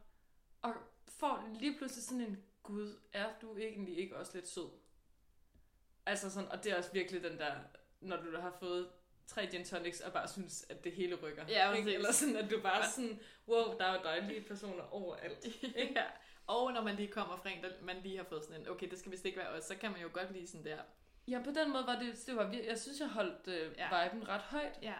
og 0.62 0.74
får 1.08 1.48
lige 1.60 1.78
pludselig 1.78 2.04
sådan 2.04 2.20
en, 2.20 2.44
gud, 2.62 2.98
er 3.12 3.28
du 3.42 3.56
egentlig 3.56 3.98
ikke 3.98 4.16
også 4.16 4.32
lidt 4.34 4.48
sød? 4.48 4.68
Altså 6.06 6.30
sådan, 6.30 6.48
og 6.48 6.64
det 6.64 6.72
er 6.72 6.76
også 6.76 6.92
virkelig 6.92 7.22
den 7.22 7.38
der, 7.38 7.52
når 8.00 8.16
du 8.16 8.40
har 8.40 8.56
fået 8.60 8.88
tre 9.26 9.46
gin 9.46 9.64
tonics, 9.64 10.00
og 10.00 10.12
bare 10.12 10.28
synes, 10.28 10.66
at 10.68 10.84
det 10.84 10.92
hele 10.92 11.14
rykker. 11.14 11.44
Ja, 11.48 11.72
ikke? 11.72 11.94
Eller 11.94 12.12
sådan, 12.12 12.36
at 12.36 12.50
du 12.50 12.60
bare 12.62 12.90
sådan, 12.90 13.20
wow, 13.48 13.78
der 13.78 13.84
er 13.84 13.94
jo 13.96 14.00
dejlige 14.04 14.40
personer 14.40 14.82
overalt. 14.94 15.44
Ikke? 15.76 15.92
ja. 15.96 16.04
Og 16.46 16.72
når 16.72 16.82
man 16.82 16.96
lige 16.96 17.08
kommer 17.08 17.36
fra 17.36 17.50
en, 17.50 17.62
der 17.62 17.68
man 17.82 17.96
lige 18.02 18.16
har 18.16 18.24
fået 18.24 18.44
sådan 18.44 18.60
en, 18.60 18.68
okay, 18.68 18.90
det 18.90 18.98
skal 18.98 19.12
vist 19.12 19.24
ikke 19.24 19.38
være 19.38 19.48
os, 19.48 19.64
så 19.64 19.76
kan 19.76 19.92
man 19.92 20.00
jo 20.00 20.08
godt 20.12 20.32
lige 20.32 20.46
sådan 20.46 20.64
der. 20.66 20.78
Ja, 21.28 21.40
på 21.44 21.50
den 21.50 21.72
måde 21.72 21.86
var 21.86 21.98
det, 21.98 22.22
det 22.26 22.36
var, 22.36 22.54
jeg 22.68 22.78
synes, 22.78 23.00
jeg 23.00 23.08
holdt 23.08 23.48
øh, 23.48 23.72
Ja. 23.78 24.04
viben 24.04 24.28
ret 24.28 24.40
højt. 24.40 24.78
Ja. 24.82 24.94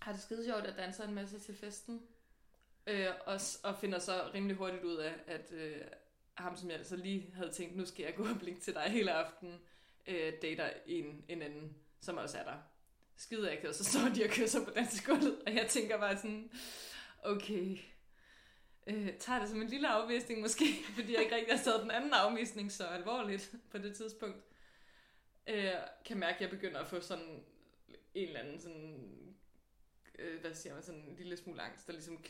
har 0.00 0.12
det 0.12 0.20
skide 0.22 0.44
sjovt 0.44 0.66
at 0.66 0.76
danse 0.76 1.04
en 1.04 1.14
masse 1.14 1.38
til 1.38 1.56
festen. 1.56 2.02
Øh, 2.86 3.06
og, 3.26 3.40
og 3.64 3.78
finder 3.78 3.98
så 3.98 4.30
rimelig 4.34 4.56
hurtigt 4.56 4.84
ud 4.84 4.96
af, 4.96 5.14
at 5.26 5.52
øh, 5.52 5.80
ham, 6.34 6.56
som 6.56 6.70
jeg 6.70 6.78
altså 6.78 6.96
lige 6.96 7.32
havde 7.34 7.50
tænkt, 7.52 7.76
nu 7.76 7.86
skal 7.86 8.04
jeg 8.04 8.14
gå 8.14 8.22
og 8.28 8.38
blinke 8.38 8.60
til 8.60 8.74
dig 8.74 8.82
hele 8.82 9.12
aften, 9.12 9.60
øh, 10.06 10.32
dater 10.42 10.70
en, 10.86 11.24
en 11.28 11.42
anden, 11.42 11.76
som 12.00 12.16
også 12.16 12.38
er 12.38 12.44
der. 12.44 12.56
Skide 13.16 13.52
ikke, 13.52 13.68
og 13.68 13.74
så 13.74 13.84
står 13.84 14.00
de 14.14 14.24
og 14.24 14.30
kysser 14.30 14.64
på 14.64 14.70
dansegulvet, 14.70 15.42
og 15.46 15.54
jeg 15.54 15.66
tænker 15.68 15.98
bare 15.98 16.16
sådan, 16.16 16.50
okay, 17.22 17.78
øh, 18.86 19.18
tager 19.18 19.40
det 19.40 19.48
som 19.48 19.62
en 19.62 19.68
lille 19.68 19.88
afvisning 19.88 20.40
måske, 20.40 20.64
fordi 20.96 21.14
jeg 21.14 21.22
ikke 21.22 21.36
rigtig 21.36 21.56
har 21.56 21.64
taget 21.64 21.82
den 21.82 21.90
anden 21.90 22.12
afvisning 22.12 22.72
så 22.72 22.84
alvorligt 22.84 23.54
på 23.70 23.78
det 23.78 23.96
tidspunkt. 23.96 24.36
Øh, 25.46 25.70
kan 26.04 26.18
mærke, 26.18 26.34
at 26.34 26.40
jeg 26.40 26.50
begynder 26.50 26.80
at 26.80 26.86
få 26.86 27.00
sådan 27.00 27.44
en 28.14 28.28
eller 28.28 28.40
anden 28.40 28.60
sådan 28.60 29.16
øh, 30.18 30.40
hvad 30.40 30.54
siger 30.54 30.74
man, 30.74 30.82
sådan 30.82 31.00
en 31.00 31.16
lille 31.16 31.36
smule 31.36 31.62
angst, 31.62 31.86
der 31.86 31.92
ligesom 31.92 32.24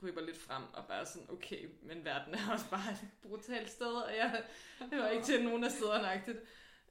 kryber 0.00 0.20
lidt 0.20 0.38
frem, 0.38 0.62
og 0.72 0.86
bare 0.88 1.06
sådan, 1.06 1.30
okay, 1.30 1.68
men 1.82 2.04
verden 2.04 2.34
er 2.34 2.52
også 2.52 2.70
bare 2.70 2.92
et 2.92 3.08
brutalt 3.22 3.70
sted, 3.70 3.92
og 3.92 4.16
jeg 4.16 4.42
hører 4.92 5.10
ikke 5.10 5.24
til 5.24 5.44
nogen 5.44 5.64
af 5.64 5.70
stederne, 5.70 6.08
agtigt. 6.08 6.38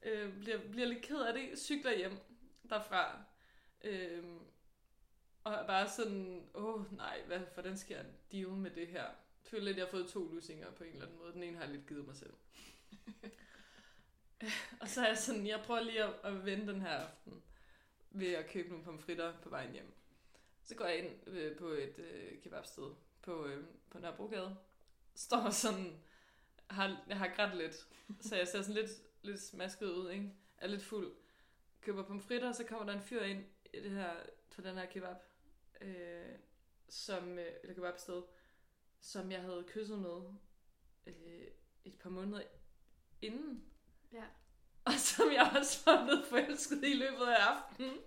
Øh, 0.02 0.40
bliver, 0.40 0.58
bliver 0.70 0.86
lidt 0.86 1.02
ked 1.02 1.20
af 1.20 1.34
det, 1.34 1.58
cykler 1.58 1.96
hjem 1.96 2.18
derfra, 2.70 3.24
øh, 3.84 4.24
og 5.44 5.52
er 5.52 5.66
bare 5.66 5.88
sådan, 5.88 6.48
åh 6.54 6.64
oh, 6.64 6.96
nej, 6.96 7.22
hvad, 7.26 7.38
hvordan 7.38 7.78
skal 7.78 7.94
jeg 7.94 8.06
deal 8.32 8.48
med 8.48 8.70
det 8.70 8.88
her? 8.88 9.04
Jeg 9.04 9.50
føler 9.50 9.64
lidt, 9.64 9.74
at 9.74 9.78
jeg 9.78 9.86
har 9.86 9.90
fået 9.90 10.08
to 10.08 10.28
lusinger 10.28 10.70
på 10.70 10.84
en 10.84 10.92
eller 10.92 11.06
anden 11.06 11.18
måde. 11.18 11.32
Den 11.32 11.42
ene 11.42 11.56
har 11.56 11.64
jeg 11.64 11.74
lidt 11.74 11.86
givet 11.86 12.06
mig 12.06 12.16
selv. 12.16 12.32
og 14.80 14.88
så 14.88 15.00
er 15.00 15.06
jeg 15.06 15.18
sådan, 15.18 15.46
jeg 15.46 15.62
prøver 15.64 15.80
lige 15.80 16.04
at, 16.04 16.14
at 16.24 16.44
vende 16.46 16.72
den 16.72 16.80
her 16.80 16.88
aften 16.88 17.42
ved 18.10 18.32
at 18.32 18.50
købe 18.50 18.68
nogle 18.68 18.84
pomfritter 18.84 19.34
på 19.42 19.48
vejen 19.48 19.72
hjem. 19.72 19.94
Så 20.64 20.74
går 20.74 20.84
jeg 20.84 20.98
ind 20.98 21.28
øh, 21.28 21.56
på 21.56 21.68
et 21.68 21.98
øh, 21.98 22.42
kebabsted 22.42 22.94
på, 23.22 23.46
øh, 23.46 23.64
på 23.90 23.98
Nørrebrogade. 23.98 24.56
Står 25.14 25.50
sådan, 25.50 26.02
har, 26.66 27.04
jeg 27.08 27.18
har 27.18 27.28
grædt 27.36 27.56
lidt, 27.56 27.74
så 28.20 28.36
jeg 28.36 28.48
ser 28.48 28.62
sådan 28.62 28.74
lidt, 28.74 28.90
lidt 29.22 29.42
smasket 29.42 29.86
ud, 29.86 30.10
ikke? 30.10 30.32
Er 30.58 30.66
lidt 30.66 30.82
fuld. 30.82 31.14
Køber 31.80 32.02
pomfritter, 32.02 32.48
og 32.48 32.54
så 32.54 32.64
kommer 32.64 32.86
der 32.86 32.92
en 32.92 33.02
fyr 33.02 33.22
ind 33.22 33.44
i 33.72 33.80
det 33.80 33.90
her, 33.90 34.12
på 34.54 34.62
den 34.62 34.76
her 34.76 34.86
kebab, 34.86 35.16
øh, 35.80 36.34
som, 36.88 37.38
øh, 37.38 37.52
eller 37.62 37.74
kebabsted, 37.74 38.22
som 39.00 39.32
jeg 39.32 39.40
havde 39.40 39.64
kysset 39.68 39.98
med 39.98 40.22
øh, 41.06 41.46
et 41.84 41.98
par 41.98 42.10
måneder 42.10 42.42
inden. 43.22 43.64
Ja. 44.12 44.24
Og 44.84 44.92
som 44.92 45.32
jeg 45.32 45.52
også 45.60 45.82
var 45.86 46.04
blevet 46.04 46.26
forelsket 46.26 46.84
i 46.84 46.94
løbet 46.94 47.26
af 47.26 47.36
aftenen. 47.36 47.98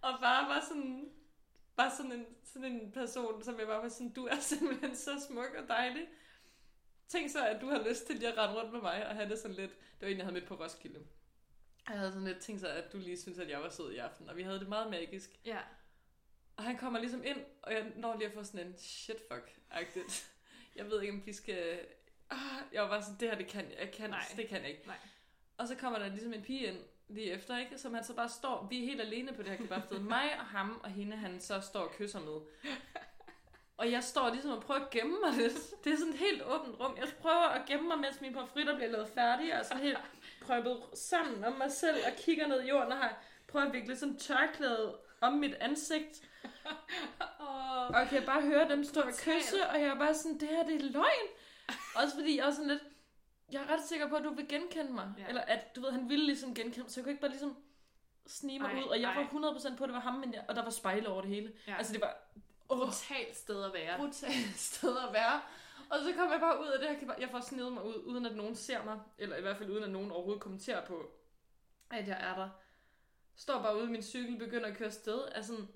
Og 0.00 0.18
bare 0.20 0.48
var 0.48 0.64
sådan, 0.68 1.12
bare 1.76 1.90
sådan 1.96 2.12
en, 2.12 2.26
sådan 2.44 2.72
en 2.72 2.92
person, 2.92 3.42
som 3.42 3.58
jeg 3.58 3.66
bare 3.66 3.82
var 3.82 3.88
sådan, 3.88 4.12
du 4.12 4.26
er 4.26 4.40
simpelthen 4.40 4.96
så 4.96 5.26
smuk 5.28 5.54
og 5.58 5.68
dejlig. 5.68 6.08
Tænk 7.12 7.30
så, 7.30 7.46
at 7.46 7.60
du 7.60 7.66
har 7.66 7.88
lyst 7.88 8.06
til 8.06 8.16
lige 8.16 8.32
at 8.32 8.38
rende 8.38 8.60
rundt 8.60 8.72
med 8.72 8.80
mig 8.80 9.06
og 9.06 9.14
have 9.14 9.28
det 9.28 9.38
sådan 9.38 9.56
lidt, 9.56 9.70
det 9.70 10.00
var 10.00 10.08
en, 10.08 10.16
jeg 10.16 10.24
havde 10.24 10.34
mødt 10.34 10.46
på 10.46 10.54
Roskilde. 10.54 11.00
Jeg 11.88 11.98
havde 11.98 12.12
sådan 12.12 12.26
lidt 12.26 12.38
tænkt 12.38 12.60
sig, 12.60 12.76
at 12.76 12.92
du 12.92 12.98
lige 12.98 13.20
synes, 13.20 13.38
at 13.38 13.48
jeg 13.48 13.60
var 13.60 13.68
sød 13.68 13.92
i 13.92 13.96
aften, 13.98 14.28
og 14.28 14.36
vi 14.36 14.42
havde 14.42 14.60
det 14.60 14.68
meget 14.68 14.90
magisk. 14.90 15.30
Ja. 15.44 15.58
Og 16.56 16.64
han 16.64 16.76
kommer 16.76 16.98
ligesom 16.98 17.24
ind, 17.24 17.38
og 17.62 17.72
jeg 17.72 17.92
når 17.96 18.16
lige 18.16 18.26
at 18.26 18.34
få 18.34 18.44
sådan 18.44 18.66
en 18.66 18.74
shit 18.78 19.16
fuck-agtigt. 19.16 20.30
Jeg 20.76 20.90
ved 20.90 21.00
ikke, 21.00 21.12
om 21.12 21.26
vi 21.26 21.32
skal... 21.32 21.80
Ah, 22.30 22.38
jeg 22.72 22.82
var 22.82 22.88
bare 22.88 23.02
sådan, 23.02 23.20
det 23.20 23.28
her, 23.28 23.36
det 23.36 23.46
kan 23.46 23.70
jeg, 23.70 23.78
jeg 23.80 23.92
kan, 23.92 24.10
Nej. 24.10 24.24
det 24.36 24.48
kan 24.48 24.62
jeg 24.62 24.70
ikke. 24.70 24.86
Nej. 24.86 24.96
Og 25.56 25.68
så 25.68 25.74
kommer 25.74 25.98
der 25.98 26.08
ligesom 26.08 26.32
en 26.32 26.42
pige 26.42 26.66
ind 26.66 26.78
lige 27.08 27.30
efter, 27.30 27.58
ikke? 27.58 27.78
Som 27.78 27.94
han 27.94 28.04
så 28.04 28.14
bare 28.14 28.28
står, 28.28 28.66
vi 28.70 28.82
er 28.82 28.86
helt 28.86 29.00
alene 29.00 29.32
på 29.32 29.42
det 29.42 29.50
her 29.50 29.56
kebabsted. 29.56 29.98
Mig 29.98 30.38
og 30.38 30.46
ham 30.46 30.80
og 30.84 30.90
hende, 30.90 31.16
han 31.16 31.40
så 31.40 31.60
står 31.60 31.80
og 31.80 31.92
kysser 31.92 32.20
med. 32.20 32.40
Og 33.82 33.90
jeg 33.90 34.04
står 34.04 34.30
ligesom 34.30 34.50
og 34.50 34.62
prøver 34.62 34.80
at 34.80 34.90
gemme 34.90 35.16
mig 35.24 35.32
lidt. 35.32 35.84
Det 35.84 35.92
er 35.92 35.96
sådan 35.96 36.12
et 36.12 36.18
helt 36.18 36.42
åbent 36.42 36.80
rum. 36.80 36.96
Jeg 36.96 37.08
prøver 37.20 37.48
at 37.48 37.66
gemme 37.66 37.88
mig, 37.88 37.98
mens 37.98 38.20
mine 38.20 38.34
pomfritter 38.34 38.76
bliver 38.76 38.90
lavet 38.90 39.08
færdige, 39.08 39.58
og 39.60 39.64
sådan 39.64 39.82
helt 39.82 39.98
prøvet 40.42 40.82
sammen 40.94 41.44
om 41.44 41.52
mig 41.52 41.72
selv, 41.72 41.96
og 42.06 42.12
kigger 42.16 42.46
ned 42.46 42.62
i 42.62 42.68
jorden, 42.68 42.92
og 42.92 42.98
har 42.98 43.22
prøvet 43.48 43.66
at 43.66 43.72
vikle 43.72 43.96
sådan 43.96 44.16
tørklæde 44.16 44.98
om 45.20 45.32
mit 45.32 45.54
ansigt. 45.54 46.28
Oh. 47.40 47.88
Og 47.88 47.98
jeg 47.98 48.08
kan 48.10 48.22
bare 48.26 48.42
høre 48.42 48.68
dem 48.68 48.84
stå 48.84 49.00
og 49.00 49.12
kysse, 49.12 49.66
og 49.66 49.80
jeg 49.80 49.88
er 49.88 49.98
bare 49.98 50.14
sådan, 50.14 50.40
det 50.40 50.48
her 50.48 50.66
det 50.66 50.74
er 50.74 50.90
løgn. 50.90 51.28
Også 51.94 52.14
fordi 52.14 52.38
jeg 52.38 52.46
er 52.46 52.50
sådan 52.50 52.68
lidt, 52.68 52.82
jeg 53.52 53.62
er 53.62 53.74
ret 53.74 53.84
sikker 53.84 54.08
på, 54.08 54.16
at 54.16 54.24
du 54.24 54.34
vil 54.34 54.48
genkende 54.48 54.92
mig. 54.92 55.12
Ja. 55.18 55.28
Eller 55.28 55.40
at, 55.40 55.76
du 55.76 55.80
ved, 55.80 55.90
han 55.90 56.08
ville 56.08 56.26
ligesom 56.26 56.54
genkende 56.54 56.80
mig, 56.80 56.90
så 56.90 57.00
jeg 57.00 57.04
kunne 57.04 57.12
ikke 57.12 57.20
bare 57.20 57.30
ligesom 57.30 57.56
snige 58.26 58.58
mig 58.58 58.70
Ej, 58.70 58.82
ud. 58.82 58.88
Og 58.88 59.00
jeg 59.00 59.10
ej. 59.10 59.26
var 59.32 59.54
100% 59.54 59.76
på, 59.76 59.84
at 59.84 59.88
det 59.88 59.94
var 59.94 60.00
ham, 60.00 60.14
men 60.14 60.34
jeg, 60.34 60.44
og 60.48 60.56
der 60.56 60.62
var 60.62 60.70
spejle 60.70 61.08
over 61.08 61.20
det 61.20 61.30
hele. 61.30 61.52
Ja. 61.66 61.76
Altså 61.76 61.92
det 61.92 62.00
var 62.00 62.16
Brutalt 62.76 63.36
sted 63.36 63.64
at 63.64 63.72
være. 63.72 63.98
brutalt 63.98 64.56
sted 64.70 64.96
at 65.08 65.12
være. 65.12 65.40
Og 65.90 65.98
så 66.04 66.12
kommer 66.16 66.32
jeg 66.32 66.40
bare 66.40 66.60
ud 66.60 66.66
af 66.66 66.78
det 66.78 66.88
her, 66.88 67.14
jeg 67.20 67.28
får 67.30 67.40
snedet 67.40 67.72
mig 67.72 67.84
ud, 67.84 67.94
uden 67.94 68.26
at 68.26 68.36
nogen 68.36 68.54
ser 68.56 68.84
mig, 68.84 69.00
eller 69.18 69.36
i 69.36 69.40
hvert 69.40 69.56
fald 69.56 69.70
uden 69.70 69.84
at 69.84 69.90
nogen 69.90 70.10
overhovedet 70.10 70.42
kommenterer 70.42 70.86
på, 70.86 71.10
at 71.90 72.08
jeg 72.08 72.18
er 72.20 72.34
der. 72.34 72.48
Står 73.36 73.62
bare 73.62 73.76
ude 73.76 73.84
i 73.84 73.90
min 73.90 74.02
cykel, 74.02 74.38
begynder 74.38 74.66
at 74.68 74.76
køre 74.76 74.86
afsted. 74.88 75.20
Er 75.32 75.42
sådan, 75.42 75.68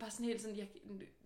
bare 0.00 0.10
sådan 0.10 0.26
helt 0.26 0.40
sådan, 0.42 0.56
jeg, 0.56 0.68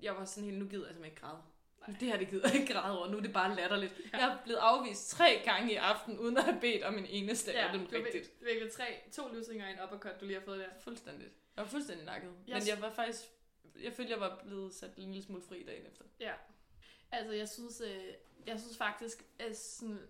jeg 0.02 0.16
var 0.16 0.24
sådan 0.24 0.44
helt, 0.44 0.58
nu 0.58 0.68
gider 0.68 0.86
jeg 0.86 0.94
simpelthen 0.94 1.04
ikke 1.12 1.20
græde. 1.20 1.42
Nej. 1.88 1.96
Det 2.00 2.08
her, 2.08 2.18
det 2.18 2.28
gider 2.28 2.48
jeg 2.48 2.60
ikke 2.60 2.72
græde 2.74 2.98
over. 2.98 3.08
Nu 3.10 3.16
er 3.16 3.20
det 3.20 3.32
bare 3.32 3.54
latterligt. 3.56 3.94
Ja. 4.12 4.18
Jeg 4.18 4.32
er 4.32 4.38
blevet 4.44 4.58
afvist 4.58 5.10
tre 5.10 5.42
gange 5.44 5.72
i 5.72 5.76
aften, 5.76 6.18
uden 6.18 6.36
at 6.36 6.44
have 6.44 6.60
bedt 6.60 6.82
om 6.82 6.98
en 6.98 7.06
eneste 7.06 7.50
Ja, 7.52 7.66
af 7.66 7.72
dem 7.78 7.86
du 7.86 7.96
rigtigt. 7.96 8.26
vir- 8.26 8.44
virkelig 8.44 8.72
tre, 8.72 8.84
to 9.12 9.28
lusinger 9.34 9.66
og 9.66 9.72
en 9.72 9.78
uppercut, 9.84 10.20
du 10.20 10.24
lige 10.24 10.38
har 10.38 10.44
fået 10.44 10.58
der. 10.58 10.66
Fuldstændigt. 10.84 11.30
Jeg 11.56 11.64
var 11.64 11.70
fuldstændig 11.70 12.06
nakket. 12.06 12.30
Jeg 12.48 12.58
Men 12.58 12.68
jeg 12.68 12.80
var 12.80 12.90
faktisk... 12.90 13.22
Jeg 13.82 13.92
følte, 13.92 14.12
jeg 14.12 14.20
var 14.20 14.40
blevet 14.44 14.74
sat 14.74 14.90
en 14.96 15.12
lille 15.12 15.22
smule 15.26 15.42
fri 15.42 15.62
dagen 15.64 15.86
efter. 15.86 16.04
Ja. 16.20 16.32
Altså, 17.12 17.32
jeg 17.32 17.48
synes, 17.48 17.80
øh, 17.80 18.04
jeg 18.46 18.60
synes 18.60 18.76
faktisk, 18.76 19.24
at 19.38 19.58
sådan 19.58 20.08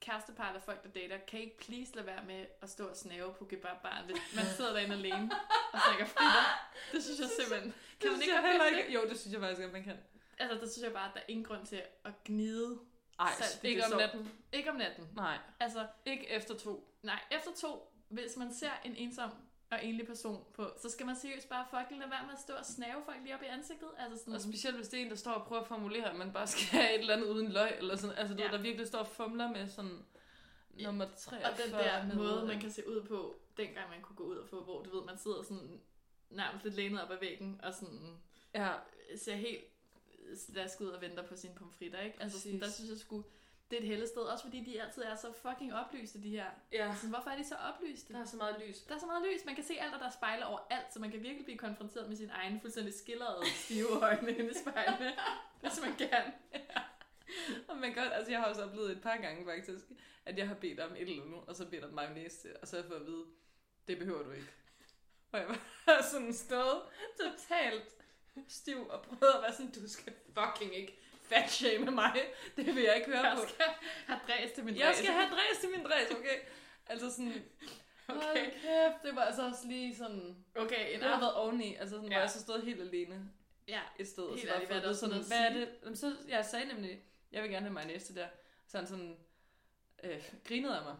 kærestepar 0.00 0.48
eller 0.48 0.60
folk, 0.60 0.82
der 0.82 0.88
dater, 0.88 1.18
kan 1.18 1.40
I 1.40 1.42
ikke 1.42 1.58
please 1.58 1.94
lade 1.94 2.06
være 2.06 2.24
med 2.24 2.46
at 2.62 2.70
stå 2.70 2.86
og 2.88 2.96
snave 2.96 3.34
på 3.34 3.44
kebabaren, 3.44 4.04
hvis 4.06 4.16
man 4.36 4.44
sidder 4.56 4.72
derinde 4.72 4.94
alene 4.94 5.30
og 5.72 5.78
snakker 5.86 6.06
fritter. 6.06 6.70
Det 6.92 7.04
synes 7.04 7.20
jeg 7.20 7.28
simpelthen. 7.40 7.74
Kan 8.00 8.10
man 8.12 8.20
ikke 8.20 8.34
jeg 8.34 8.50
heller 8.50 8.66
ikke? 8.66 8.92
Jo, 8.92 9.08
det 9.08 9.20
synes 9.20 9.32
jeg 9.32 9.40
faktisk, 9.40 9.62
at 9.62 9.72
man 9.72 9.84
kan. 9.84 9.96
Altså, 10.38 10.54
der 10.60 10.68
synes 10.70 10.84
jeg 10.84 10.92
bare, 10.92 11.08
at 11.08 11.14
der 11.14 11.20
er 11.20 11.24
ingen 11.28 11.44
grund 11.44 11.66
til 11.66 11.82
at 12.04 12.24
gnide. 12.24 12.78
Ej, 13.18 13.32
Salt 13.38 13.64
ikke 13.64 13.84
om 13.84 13.98
natten. 13.98 14.32
Ikke 14.52 14.70
om 14.70 14.76
natten. 14.76 15.08
Nej, 15.14 15.38
Altså, 15.60 15.86
ikke 16.04 16.30
efter 16.30 16.54
to. 16.58 16.94
nej, 17.02 17.20
efter 17.30 17.50
to, 17.60 17.92
hvis 18.08 18.36
man 18.36 18.54
ser 18.54 18.70
en 18.84 18.96
ensom 18.96 19.30
og 19.70 19.84
enlig 19.84 20.06
person 20.06 20.44
på, 20.54 20.70
så 20.82 20.90
skal 20.90 21.06
man 21.06 21.16
seriøst 21.16 21.48
bare 21.48 21.66
fucking 21.70 22.00
lade 22.00 22.10
være 22.10 22.22
med 22.26 22.32
at 22.34 22.40
stå 22.40 22.52
og 22.54 22.66
snave 22.66 23.02
folk 23.04 23.16
lige 23.22 23.34
op 23.34 23.42
i 23.42 23.46
ansigtet. 23.46 23.88
Altså 23.98 24.18
sådan, 24.18 24.34
Og 24.34 24.40
specielt 24.40 24.76
hvis 24.76 24.88
det 24.88 25.00
er 25.00 25.04
en, 25.04 25.10
der 25.10 25.16
står 25.16 25.32
og 25.32 25.46
prøver 25.46 25.62
at 25.62 25.68
formulere, 25.68 26.10
at 26.10 26.16
man 26.16 26.32
bare 26.32 26.46
skal 26.46 26.64
have 26.80 26.94
et 26.94 27.00
eller 27.00 27.14
andet 27.14 27.26
uden 27.28 27.52
løg, 27.52 27.74
eller 27.78 27.96
sådan. 27.96 28.16
Altså, 28.16 28.34
du 28.34 28.40
Ja. 28.42 28.46
ved, 28.48 28.56
der 28.56 28.62
virkelig 28.62 28.86
står 28.86 28.98
og 28.98 29.06
fumler 29.06 29.50
med 29.52 29.68
sådan 29.68 30.04
nummer 30.84 31.06
43. 31.18 31.52
Og 31.52 31.58
den 31.64 31.72
der 31.72 32.06
med- 32.06 32.14
måde, 32.16 32.46
man 32.46 32.60
kan 32.60 32.70
se 32.70 32.88
ud 32.88 33.02
på, 33.02 33.36
dengang 33.56 33.90
man 33.90 34.02
kunne 34.02 34.16
gå 34.16 34.24
ud 34.24 34.36
og 34.36 34.48
få, 34.48 34.64
hvor 34.64 34.82
du 34.82 34.96
ved, 34.98 35.06
man 35.06 35.18
sidder 35.18 35.42
sådan 35.42 35.80
nærmest 36.30 36.64
lidt 36.64 36.76
lænet 36.76 37.02
op 37.02 37.10
ad 37.10 37.18
væggen, 37.20 37.60
og 37.62 37.74
sådan 37.74 38.16
Ja, 38.54 38.72
ser 39.16 39.34
helt 39.36 39.64
slasket 40.52 40.84
ud 40.84 40.90
og 40.90 41.00
venter 41.02 41.22
på 41.22 41.36
sine 41.36 41.54
pomfritter, 41.54 42.00
ikke? 42.00 42.22
Altså 42.22 42.40
sådan, 42.40 42.60
der 42.60 42.70
synes 42.70 42.90
jeg 42.90 42.98
sgu, 42.98 43.22
det 43.70 43.76
er 43.76 43.80
et 43.80 43.88
hellested, 43.88 44.22
også 44.22 44.44
fordi 44.44 44.64
de 44.64 44.82
altid 44.82 45.02
er 45.02 45.14
så 45.14 45.32
fucking 45.32 45.74
oplyste, 45.74 46.22
de 46.22 46.30
her. 46.30 46.46
ja. 46.72 46.88
Altså, 46.88 47.08
hvorfor 47.08 47.30
er 47.30 47.36
de 47.36 47.44
så 47.44 47.54
oplyste? 47.54 48.12
Der 48.12 48.20
er 48.20 48.24
så 48.24 48.36
meget 48.36 48.56
lys. 48.66 48.82
Der 48.82 48.94
er 48.94 48.98
så 48.98 49.06
meget 49.06 49.26
lys, 49.26 49.44
man 49.44 49.54
kan 49.54 49.64
se 49.64 49.74
alt, 49.80 49.94
og 49.94 50.00
der 50.00 50.06
er 50.06 50.10
spejle 50.10 50.46
over 50.46 50.58
alt, 50.70 50.92
så 50.92 51.00
man 51.00 51.10
kan 51.10 51.22
virkelig 51.22 51.44
blive 51.44 51.58
konfronteret 51.58 52.08
med 52.08 52.16
sine 52.16 52.32
egne 52.32 52.60
fuldstændig 52.60 52.94
skillerede, 52.94 53.44
stive 53.64 53.88
øjne 54.02 54.30
inde 54.36 54.50
i 54.50 54.54
spejlene, 54.54 55.12
hvis 55.60 55.80
man 55.82 55.96
kan. 55.96 56.32
Og 57.68 57.76
man 57.76 57.94
kan, 57.94 58.12
altså 58.12 58.30
jeg 58.30 58.40
har 58.40 58.46
også 58.46 58.64
oplevet 58.64 58.90
et 58.92 59.02
par 59.02 59.16
gange 59.16 59.44
faktisk, 59.44 59.84
at 60.26 60.38
jeg 60.38 60.48
har 60.48 60.54
bedt 60.54 60.80
om 60.80 60.92
et 60.92 61.00
eller 61.00 61.22
andet, 61.24 61.40
og 61.46 61.56
så 61.56 61.66
bedt 61.70 61.84
om 61.84 61.90
mayonnaise 61.90 62.40
til, 62.40 62.56
og 62.62 62.68
så 62.68 62.76
har 62.76 62.82
jeg 62.82 62.88
fået 62.88 63.00
at 63.00 63.06
vide, 63.06 63.24
det 63.88 63.98
behøver 63.98 64.22
du 64.22 64.30
ikke. 64.30 64.48
Og 65.32 65.38
jeg 65.38 65.48
var 65.48 66.02
sådan 66.12 66.32
stået 66.32 66.82
totalt 67.20 67.96
stiv 68.48 68.88
og 68.88 69.02
prøvet 69.02 69.32
at 69.34 69.42
være 69.42 69.52
sådan, 69.52 69.72
du 69.72 69.88
skal 69.88 70.12
fucking 70.34 70.74
ikke 70.74 70.98
fat 71.28 71.50
shame 71.50 71.90
mig. 71.90 72.20
Det 72.56 72.66
vil 72.66 72.82
jeg 72.82 72.96
ikke 72.96 73.06
høre 73.06 73.26
Jeg 73.26 73.36
på. 73.36 73.48
skal 73.48 73.64
have 74.06 74.20
dræs 74.28 74.52
til 74.52 74.64
min 74.64 74.76
Jeg 74.76 74.86
dræs. 74.86 74.96
skal 74.96 75.10
have 75.12 75.30
dræs 75.30 75.58
til 75.60 75.70
min 75.70 75.82
dræs, 75.84 76.10
okay? 76.10 76.38
Altså 76.86 77.10
sådan, 77.10 77.32
Okay. 78.08 78.20
okay. 78.30 78.50
kæft, 78.50 79.02
det 79.02 79.16
var 79.16 79.22
altså 79.22 79.42
også 79.46 79.66
lige 79.66 79.96
sådan, 79.96 80.36
Okay, 80.56 80.94
en 80.94 81.00
det 81.00 81.08
har 81.08 81.20
været 81.20 81.34
oveni, 81.34 81.74
altså 81.74 81.94
sådan, 81.94 82.08
ja. 82.08 82.14
hvor 82.14 82.20
jeg 82.20 82.30
så 82.30 82.40
stod 82.40 82.62
helt 82.62 82.80
alene 82.80 83.30
Ja, 83.68 83.80
et 83.98 84.08
sted. 84.08 84.22
og 84.24 84.30
Helt 84.30 84.40
så 84.42 84.46
bare 84.48 84.54
ærligt, 84.56 84.70
hvad 84.70 84.80
er 84.80 84.84
der 84.86 84.92
sådan, 84.92 85.22
hvad 85.26 85.38
er 85.38 85.52
det? 85.52 85.68
Jamen, 85.82 85.96
så, 85.96 86.16
jeg 86.28 86.44
sagde 86.44 86.66
nemlig, 86.66 87.00
jeg 87.32 87.42
vil 87.42 87.50
gerne 87.50 87.66
have 87.66 87.72
mayonnaise 87.74 88.06
til 88.06 88.14
der. 88.16 88.26
Så 88.68 88.78
han 88.78 88.86
sådan, 88.86 89.16
øh, 90.04 90.22
grinede 90.48 90.76
af 90.78 90.82
mig. 90.84 90.96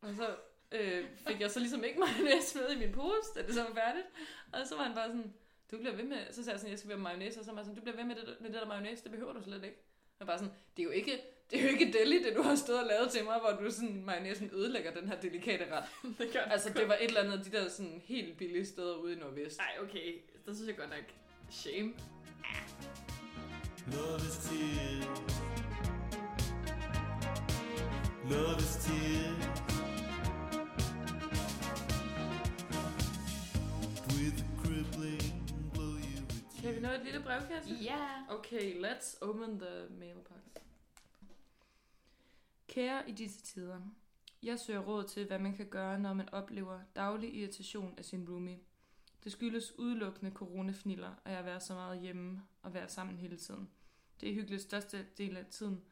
Og 0.00 0.14
så 0.14 0.36
øh, 0.72 1.06
fik 1.28 1.40
jeg 1.40 1.50
så 1.50 1.60
ligesom 1.60 1.84
ikke 1.84 1.98
mayonnaise 2.06 2.58
med 2.58 2.70
i 2.70 2.78
min 2.78 2.92
pose, 2.92 3.28
da 3.34 3.42
det 3.46 3.54
så 3.54 3.62
var 3.62 3.74
færdigt. 3.74 4.06
Og 4.52 4.66
så 4.66 4.76
var 4.76 4.82
han 4.84 4.94
bare 4.94 5.06
sådan, 5.08 5.34
du 5.72 5.76
bliver 5.78 5.96
ved 5.96 6.04
med, 6.04 6.18
så 6.30 6.44
sagde 6.44 6.50
jeg 6.50 6.60
sådan, 6.60 6.70
jeg 6.70 6.78
skal 6.78 6.88
være 6.88 6.98
mayonnaise, 6.98 7.40
og 7.40 7.44
så 7.44 7.50
var 7.50 7.56
han 7.56 7.64
sådan, 7.64 7.76
du 7.76 7.82
bliver 7.82 7.96
ved 7.96 8.04
med 8.04 8.16
det, 8.16 8.36
med 8.40 8.50
det 8.50 8.60
der 8.60 8.66
mayonnaise, 8.66 9.02
det 9.02 9.10
behøver 9.10 9.32
du 9.32 9.42
slet 9.42 9.64
ikke. 9.64 9.76
Og 10.20 10.26
bare 10.26 10.38
sådan, 10.38 10.54
det 10.76 10.82
er 10.82 10.84
jo 10.84 10.90
ikke, 10.90 11.20
det 11.50 11.58
er 11.58 11.62
jo 11.62 11.68
ikke 11.68 11.92
deli, 11.98 12.22
det 12.22 12.36
du 12.36 12.42
har 12.42 12.54
stået 12.54 12.80
og 12.80 12.86
lavet 12.86 13.10
til 13.10 13.24
mig, 13.24 13.40
hvor 13.40 13.64
du 13.64 13.70
sådan, 13.70 14.04
mayonnaisen 14.04 14.50
ødelægger 14.52 14.94
den 14.94 15.08
her 15.08 15.20
delikate 15.20 15.64
ret. 15.72 15.84
det 16.18 16.32
gør 16.32 16.40
Altså, 16.40 16.72
det 16.76 16.88
var 16.88 16.94
et 16.94 17.04
eller 17.04 17.20
andet 17.20 17.38
af 17.38 17.44
de 17.44 17.50
der 17.50 17.68
sådan 17.68 18.02
helt 18.04 18.38
billige 18.38 18.66
steder 18.66 18.96
ude 18.96 19.12
i 19.12 19.16
Nordvest. 19.16 19.58
Nej, 19.58 19.72
okay. 19.82 20.14
Det 20.46 20.56
synes 20.56 20.68
jeg 20.68 20.76
godt 20.76 20.90
nok. 20.90 21.04
Shame. 21.50 21.92
Love 23.92 24.18
is 24.18 24.36
tears. 24.36 25.42
Love 28.30 28.58
is 28.58 28.76
tears. 28.84 29.71
Kan 36.62 36.74
vi 36.74 36.80
nå 36.80 36.88
et 36.88 37.04
lille 37.04 37.20
brevkasse? 37.22 37.74
Ja. 37.74 38.24
Okay, 38.28 38.84
let's 38.84 39.18
open 39.20 39.58
the 39.58 39.86
mailbox. 39.90 40.38
Kære 42.68 43.10
i 43.10 43.12
disse 43.12 43.42
tider. 43.42 43.80
Jeg 44.42 44.58
søger 44.58 44.80
råd 44.80 45.04
til, 45.04 45.26
hvad 45.26 45.38
man 45.38 45.56
kan 45.56 45.66
gøre, 45.66 45.98
når 45.98 46.12
man 46.12 46.28
oplever 46.28 46.80
daglig 46.96 47.34
irritation 47.34 47.94
af 47.98 48.04
sin 48.04 48.28
roomie. 48.28 48.58
Det 49.24 49.32
skyldes 49.32 49.78
udelukkende 49.78 50.32
coronafniller, 50.32 51.14
at 51.24 51.32
jeg 51.32 51.44
være 51.44 51.60
så 51.60 51.74
meget 51.74 52.00
hjemme 52.00 52.42
og 52.62 52.74
være 52.74 52.88
sammen 52.88 53.16
hele 53.16 53.36
tiden. 53.36 53.70
Det 54.20 54.30
er 54.30 54.34
hyggeligt 54.34 54.62
største 54.62 55.06
del 55.18 55.36
af 55.36 55.46
tiden, 55.46 55.84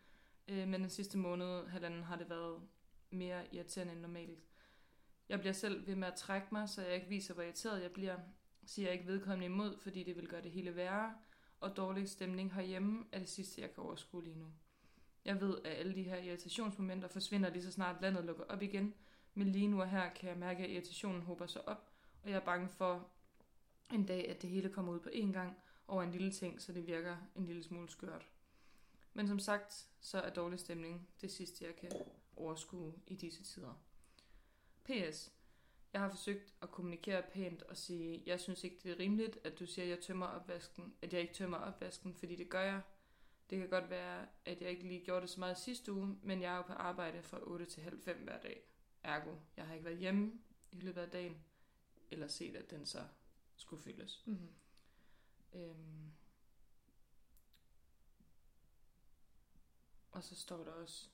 øh, 0.49 0.69
men 0.69 0.81
den 0.81 0.91
sidste 0.91 1.19
måned, 1.19 1.67
halvanden, 1.67 2.03
har 2.03 2.17
det 2.17 2.31
været 2.31 2.61
mere 3.11 3.55
irriterende 3.55 3.93
end 3.93 4.01
normalt. 4.01 4.39
Jeg 5.29 5.41
bliver 5.41 5.53
selv 5.53 5.87
ved 5.87 5.97
med 5.97 6.09
at 6.09 6.15
trække 6.15 6.47
mig, 6.53 6.69
så 6.69 6.83
jeg 6.83 6.95
ikke 6.95 7.09
viser, 7.09 7.35
hvor 7.35 7.43
irriteret 7.43 7.83
jeg 7.83 7.91
bliver. 7.91 8.17
Siger 8.65 8.91
ikke 8.91 9.07
vedkommende 9.07 9.45
imod, 9.45 9.79
fordi 9.79 10.03
det 10.03 10.17
vil 10.17 10.29
gøre 10.29 10.43
det 10.43 10.51
hele 10.51 10.77
værre, 10.77 11.15
og 11.61 11.77
dårlig 11.77 12.09
stemning 12.09 12.55
herhjemme 12.55 13.05
er 13.13 13.19
det 13.19 13.29
sidste, 13.29 13.61
jeg 13.61 13.75
kan 13.75 13.85
overskue 13.85 14.25
lige 14.25 14.39
nu. 14.39 14.47
Jeg 15.25 15.41
ved, 15.41 15.59
at 15.65 15.79
alle 15.79 15.95
de 15.95 16.03
her 16.03 16.17
irritationsmomenter 16.17 17.09
forsvinder 17.09 17.51
lige 17.51 17.63
så 17.63 17.73
snart 17.73 18.03
landet 18.03 18.25
lukker 18.25 18.45
op 18.45 18.63
igen, 18.63 18.95
men 19.35 19.53
lige 19.53 19.69
nu 19.69 19.81
og 19.81 19.91
her 19.91 20.11
kan 20.11 20.29
jeg 20.29 20.39
mærke, 20.39 20.65
at 20.65 20.71
irritationen 20.71 21.23
hober 21.23 21.47
sig 21.47 21.69
op, 21.69 21.93
og 22.23 22.31
jeg 22.31 22.37
er 22.37 22.45
bange 22.45 22.69
for 22.69 23.09
en 23.93 24.07
dag, 24.07 24.29
at 24.29 24.43
det 24.43 24.51
hele 24.51 24.69
kommer 24.69 24.93
ud 24.93 25.01
på 25.01 25.09
én 25.09 25.33
gang 25.33 25.57
over 25.89 26.03
en 26.03 26.11
lille 26.11 26.33
ting, 26.33 26.63
så 26.63 26.73
det 26.73 26.87
virker 26.87 27.17
en 27.37 27.47
lille 27.47 27.63
smule 27.63 27.89
skørt. 27.89 28.29
Men 29.15 29.29
som 29.29 29.39
sagt, 29.39 29.89
så 30.01 30.21
er 30.21 30.31
dårlig 30.31 30.61
stemning 30.61 31.09
det 31.21 31.31
sidste, 31.31 31.65
jeg 31.65 31.77
kan 31.77 31.91
overskue 32.37 32.95
i 33.07 33.15
disse 33.15 33.45
tider. 33.45 33.75
P.S. 34.85 35.33
Jeg 35.93 36.01
har 36.01 36.09
forsøgt 36.09 36.55
at 36.63 36.71
kommunikere 36.71 37.23
pænt 37.33 37.63
og 37.63 37.77
sige, 37.77 38.23
jeg 38.27 38.41
synes 38.41 38.65
ikke, 38.65 38.77
det 38.83 38.93
er 38.93 38.99
rimeligt, 38.99 39.39
at 39.45 39.59
du 39.59 39.67
siger, 39.67 39.85
at 39.85 39.91
jeg 39.91 40.01
tømmer 40.01 40.27
opvasken, 40.27 40.95
at 41.03 41.13
jeg 41.13 41.21
ikke 41.21 41.35
tømmer 41.35 41.57
opvasken, 41.57 42.15
fordi 42.15 42.37
det 42.37 42.49
gør 42.49 42.63
jeg. 42.63 42.83
Det 43.51 43.59
kan 43.59 43.69
godt 43.69 43.91
være, 43.91 44.27
at 44.45 44.63
jeg 44.63 44.71
ikke 44.71 44.83
lige 44.83 45.05
gjorde 45.05 45.21
det 45.21 45.31
så 45.31 45.41
meget 45.41 45.59
sidste 45.59 45.93
uge, 45.93 46.19
men 46.23 46.43
jeg 46.43 46.53
er 46.53 46.57
jo 46.57 46.63
på 46.63 46.73
arbejde 46.73 47.23
fra 47.23 47.39
8 47.43 47.65
til 47.65 47.83
halv 47.83 48.01
5 48.01 48.17
hver 48.17 48.41
dag. 48.41 48.63
Ergo, 49.03 49.35
jeg 49.57 49.67
har 49.67 49.75
ikke 49.75 49.85
været 49.85 49.99
hjemme 49.99 50.33
i 50.73 50.81
løbet 50.81 51.01
af 51.01 51.11
dagen, 51.11 51.45
eller 52.11 52.29
set, 52.29 52.57
at 52.57 52.71
den 52.71 52.87
så 52.87 53.05
skulle 53.57 53.83
fyldes. 53.83 54.23
Mm-hmm. 54.27 54.49
Øhm. 55.53 56.13
Og 60.13 60.25
så 60.25 60.35
står 60.35 60.65
der 60.65 60.73
også, 60.73 61.09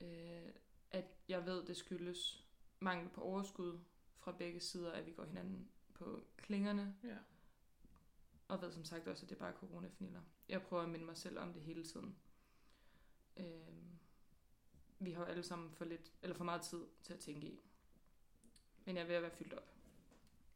øh, 0.00 0.52
at 0.90 1.04
jeg 1.28 1.46
ved, 1.46 1.66
det 1.66 1.76
skyldes 1.76 2.43
mangel 2.84 3.08
på 3.08 3.20
overskud 3.20 3.78
fra 4.18 4.32
begge 4.32 4.60
sider, 4.60 4.92
at 4.92 5.06
vi 5.06 5.12
går 5.12 5.24
hinanden 5.24 5.68
på 5.94 6.24
klingerne, 6.36 6.94
Ja. 7.04 7.16
og 8.48 8.62
ved 8.62 8.72
som 8.72 8.84
sagt 8.84 9.08
også, 9.08 9.24
at 9.24 9.30
det 9.30 9.34
er 9.36 9.40
bare 9.40 9.52
coronafniller. 9.52 10.20
Jeg 10.48 10.62
prøver 10.62 10.82
at 10.82 10.88
minde 10.88 11.04
mig 11.04 11.16
selv 11.16 11.38
om 11.38 11.52
det 11.52 11.62
hele 11.62 11.84
tiden. 11.84 12.16
Øhm. 13.36 13.98
Vi 14.98 15.12
har 15.12 15.20
jo 15.20 15.26
alle 15.26 15.42
sammen 15.42 15.70
for, 15.72 15.84
lidt, 15.84 16.12
eller 16.22 16.36
for 16.36 16.44
meget 16.44 16.62
tid 16.62 16.80
til 17.02 17.12
at 17.12 17.18
tænke 17.18 17.46
i. 17.46 17.60
Men 18.84 18.96
jeg 18.96 19.02
er 19.02 19.06
ved 19.06 19.14
at 19.14 19.22
være 19.22 19.30
fyldt 19.30 19.52
op. 19.52 19.70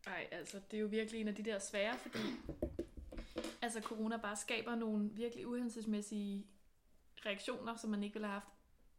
Ej, 0.07 0.29
altså, 0.31 0.61
det 0.71 0.77
er 0.77 0.81
jo 0.81 0.87
virkelig 0.87 1.21
en 1.21 1.29
af 1.29 1.35
de 1.35 1.43
der 1.43 1.59
svære, 1.59 1.99
fordi 1.99 2.19
altså, 3.63 3.81
corona 3.81 4.17
bare 4.17 4.37
skaber 4.37 4.75
nogle 4.75 5.11
virkelig 5.11 5.47
uhensigtsmæssige 5.47 6.47
reaktioner, 7.27 7.77
som 7.77 7.91
man 7.91 8.03
ikke 8.03 8.15
ville 8.15 8.27
have 8.27 8.41
haft 8.41 8.53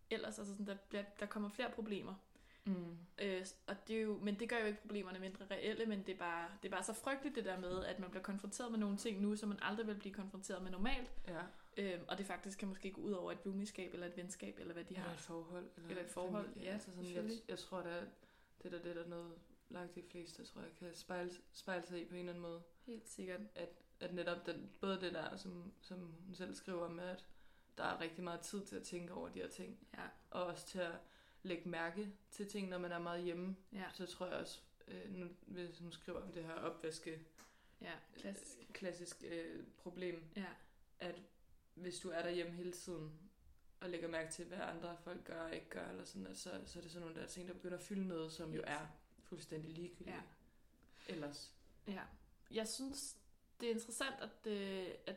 ellers. 0.10 0.40
Altså, 0.40 0.54
sådan, 0.54 0.68
der, 0.68 0.76
bliver, 0.90 1.04
der 1.20 1.26
kommer 1.26 1.50
flere 1.50 1.72
problemer. 1.72 2.16
Mm. 2.70 2.98
Øh, 3.22 3.46
og 3.68 3.88
det 3.88 3.98
er 3.98 4.02
jo, 4.02 4.18
men 4.18 4.40
det 4.40 4.50
gør 4.50 4.58
jo 4.58 4.66
ikke 4.66 4.82
problemerne 4.82 5.20
mindre 5.20 5.46
reelle, 5.52 5.86
men 5.86 6.00
det 6.06 6.14
er, 6.14 6.18
bare, 6.20 6.50
det 6.64 6.68
er 6.68 6.72
bare 6.76 6.84
så 6.84 6.94
frygteligt 6.94 7.36
det 7.36 7.46
der 7.46 7.60
med, 7.60 7.86
at 7.86 8.00
man 8.00 8.10
bliver 8.10 8.24
konfronteret 8.24 8.72
med 8.72 8.80
nogle 8.80 8.98
ting 8.98 9.22
nu, 9.22 9.36
som 9.36 9.50
man 9.50 9.58
aldrig 9.62 9.88
vil 9.88 9.96
blive 9.96 10.14
konfronteret 10.14 10.64
med 10.64 10.72
normalt. 10.72 11.12
Ja. 11.28 11.42
Øh, 11.78 12.00
og 12.08 12.18
det 12.18 12.26
faktisk 12.26 12.60
kan 12.60 12.68
måske 12.68 12.92
gå 12.92 13.02
ud 13.02 13.12
over 13.12 13.32
et 13.32 13.46
roomie-skab, 13.46 13.94
eller 13.94 14.08
et 14.08 14.18
venskab, 14.18 14.60
eller 14.60 14.74
hvad 14.74 14.84
de 14.84 14.94
Eller 14.94 15.02
har. 15.08 15.14
et 15.14 15.20
forhold. 15.20 15.70
Eller, 15.78 15.90
Eller 15.90 16.04
et 16.04 16.10
forhold, 16.10 16.46
familie. 16.46 16.68
ja, 16.68 16.74
altså 16.74 16.92
sådan, 16.92 17.12
jeg, 17.14 17.30
jeg 17.48 17.60
tror, 17.60 17.82
der, 17.82 18.02
det 18.64 18.72
der, 18.72 18.82
det 18.82 18.96
der 18.96 19.08
noget, 19.08 19.32
langt 19.70 19.96
de 19.96 20.04
fleste, 20.12 20.44
tror 20.46 20.62
jeg, 20.62 20.70
kan 20.80 20.94
spejle, 20.94 21.32
spejle 21.54 21.86
sig 21.88 22.02
i 22.02 22.06
på 22.06 22.14
en 22.14 22.20
eller 22.20 22.32
anden 22.32 22.42
måde. 22.42 22.62
Helt 22.86 23.10
sikkert. 23.10 23.40
At 23.56 24.14
netop 24.14 24.46
den, 24.46 24.70
både 24.82 25.02
det 25.02 25.14
der, 25.14 25.38
som, 25.38 25.74
som 25.82 26.00
hun 26.26 26.36
selv 26.36 26.56
skriver 26.56 26.90
med, 26.90 27.04
at 27.04 27.26
der 27.78 27.84
er 27.84 28.00
rigtig 28.02 28.24
meget 28.24 28.40
tid 28.40 28.66
til 28.66 28.76
at 28.76 28.84
tænke 28.84 29.14
over 29.14 29.30
de 29.30 29.40
her 29.40 29.48
ting, 29.48 29.78
Ja. 29.94 30.04
og 30.32 30.46
også 30.46 30.68
til 30.68 30.80
at 30.80 30.92
lægge 31.44 31.70
mærke 31.70 32.12
til 32.32 32.48
ting, 32.48 32.70
når 32.70 32.78
man 32.78 32.92
er 32.92 33.00
meget 33.00 33.24
hjemme. 33.24 33.56
Ja, 33.74 33.86
Så 33.94 34.06
tror 34.06 34.26
jeg 34.26 34.36
også, 34.36 34.60
øh, 34.88 35.14
nu, 35.14 35.28
hvis 35.42 35.80
hun 35.80 35.92
skriver 35.92 36.22
om 36.22 36.32
det 36.32 36.44
her 36.44 36.54
opvaske 36.54 37.22
ja, 37.82 37.94
klassisk. 38.18 38.58
øh, 38.60 38.66
klassisk 38.74 39.24
øh, 39.28 39.64
problem, 39.78 40.24
Ja, 40.36 40.46
at 41.00 41.22
hvis 41.76 42.00
du 42.00 42.10
er 42.10 42.22
derhjemme 42.22 42.52
hele 42.52 42.72
tiden, 42.72 43.20
og 43.82 43.90
lægger 43.90 44.08
mærke 44.08 44.32
til, 44.32 44.46
hvad 44.46 44.58
andre 44.62 44.98
folk 45.04 45.24
gør 45.24 45.42
og 45.42 45.56
ikke 45.56 45.70
gør, 45.70 45.90
eller 45.90 46.06
sådan, 46.06 46.28
at 46.28 46.38
så, 46.38 46.62
så 46.66 46.80
er 46.80 46.84
det 46.84 46.92
sådan 46.92 47.08
nogle 47.08 47.22
der 47.22 47.28
ting, 47.28 47.48
der 47.48 47.54
begynder 47.54 47.78
at 47.78 47.84
fylde 47.84 48.08
noget, 48.08 48.32
som 48.32 48.54
jo 48.54 48.60
Yes. 48.60 48.66
er 48.68 48.88
fuldstændig 49.24 49.72
ligegyldigt. 49.72 50.16
Ja. 50.16 50.22
Ellers. 51.08 51.54
ja. 51.88 52.02
Jeg 52.52 52.68
synes, 52.68 53.18
det 53.60 53.70
er 53.70 53.74
interessant, 53.74 54.16
at, 54.22 54.52
øh, 54.52 54.88
at 55.08 55.16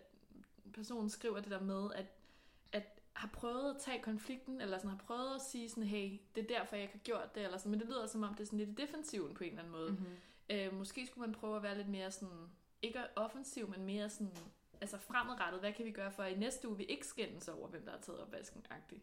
personen 0.73 1.11
skriver 1.11 1.41
det 1.41 1.51
der 1.51 1.61
med, 1.61 1.91
at 1.95 2.07
har 3.13 3.29
prøvet 3.29 3.75
at 3.75 3.81
tage 3.81 4.03
konflikten, 4.03 4.61
eller 4.61 4.79
sådan 4.79 4.91
har 4.91 5.05
prøvet 5.07 5.35
at 5.35 5.41
sige 5.41 5.69
sådan, 5.69 5.83
hey, 5.83 6.19
det 6.35 6.45
er 6.45 6.59
derfor, 6.59 6.77
jeg 6.77 6.83
ikke 6.83 6.95
har 6.95 7.03
gjort 7.03 7.35
det, 7.35 7.45
eller 7.45 7.59
sådan, 7.59 7.71
men 7.71 7.81
det 7.81 7.89
lyder 7.89 8.07
som 8.07 8.23
om, 8.23 8.35
det 8.35 8.41
er 8.41 8.45
sådan 8.45 8.59
lidt 8.59 8.71
i 8.71 8.83
defensiven 8.83 9.35
på 9.35 9.45
en 9.45 9.51
eller 9.51 9.63
anden 9.63 9.73
måde. 9.73 9.91
Mm-hmm. 9.91 10.17
Øh, 10.51 10.75
måske 10.75 11.07
skulle 11.07 11.27
man 11.27 11.35
prøve 11.35 11.57
at 11.57 11.63
være 11.63 11.77
lidt 11.77 11.89
mere 11.89 12.11
sådan, 12.11 12.51
ikke 12.83 13.01
offensiv, 13.17 13.71
men 13.71 13.85
mere 13.85 14.11
sådan, 14.11 14.37
altså 14.81 14.99
fremadrettet, 14.99 15.61
hvad 15.61 15.73
kan 15.73 15.85
vi 15.85 15.91
gøre 15.91 16.13
for, 16.13 16.23
at 16.23 16.33
i 16.33 16.39
næste 16.39 16.69
uge 16.69 16.77
vi 16.77 16.85
ikke 16.85 17.07
skændes 17.07 17.49
over, 17.49 17.69
hvem 17.69 17.85
der 17.85 17.91
har 17.91 17.99
taget 17.99 18.21
opvasken 18.21 18.67
-agtigt. 18.71 19.03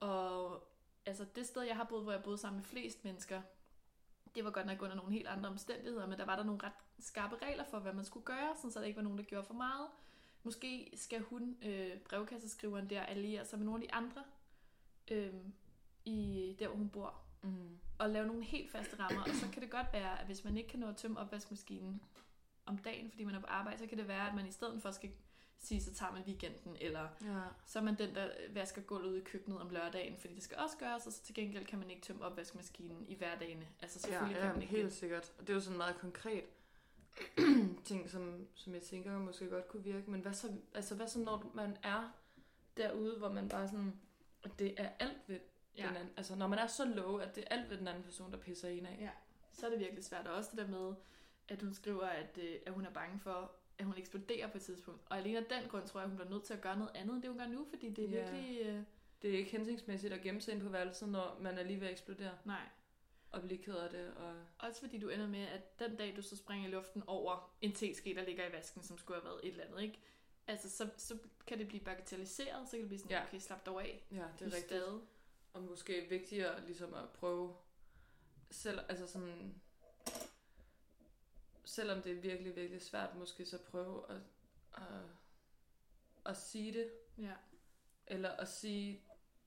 Og 0.00 0.62
altså 1.06 1.26
det 1.36 1.46
sted, 1.46 1.62
jeg 1.62 1.76
har 1.76 1.84
boet, 1.84 2.02
hvor 2.02 2.12
jeg 2.12 2.22
boede 2.22 2.38
sammen 2.38 2.56
med 2.56 2.64
flest 2.64 3.04
mennesker, 3.04 3.42
det 4.34 4.44
var 4.44 4.50
godt 4.50 4.66
nok 4.66 4.82
under 4.82 4.96
nogle 4.96 5.12
helt 5.12 5.26
andre 5.26 5.50
omstændigheder, 5.50 6.06
men 6.06 6.18
der 6.18 6.24
var 6.24 6.36
der 6.36 6.44
nogle 6.44 6.60
ret 6.64 6.72
skarpe 6.98 7.36
regler 7.42 7.64
for, 7.64 7.78
hvad 7.78 7.92
man 7.92 8.04
skulle 8.04 8.24
gøre, 8.24 8.56
sådan 8.56 8.70
så 8.70 8.80
der 8.80 8.86
ikke 8.86 8.96
var 8.96 9.02
nogen, 9.02 9.18
der 9.18 9.24
gjorde 9.24 9.46
for 9.46 9.54
meget. 9.54 9.88
Måske 10.42 10.90
skal 10.96 11.20
hun, 11.20 11.56
øh, 11.62 11.98
brevkasseskriveren 11.98 12.90
der, 12.90 13.02
alliere 13.02 13.44
sig 13.44 13.58
med 13.58 13.66
nogle 13.66 13.82
af 13.84 13.88
de 13.88 13.94
andre, 13.94 14.24
øh, 15.10 15.34
i 16.04 16.56
der, 16.58 16.68
hvor 16.68 16.76
hun 16.76 16.88
bor, 16.88 17.14
Mm. 17.42 17.78
og 17.98 18.10
lave 18.10 18.26
nogle 18.26 18.44
helt 18.44 18.70
faste 18.70 18.98
rammer. 18.98 19.22
Og 19.22 19.28
så 19.34 19.46
kan 19.52 19.62
det 19.62 19.70
godt 19.70 19.86
være, 19.92 20.20
at 20.20 20.26
hvis 20.26 20.44
man 20.44 20.56
ikke 20.56 20.68
kan 20.68 20.80
nå 20.80 20.88
at 20.88 20.96
tømme 20.96 21.18
opvaskemaskinen 21.18 22.02
om 22.66 22.78
dagen, 22.78 23.10
fordi 23.10 23.24
man 23.24 23.34
er 23.34 23.40
på 23.40 23.46
arbejde, 23.46 23.78
så 23.78 23.86
kan 23.86 23.98
det 23.98 24.08
være, 24.08 24.28
at 24.28 24.34
man 24.34 24.46
i 24.46 24.50
stedet 24.52 24.82
for 24.82 24.90
skal 24.90 25.10
sige, 25.58 25.82
så 25.82 25.94
tager 25.94 26.12
man 26.12 26.22
weekenden, 26.22 26.76
eller 26.80 27.08
Ja. 27.24 27.40
så 27.66 27.78
er 27.78 27.82
man 27.82 27.98
den, 27.98 28.14
der 28.14 28.30
vasker 28.52 28.82
gulvet 28.82 29.08
ude 29.08 29.18
i 29.18 29.24
køkkenet 29.24 29.60
om 29.60 29.70
lørdagen, 29.70 30.16
fordi 30.16 30.34
det 30.34 30.42
skal 30.42 30.56
også 30.58 30.76
gøres, 30.78 31.06
og 31.06 31.12
så 31.12 31.22
til 31.22 31.34
gengæld 31.34 31.66
kan 31.66 31.78
man 31.78 31.90
ikke 31.90 32.02
tømme 32.02 32.24
opvaskemaskinen 32.24 33.04
i 33.08 33.14
hverdagene. 33.14 33.68
Altså 33.82 33.98
Ja, 34.04 34.10
selvfølgelig 34.10 34.36
ja, 34.36 34.42
kan 34.46 34.52
man 34.52 34.62
ikke 34.62 34.74
helt 34.74 34.84
det. 34.84 34.92
sikkert. 34.92 35.32
Og 35.38 35.40
det 35.46 35.50
er 35.50 35.54
jo 35.54 35.60
sådan 35.60 35.76
meget 35.78 35.96
konkret 35.98 36.44
ting, 37.84 38.10
som, 38.10 38.46
som 38.54 38.74
jeg 38.74 38.82
tænker 38.82 39.18
måske 39.18 39.48
godt 39.48 39.68
kunne 39.68 39.84
virke. 39.84 40.10
Men 40.10 40.20
hvad 40.20 40.32
så, 40.32 40.52
altså, 40.74 40.94
hvad 40.94 41.06
så, 41.08 41.18
når 41.18 41.50
man 41.54 41.76
er 41.82 42.12
derude, 42.76 43.18
hvor 43.18 43.32
man 43.32 43.48
bare 43.48 43.68
sådan, 43.68 44.00
at 44.42 44.58
det 44.58 44.74
er 44.80 44.88
alt 44.98 45.18
ved 45.26 45.38
Ja. 45.78 45.86
den 45.88 45.96
anden, 45.96 46.12
altså 46.16 46.36
når 46.36 46.46
man 46.46 46.58
er 46.58 46.66
så 46.66 46.84
low, 46.84 47.16
at 47.16 47.34
det 47.36 47.44
er 47.50 47.54
alt 47.56 47.70
ved 47.70 47.76
den 47.78 47.88
anden 47.88 48.02
person, 48.02 48.32
der 48.32 48.38
pisser 48.38 48.68
en 48.68 48.86
af. 48.86 48.96
Ja, 49.00 49.10
så 49.52 49.66
er 49.66 49.70
det 49.70 49.78
virkelig 49.80 50.04
svært. 50.04 50.26
Og 50.26 50.34
også 50.34 50.50
det 50.50 50.58
der 50.58 50.66
med, 50.80 50.94
at 51.48 51.62
hun 51.62 51.74
skriver, 51.74 52.06
at, 52.06 52.38
øh, 52.42 52.56
at 52.66 52.72
hun 52.72 52.84
er 52.86 52.90
bange 52.90 53.20
for, 53.20 53.52
at 53.78 53.84
hun 53.84 53.94
eksploderer 53.96 54.48
på 54.50 54.56
et 54.58 54.62
tidspunkt. 54.62 55.00
Og 55.06 55.18
alene 55.18 55.38
af 55.38 55.44
den 55.44 55.68
grund 55.70 55.86
tror 55.86 56.00
jeg, 56.00 56.08
hun 56.08 56.16
bliver 56.16 56.30
nødt 56.30 56.44
til 56.44 56.54
at 56.54 56.60
gøre 56.60 56.76
noget 56.78 56.92
andet, 56.94 57.14
end 57.14 57.22
det 57.22 57.30
hun 57.30 57.38
gør 57.38 57.46
nu, 57.46 57.66
fordi 57.70 57.90
det 57.90 58.04
er 58.04 58.08
Ja. 58.08 58.30
virkelig... 58.30 58.66
Øh, 58.66 58.82
Det 59.22 59.34
er 59.34 59.38
ikke 59.38 59.50
hensigtsmæssigt 59.50 60.12
at 60.12 60.22
gemme 60.22 60.40
sig 60.40 60.54
ind 60.54 60.62
på 60.62 60.68
værelset, 60.68 61.08
når 61.08 61.38
man 61.40 61.58
er 61.58 61.62
lige 61.62 61.80
ved 61.80 61.86
at 61.86 61.92
eksplodere 61.92 62.32
nej. 62.44 62.60
Og 63.32 63.42
blive 63.42 63.62
ked 63.62 63.74
af 63.74 63.90
det. 63.90 64.14
Og... 64.14 64.34
Også 64.58 64.80
fordi 64.80 64.98
du 64.98 65.08
ender 65.08 65.26
med, 65.26 65.42
at 65.46 65.78
den 65.78 65.96
dag, 65.96 66.16
du 66.16 66.22
så 66.22 66.36
springer 66.36 66.68
i 66.68 66.70
luften 66.70 67.02
over 67.06 67.56
en 67.60 67.72
teske, 67.74 68.14
der 68.14 68.24
ligger 68.24 68.48
i 68.48 68.52
vasken, 68.52 68.82
som 68.82 68.98
skulle 68.98 69.20
have 69.20 69.24
været 69.30 69.40
et 69.44 69.50
eller 69.50 69.64
andet, 69.64 69.82
ikke? 69.82 69.98
Altså, 70.46 70.70
så, 70.70 70.90
så 70.96 71.18
kan 71.46 71.58
det 71.58 71.68
blive 71.68 71.84
bagatelliseret, 71.84 72.68
så 72.68 72.70
kan 72.70 72.80
det 72.80 72.88
blive 72.88 72.98
sådan, 72.98 73.10
Ja. 73.16 73.22
okay, 73.26 73.38
slap 73.38 73.66
dog 73.66 73.82
af. 73.82 74.06
Ja, 74.10 74.16
det 74.16 74.22
er 74.22 74.22
er 74.22 74.44
rigtigt. 74.44 74.64
stadig. 74.66 75.00
Og 75.52 75.62
måske 75.62 76.06
vigtigere 76.08 76.66
ligesom 76.66 76.94
at 76.94 77.08
prøve 77.10 77.56
selv, 78.50 78.80
altså 78.88 79.06
sådan, 79.06 79.54
selvom 81.64 82.02
det 82.02 82.12
er 82.12 82.20
virkelig, 82.20 82.56
virkelig 82.56 82.82
svært, 82.82 83.16
måske 83.16 83.46
så 83.46 83.58
prøve 83.58 84.10
at, 84.10 84.20
at, 84.74 84.82
at 86.26 86.36
sige 86.36 86.72
det, 86.72 86.90
Ja, 87.18 87.32
eller 88.06 88.30
at 88.30 88.48
sige, 88.48 89.02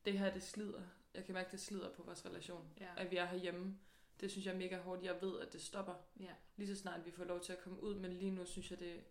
det 0.06 0.20
her 0.20 0.34
det 0.34 0.44
slider. 0.44 0.82
Jeg 1.14 1.26
kan 1.26 1.34
mærke, 1.34 1.52
det 1.52 1.60
slider 1.62 1.94
på 1.94 2.04
vores 2.04 2.26
relation. 2.26 2.74
ja, 2.80 2.88
At 2.98 3.12
vi 3.12 3.18
er 3.18 3.26
herhjemme. 3.26 3.80
Det 4.20 4.32
synes 4.32 4.46
jeg 4.46 4.54
er 4.54 4.58
mega 4.58 4.78
hårdt. 4.82 5.04
Jeg 5.04 5.22
ved, 5.22 5.40
at 5.40 5.54
det 5.54 5.62
stopper. 5.62 5.96
ja, 6.20 6.34
Lige 6.56 6.68
så 6.76 6.82
snart 6.82 7.06
vi 7.06 7.12
får 7.12 7.24
lov 7.24 7.40
til 7.42 7.54
at 7.54 7.60
komme 7.60 7.84
ud, 7.84 7.96
men 7.96 8.14
lige 8.14 8.32
nu 8.32 8.46
synes 8.46 8.72
jeg, 8.72 8.80
det, 8.80 9.04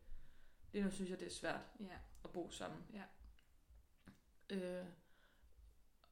lige 0.73 0.85
nu 0.85 0.91
synes 0.91 1.11
jeg, 1.11 1.21
det 1.21 1.27
er 1.27 1.31
svært 1.33 1.61
ja, 1.81 1.97
at 2.25 2.31
bo 2.33 2.51
sammen. 2.51 2.85
Ja. 2.93 3.03
Øh, 4.51 4.87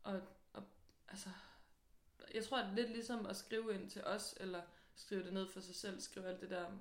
og, 0.02 0.22
og 0.52 0.62
altså, 1.08 1.28
jeg 2.34 2.44
tror, 2.44 2.58
at 2.58 2.64
det 2.64 2.72
er 2.72 2.76
lidt 2.76 2.90
ligesom 2.90 3.26
at 3.26 3.36
skrive 3.36 3.74
ind 3.74 3.90
til 3.90 4.04
os, 4.04 4.34
eller 4.40 4.62
skrive 4.94 5.24
det 5.24 5.32
ned 5.32 5.48
for 5.48 5.60
sig 5.60 5.74
selv, 5.74 6.00
skrive 6.00 6.26
alt 6.26 6.40
det 6.40 6.50
der, 6.50 6.78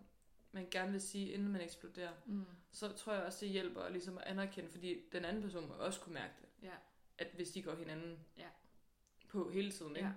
man 0.51 0.67
gerne 0.71 0.91
vil 0.91 1.01
sige, 1.01 1.29
inden 1.31 1.49
man 1.51 1.61
eksploderer. 1.61 2.13
mm, 2.25 2.45
Så 2.71 2.89
tror 2.91 3.13
jeg 3.13 3.23
også, 3.23 3.39
det 3.45 3.49
hjælper 3.49 3.89
ligesom 3.89 4.17
at 4.17 4.23
anerkende, 4.23 4.69
fordi 4.69 5.09
den 5.11 5.25
anden 5.25 5.43
person 5.43 5.67
må 5.67 5.73
også 5.73 5.99
kunne 6.01 6.13
mærke 6.13 6.33
det, 6.41 6.49
ja, 6.67 6.73
at 7.17 7.27
hvis 7.33 7.51
de 7.51 7.63
går 7.63 7.75
hinanden 7.75 8.19
Ja. 8.37 8.47
På 9.27 9.49
hele 9.49 9.71
tiden, 9.71 9.95
ikke? 9.95 10.07
ja, 10.07 10.13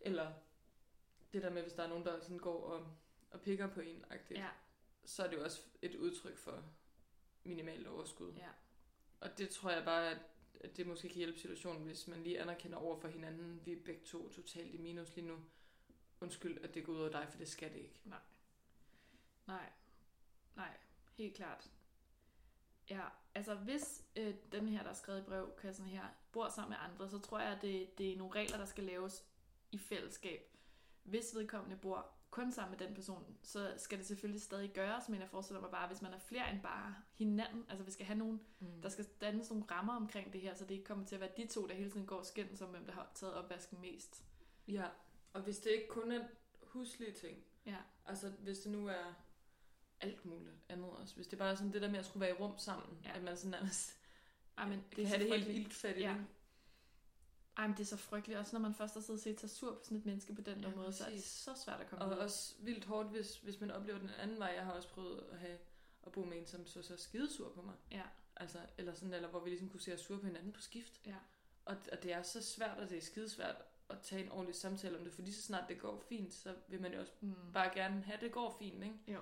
Eller 0.00 0.32
det 1.32 1.42
der 1.42 1.50
med, 1.50 1.62
hvis 1.62 1.72
der 1.72 1.82
er 1.82 1.88
nogen, 1.88 2.04
der 2.04 2.20
sådan 2.20 2.38
går 2.38 2.64
og, 2.64 2.96
og 3.30 3.40
pikker 3.40 3.66
på 3.66 3.80
en, 3.80 4.04
ja, 4.30 4.48
så 5.04 5.24
er 5.24 5.28
det 5.30 5.36
jo 5.36 5.44
også 5.44 5.62
et 5.82 5.94
udtryk 5.94 6.38
for 6.38 6.64
minimalt 7.44 7.86
overskud. 7.86 8.32
ja, 8.32 8.50
Og 9.20 9.38
det 9.38 9.50
tror 9.50 9.70
jeg 9.70 9.84
bare, 9.84 10.10
at, 10.10 10.18
at 10.60 10.76
det 10.76 10.86
måske 10.86 11.08
kan 11.08 11.16
hjælpe 11.16 11.38
situationen, 11.38 11.84
hvis 11.84 12.08
man 12.08 12.22
lige 12.22 12.40
anerkender 12.40 12.78
over 12.78 13.00
for 13.00 13.08
hinanden, 13.08 13.60
vi 13.66 13.72
er 13.72 13.82
begge 13.84 14.04
to 14.04 14.28
totalt 14.28 14.74
i 14.74 14.78
minus 14.78 15.14
lige 15.16 15.26
nu. 15.26 15.38
Undskyld, 16.20 16.64
at 16.64 16.74
det 16.74 16.84
går 16.84 16.92
ud 16.92 17.00
over 17.00 17.10
dig, 17.10 17.26
for 17.30 17.38
det 17.38 17.48
skal 17.48 17.72
det 17.72 17.78
ikke. 17.78 18.00
nej, 19.46 19.72
nej, 20.56 20.76
helt 21.16 21.36
klart. 21.36 21.70
Ja, 22.90 23.08
altså 23.38 23.54
hvis 23.54 24.04
øh, 24.16 24.34
den 24.52 24.68
her, 24.68 24.82
der 24.82 24.90
er 24.90 24.94
skrevet 24.94 25.20
i 25.20 25.24
brevkassen 25.24 25.86
her, 25.86 26.02
bor 26.32 26.48
sammen 26.48 26.70
med 26.70 26.76
andre, 26.92 27.08
så 27.10 27.18
tror 27.18 27.38
jeg, 27.40 27.52
at 27.52 27.62
det, 27.62 27.98
det 27.98 28.12
er 28.12 28.16
nogle 28.18 28.34
regler, 28.34 28.56
der 28.56 28.64
skal 28.64 28.84
laves 28.84 29.24
i 29.72 29.78
fællesskab. 29.78 30.40
Hvis 31.02 31.34
vedkommende 31.34 31.76
bor 31.76 32.06
kun 32.30 32.52
sammen 32.52 32.78
med 32.78 32.86
den 32.86 32.94
person, 32.94 33.36
så 33.42 33.74
skal 33.76 33.98
det 33.98 34.06
selvfølgelig 34.06 34.42
stadig 34.42 34.70
gøres, 34.72 35.08
men 35.08 35.20
jeg 35.20 35.28
forestiller 35.28 35.60
mig 35.60 35.70
bare, 35.70 35.86
hvis 35.88 36.02
man 36.02 36.12
er 36.12 36.18
flere 36.18 36.52
end 36.52 36.62
bare 36.62 36.94
hinanden, 37.14 37.64
altså 37.68 37.84
vi 37.84 37.90
skal 37.90 38.06
have 38.06 38.18
nogen, 38.18 38.40
Mm. 38.60 38.82
der 38.82 38.88
skal 38.88 39.04
dannes 39.20 39.50
nogle 39.50 39.64
rammer 39.70 39.96
omkring 39.96 40.32
det 40.32 40.40
her, 40.40 40.54
så 40.54 40.64
det 40.64 40.70
ikke 40.74 40.84
kommer 40.84 41.06
til 41.06 41.14
at 41.14 41.20
være 41.20 41.30
de 41.36 41.46
to, 41.46 41.66
der 41.66 41.74
hele 41.74 41.90
tiden 41.90 42.06
går 42.06 42.16
og 42.16 42.26
skændes 42.26 42.62
om, 42.62 42.68
hvem 42.68 42.84
der 42.86 42.92
har 42.92 43.10
taget 43.14 43.34
opvasken 43.34 43.80
mest. 43.80 44.24
Ja, 44.68 44.84
og 45.32 45.40
hvis 45.42 45.58
det 45.58 45.70
ikke 45.70 45.88
kun 45.88 46.12
er 46.12 46.24
huslige 46.62 47.12
ting, 47.12 47.38
Ja, 47.66 47.76
altså 48.06 48.28
hvis 48.30 48.58
det 48.58 48.72
nu 48.72 48.86
er 48.88 49.14
alt 50.00 50.24
muligt 50.24 50.54
andet 50.68 50.90
også, 50.90 51.14
hvis 51.14 51.26
det 51.26 51.38
bare 51.38 51.50
er 51.50 51.54
sådan 51.54 51.72
det 51.72 51.82
der 51.82 51.90
med 51.90 51.98
at 51.98 52.06
skulle 52.06 52.20
være 52.20 52.30
i 52.30 52.40
rum 52.40 52.58
sammen, 52.58 52.98
Ja. 53.04 53.16
at 53.16 53.22
man 53.22 53.36
sådan 53.36 53.50
nærmest 53.50 53.96
Ej, 54.58 54.68
men 54.68 54.84
kan 54.90 54.96
det 54.96 55.04
er 55.04 55.08
have 55.08 55.18
det 55.18 55.28
helt 55.28 55.44
frygteligt. 55.44 55.66
iltfattigt. 55.66 56.04
Ja. 56.06 56.16
Ej, 57.56 57.66
men 57.66 57.76
det 57.76 57.82
er 57.82 57.86
så 57.86 57.96
frygteligt. 57.96 58.38
Også 58.38 58.56
når 58.56 58.60
man 58.60 58.74
først 58.74 58.94
har 58.94 59.00
siddet 59.00 59.18
og 59.20 59.22
set 59.22 59.40
sig 59.40 59.50
sur 59.50 59.74
på 59.74 59.80
sådan 59.84 59.98
et 59.98 60.06
menneske 60.06 60.34
på 60.34 60.40
den 60.42 60.60
Ja, 60.60 60.68
der 60.68 60.76
måde, 60.76 60.92
så 60.92 61.04
er 61.04 61.08
det 61.08 61.16
præcis. 61.16 61.30
så 61.30 61.54
svært 61.64 61.80
at 61.80 61.86
komme 61.90 62.04
Og 62.04 62.10
ud. 62.10 62.16
også 62.16 62.54
vildt 62.60 62.84
hårdt, 62.84 63.08
hvis, 63.08 63.38
hvis 63.38 63.60
man 63.60 63.70
oplever 63.70 63.98
den 63.98 64.10
anden 64.10 64.38
vej. 64.38 64.52
Jeg 64.56 64.64
har 64.64 64.72
også 64.72 64.88
prøvet 64.88 65.24
at 65.32 65.38
have 65.38 65.58
at 66.06 66.12
bo 66.12 66.24
med 66.24 66.38
en, 66.38 66.46
som 66.46 66.66
så 66.66 66.82
så 66.82 66.96
skidesur 66.96 67.52
på 67.54 67.62
mig. 67.62 67.74
Ja, 67.90 68.02
Altså, 68.40 68.58
eller 68.78 68.94
sådan, 68.94 69.14
eller 69.14 69.28
hvor 69.28 69.40
vi 69.40 69.50
ligesom 69.50 69.68
kunne 69.68 69.80
se 69.80 69.94
os 69.94 70.00
sure 70.00 70.18
på 70.20 70.26
hinanden 70.26 70.52
på 70.52 70.60
skift. 70.60 71.00
ja, 71.06 71.14
Og, 71.64 71.76
og 71.92 72.02
det 72.02 72.12
er 72.12 72.22
så 72.22 72.42
svært, 72.42 72.78
og 72.78 72.90
det 72.90 72.98
er 72.98 73.02
skidesvært 73.02 73.56
at 73.90 73.96
tage 74.02 74.24
en 74.24 74.30
ordentlig 74.32 74.54
samtale 74.54 74.98
om 74.98 75.04
det, 75.04 75.12
for 75.12 75.22
lige 75.22 75.34
så 75.34 75.42
snart 75.42 75.68
det 75.68 75.78
går 75.80 76.04
fint, 76.08 76.34
så 76.34 76.54
vil 76.68 76.80
man 76.80 76.92
jo 76.94 77.00
også 77.00 77.12
mm. 77.20 77.34
bare 77.54 77.70
gerne 77.74 78.02
have, 78.02 78.14
at 78.16 78.20
det 78.20 78.32
går 78.32 78.56
fint, 78.58 78.82
ikke? 78.84 78.96
Jo. 79.08 79.20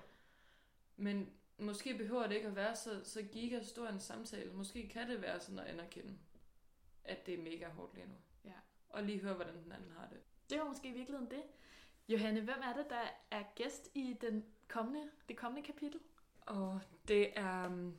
Men 0.97 1.33
måske 1.59 1.99
behøver 1.99 2.27
det 2.27 2.35
ikke 2.35 2.49
at 2.49 2.57
være 2.57 2.77
så, 2.77 3.01
så 3.05 3.23
giga 3.23 3.63
stor 3.63 3.89
en 3.89 4.01
samtale. 4.01 4.53
Måske 4.53 4.89
kan 4.89 5.11
det 5.11 5.23
være 5.23 5.41
sådan 5.41 5.59
at 5.59 5.67
anerkende, 5.67 6.19
at 7.05 7.27
det 7.27 7.35
er 7.35 7.43
mega 7.43 7.69
hårdt 7.69 7.95
lige 7.95 8.07
nu. 8.07 8.15
Ja. 8.45 8.55
Og 8.89 9.03
lige 9.03 9.21
høre, 9.21 9.35
hvordan 9.35 9.63
den 9.65 9.73
anden 9.73 9.91
har 9.91 10.09
det. 10.09 10.19
Det 10.51 10.59
var 10.59 10.65
måske 10.65 10.89
i 10.89 10.93
virkeligheden 10.93 11.31
det. 11.31 11.43
Johanne, 12.09 12.41
hvem 12.41 12.59
er 12.63 12.73
det, 12.77 12.87
der 12.91 13.09
er 13.31 13.43
gæst 13.55 13.91
i 13.95 14.17
den 14.21 14.45
kommende, 14.69 15.11
det 15.29 15.37
kommende 15.37 15.67
kapitel? 15.67 16.01
Og 16.41 16.81
det 17.09 17.39
er... 17.39 17.67
um, 17.67 17.97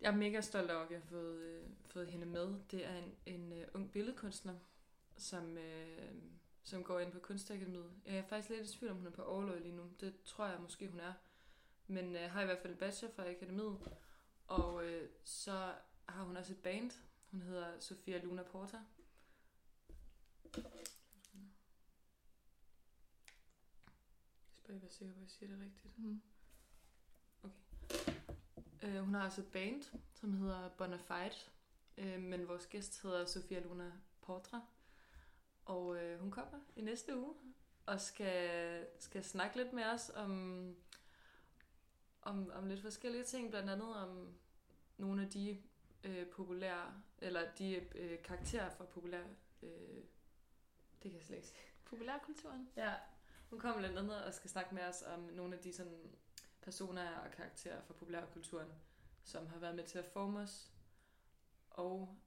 Jeg 0.00 0.12
er 0.12 0.16
mega 0.16 0.40
stolt 0.40 0.70
over, 0.70 0.84
at 0.84 0.90
jeg 0.90 0.98
har 0.98 1.06
fået, 1.06 1.42
øh, 1.42 1.62
fået 1.86 2.10
hende 2.10 2.26
med. 2.26 2.54
Det 2.70 2.86
er 2.86 2.96
en, 2.96 3.14
en 3.26 3.52
øh, 3.52 3.66
ung 3.74 3.92
billedkunstner, 3.92 4.54
som, 5.16 5.58
øh, 5.58 6.12
som 6.62 6.84
går 6.84 7.00
ind 7.00 7.12
på 7.12 7.18
Kunstakademiet. 7.18 7.90
Jeg 8.06 8.16
er 8.16 8.22
faktisk 8.22 8.50
lidt 8.50 8.70
i 8.70 8.78
tvivl, 8.78 8.90
om 8.92 8.96
hun 8.98 9.06
er 9.06 9.10
på 9.10 9.22
overløb 9.22 9.62
lige 9.62 9.76
nu. 9.76 9.90
Det 10.00 10.14
tror 10.24 10.46
jeg 10.46 10.60
måske, 10.60 10.88
hun 10.88 11.00
er. 11.00 11.12
Men 11.86 12.16
øh, 12.16 12.30
har 12.30 12.42
i 12.42 12.44
hvert 12.44 12.58
fald 12.58 12.72
en 12.72 12.78
bachelor 12.78 13.12
fra 13.14 13.30
akademiet. 13.30 13.78
Og 14.46 14.86
øh, 14.86 15.08
så 15.24 15.74
har 16.08 16.24
hun 16.24 16.36
også 16.36 16.52
et 16.52 16.62
band. 16.62 16.90
Hun 17.30 17.42
hedder 17.42 17.80
Sofia 17.80 18.18
Luna 18.18 18.42
Porta. 18.42 18.76
Jeg 20.56 20.64
skal 24.52 24.72
bare 24.72 24.82
være 24.82 24.90
sikker 24.90 25.14
på, 25.14 25.20
at 25.20 25.22
jeg 25.22 25.30
siger 25.30 25.48
det 25.48 25.60
rigtigt. 25.60 25.98
Mm. 25.98 26.22
Øh, 28.82 29.04
hun 29.04 29.14
har 29.14 29.24
også 29.24 29.40
et 29.40 29.52
band, 29.52 29.82
som 30.14 30.32
hedder 30.32 30.68
Bonafide, 30.68 31.34
øh, 31.98 32.20
men 32.20 32.48
vores 32.48 32.66
gæst 32.66 33.02
hedder 33.02 33.26
Sofia 33.26 33.60
Luna 33.60 33.92
Portra. 34.22 34.60
Og 35.64 35.96
øh, 35.96 36.20
hun 36.20 36.30
kommer 36.30 36.60
i 36.76 36.80
næste 36.80 37.18
uge 37.18 37.34
og 37.86 38.00
skal, 38.00 38.86
skal 38.98 39.24
snakke 39.24 39.56
lidt 39.56 39.72
med 39.72 39.84
os 39.84 40.10
om, 40.14 40.76
om, 42.24 42.50
om 42.54 42.66
lidt 42.66 42.82
forskellige 42.82 43.24
ting, 43.24 43.50
blandt 43.50 43.70
andet 43.70 43.96
om 43.96 44.34
nogle 44.96 45.22
af 45.22 45.30
de 45.30 45.62
øh, 46.04 46.26
populære, 46.26 47.02
eller 47.18 47.52
de 47.58 47.74
øh, 47.94 48.22
karakterer 48.22 48.70
fra 48.70 48.84
populære, 48.84 49.28
øh, 49.62 49.68
det 51.02 51.10
kan 51.10 51.14
jeg 51.14 51.22
slet 51.22 51.36
ikke 51.36 51.48
sige. 51.48 51.58
Populærkulturen. 51.84 52.68
Ja, 52.76 52.94
hun 53.50 53.58
kommer 53.58 53.78
blandt 53.78 53.98
andet 53.98 54.24
og 54.24 54.34
skal 54.34 54.50
snakke 54.50 54.74
med 54.74 54.82
os 54.82 55.02
om 55.02 55.20
nogle 55.20 55.56
af 55.56 55.62
de 55.62 55.72
sådan, 55.72 56.10
personer 56.62 57.18
og 57.18 57.30
karakterer 57.30 57.82
fra 57.82 57.94
populærkulturen, 57.94 58.68
som 59.24 59.46
har 59.46 59.58
været 59.58 59.74
med 59.74 59.84
til 59.84 59.98
at 59.98 60.06
forme 60.06 60.40
os. 60.40 60.72
Og 61.70 62.18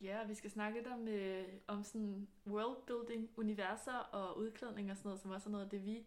Ja, 0.00 0.24
vi 0.24 0.34
skal 0.34 0.50
snakke 0.50 0.78
lidt 0.78 0.92
om, 0.92 1.08
øh, 1.08 1.48
om 1.66 1.84
sådan 1.84 2.28
worldbuilding, 2.46 3.30
universer 3.36 3.98
og 3.98 4.38
udklædning 4.38 4.90
og 4.90 4.96
sådan 4.96 5.08
noget, 5.08 5.20
som 5.20 5.30
også 5.30 5.48
er 5.48 5.50
noget 5.50 5.64
af 5.64 5.70
det, 5.70 5.84
vi 5.84 6.06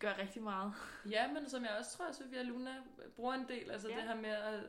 gør 0.00 0.18
rigtig 0.18 0.42
meget. 0.42 0.72
ja, 1.10 1.32
men 1.32 1.48
som 1.50 1.64
jeg 1.64 1.76
også 1.78 1.96
tror, 1.96 2.12
Sofia 2.12 2.42
Luna 2.42 2.82
bruger 3.16 3.34
en 3.34 3.48
del, 3.48 3.70
altså 3.70 3.88
Ja. 3.88 3.96
det 3.96 4.02
her 4.02 4.14
med 4.14 4.30
at 4.30 4.64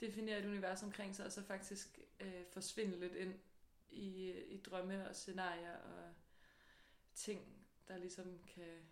definere 0.00 0.38
et 0.38 0.44
univers 0.46 0.82
omkring 0.82 1.16
sig, 1.16 1.26
og 1.26 1.32
så 1.32 1.42
faktisk 1.42 1.98
øh, 2.20 2.44
forsvinde 2.52 3.00
lidt 3.00 3.14
ind 3.14 3.34
i, 3.90 4.30
i 4.30 4.60
drømme 4.60 5.08
og 5.08 5.16
scenarier 5.16 5.76
og 5.76 6.14
ting, 7.14 7.66
der 7.88 7.96
ligesom 7.98 8.38
kan, 8.54 8.88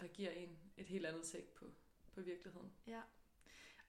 der 0.00 0.06
giver 0.06 0.30
en 0.30 0.58
et 0.76 0.86
helt 0.86 1.06
andet 1.06 1.24
take 1.24 1.54
på, 1.54 1.66
på 2.12 2.20
virkeligheden. 2.20 2.72
Ja. 2.86 3.00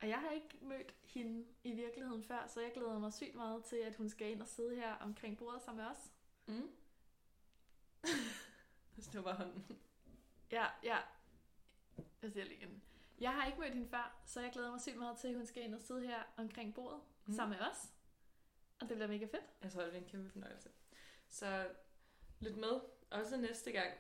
Og 0.01 0.07
jeg 0.09 0.19
har 0.19 0.31
ikke 0.31 0.57
mødt 0.61 0.95
hende 1.03 1.45
i 1.63 1.71
virkeligheden 1.71 2.23
før, 2.23 2.47
så 2.47 2.61
jeg 2.61 2.71
glæder 2.73 2.99
mig 2.99 3.13
sygt 3.13 3.35
meget 3.35 3.65
til, 3.65 3.75
at 3.75 3.95
hun 3.95 4.09
skal 4.09 4.31
ind 4.31 4.41
og 4.41 4.47
sidde 4.47 4.75
her 4.75 4.93
omkring 4.95 5.37
bordet 5.37 5.61
sammen 5.61 5.83
med 5.85 5.91
os. 5.91 6.11
Mm. 6.47 6.69
Var 9.13 9.21
bare 9.21 9.35
hånden. 9.35 9.65
Ja, 10.55 10.65
ja. 10.83 10.97
Jeg 12.21 12.31
siger 12.31 12.45
lige 12.45 12.57
igen. 12.57 12.81
Jeg 13.19 13.33
har 13.33 13.45
ikke 13.45 13.59
mødt 13.59 13.73
hende 13.73 13.89
før, 13.89 14.21
så 14.25 14.41
jeg 14.41 14.51
glæder 14.51 14.71
mig 14.71 14.81
sygt 14.81 14.97
meget 14.97 15.17
til, 15.17 15.27
at 15.27 15.35
hun 15.35 15.45
skal 15.45 15.63
ind 15.63 15.75
og 15.75 15.81
sidde 15.81 16.07
her 16.07 16.23
omkring 16.37 16.73
bordet 16.73 16.99
mm. 16.99 17.31
Mm. 17.31 17.35
sammen 17.35 17.57
med 17.57 17.67
os. 17.67 17.93
Og 18.81 18.89
det 18.89 18.97
bliver 18.97 19.07
mega 19.07 19.25
fedt. 19.25 19.43
Jeg 19.61 19.71
tror, 19.71 19.81
det 19.81 19.93
er 19.93 19.97
en 19.97 20.09
kæmpe 20.09 20.29
fornøjelse. 20.29 20.69
Så 21.29 21.69
lyt 22.39 22.57
med, 22.57 22.79
også 23.11 23.37
næste 23.37 23.71
gang, 23.71 23.91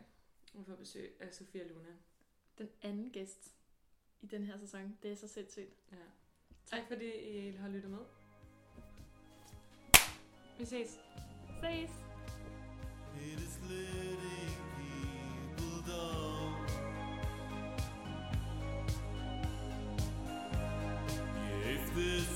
vi 0.53 0.63
får 0.63 0.75
besøg 0.75 1.17
af 1.19 1.33
Sofia 1.33 1.63
Luna. 1.67 1.95
Den 2.57 2.69
anden 2.81 3.11
gæst 3.11 3.55
i 4.21 4.27
den 4.27 4.45
her 4.45 4.57
sæson. 4.57 4.97
Det 5.03 5.11
er 5.11 5.15
så 5.15 5.27
sindssygt. 5.27 5.75
Ja. 5.91 5.97
Tak 6.65 6.87
fordi 6.87 7.11
I 7.13 7.51
har 7.51 7.69
lyttet 7.69 7.91
med. 7.91 8.05
Vi 10.57 10.65
ses. 10.65 10.99
Ses! 11.61 11.89
It 13.15 13.39
is 13.39 13.59
letting 13.69 14.74
this 21.95 22.34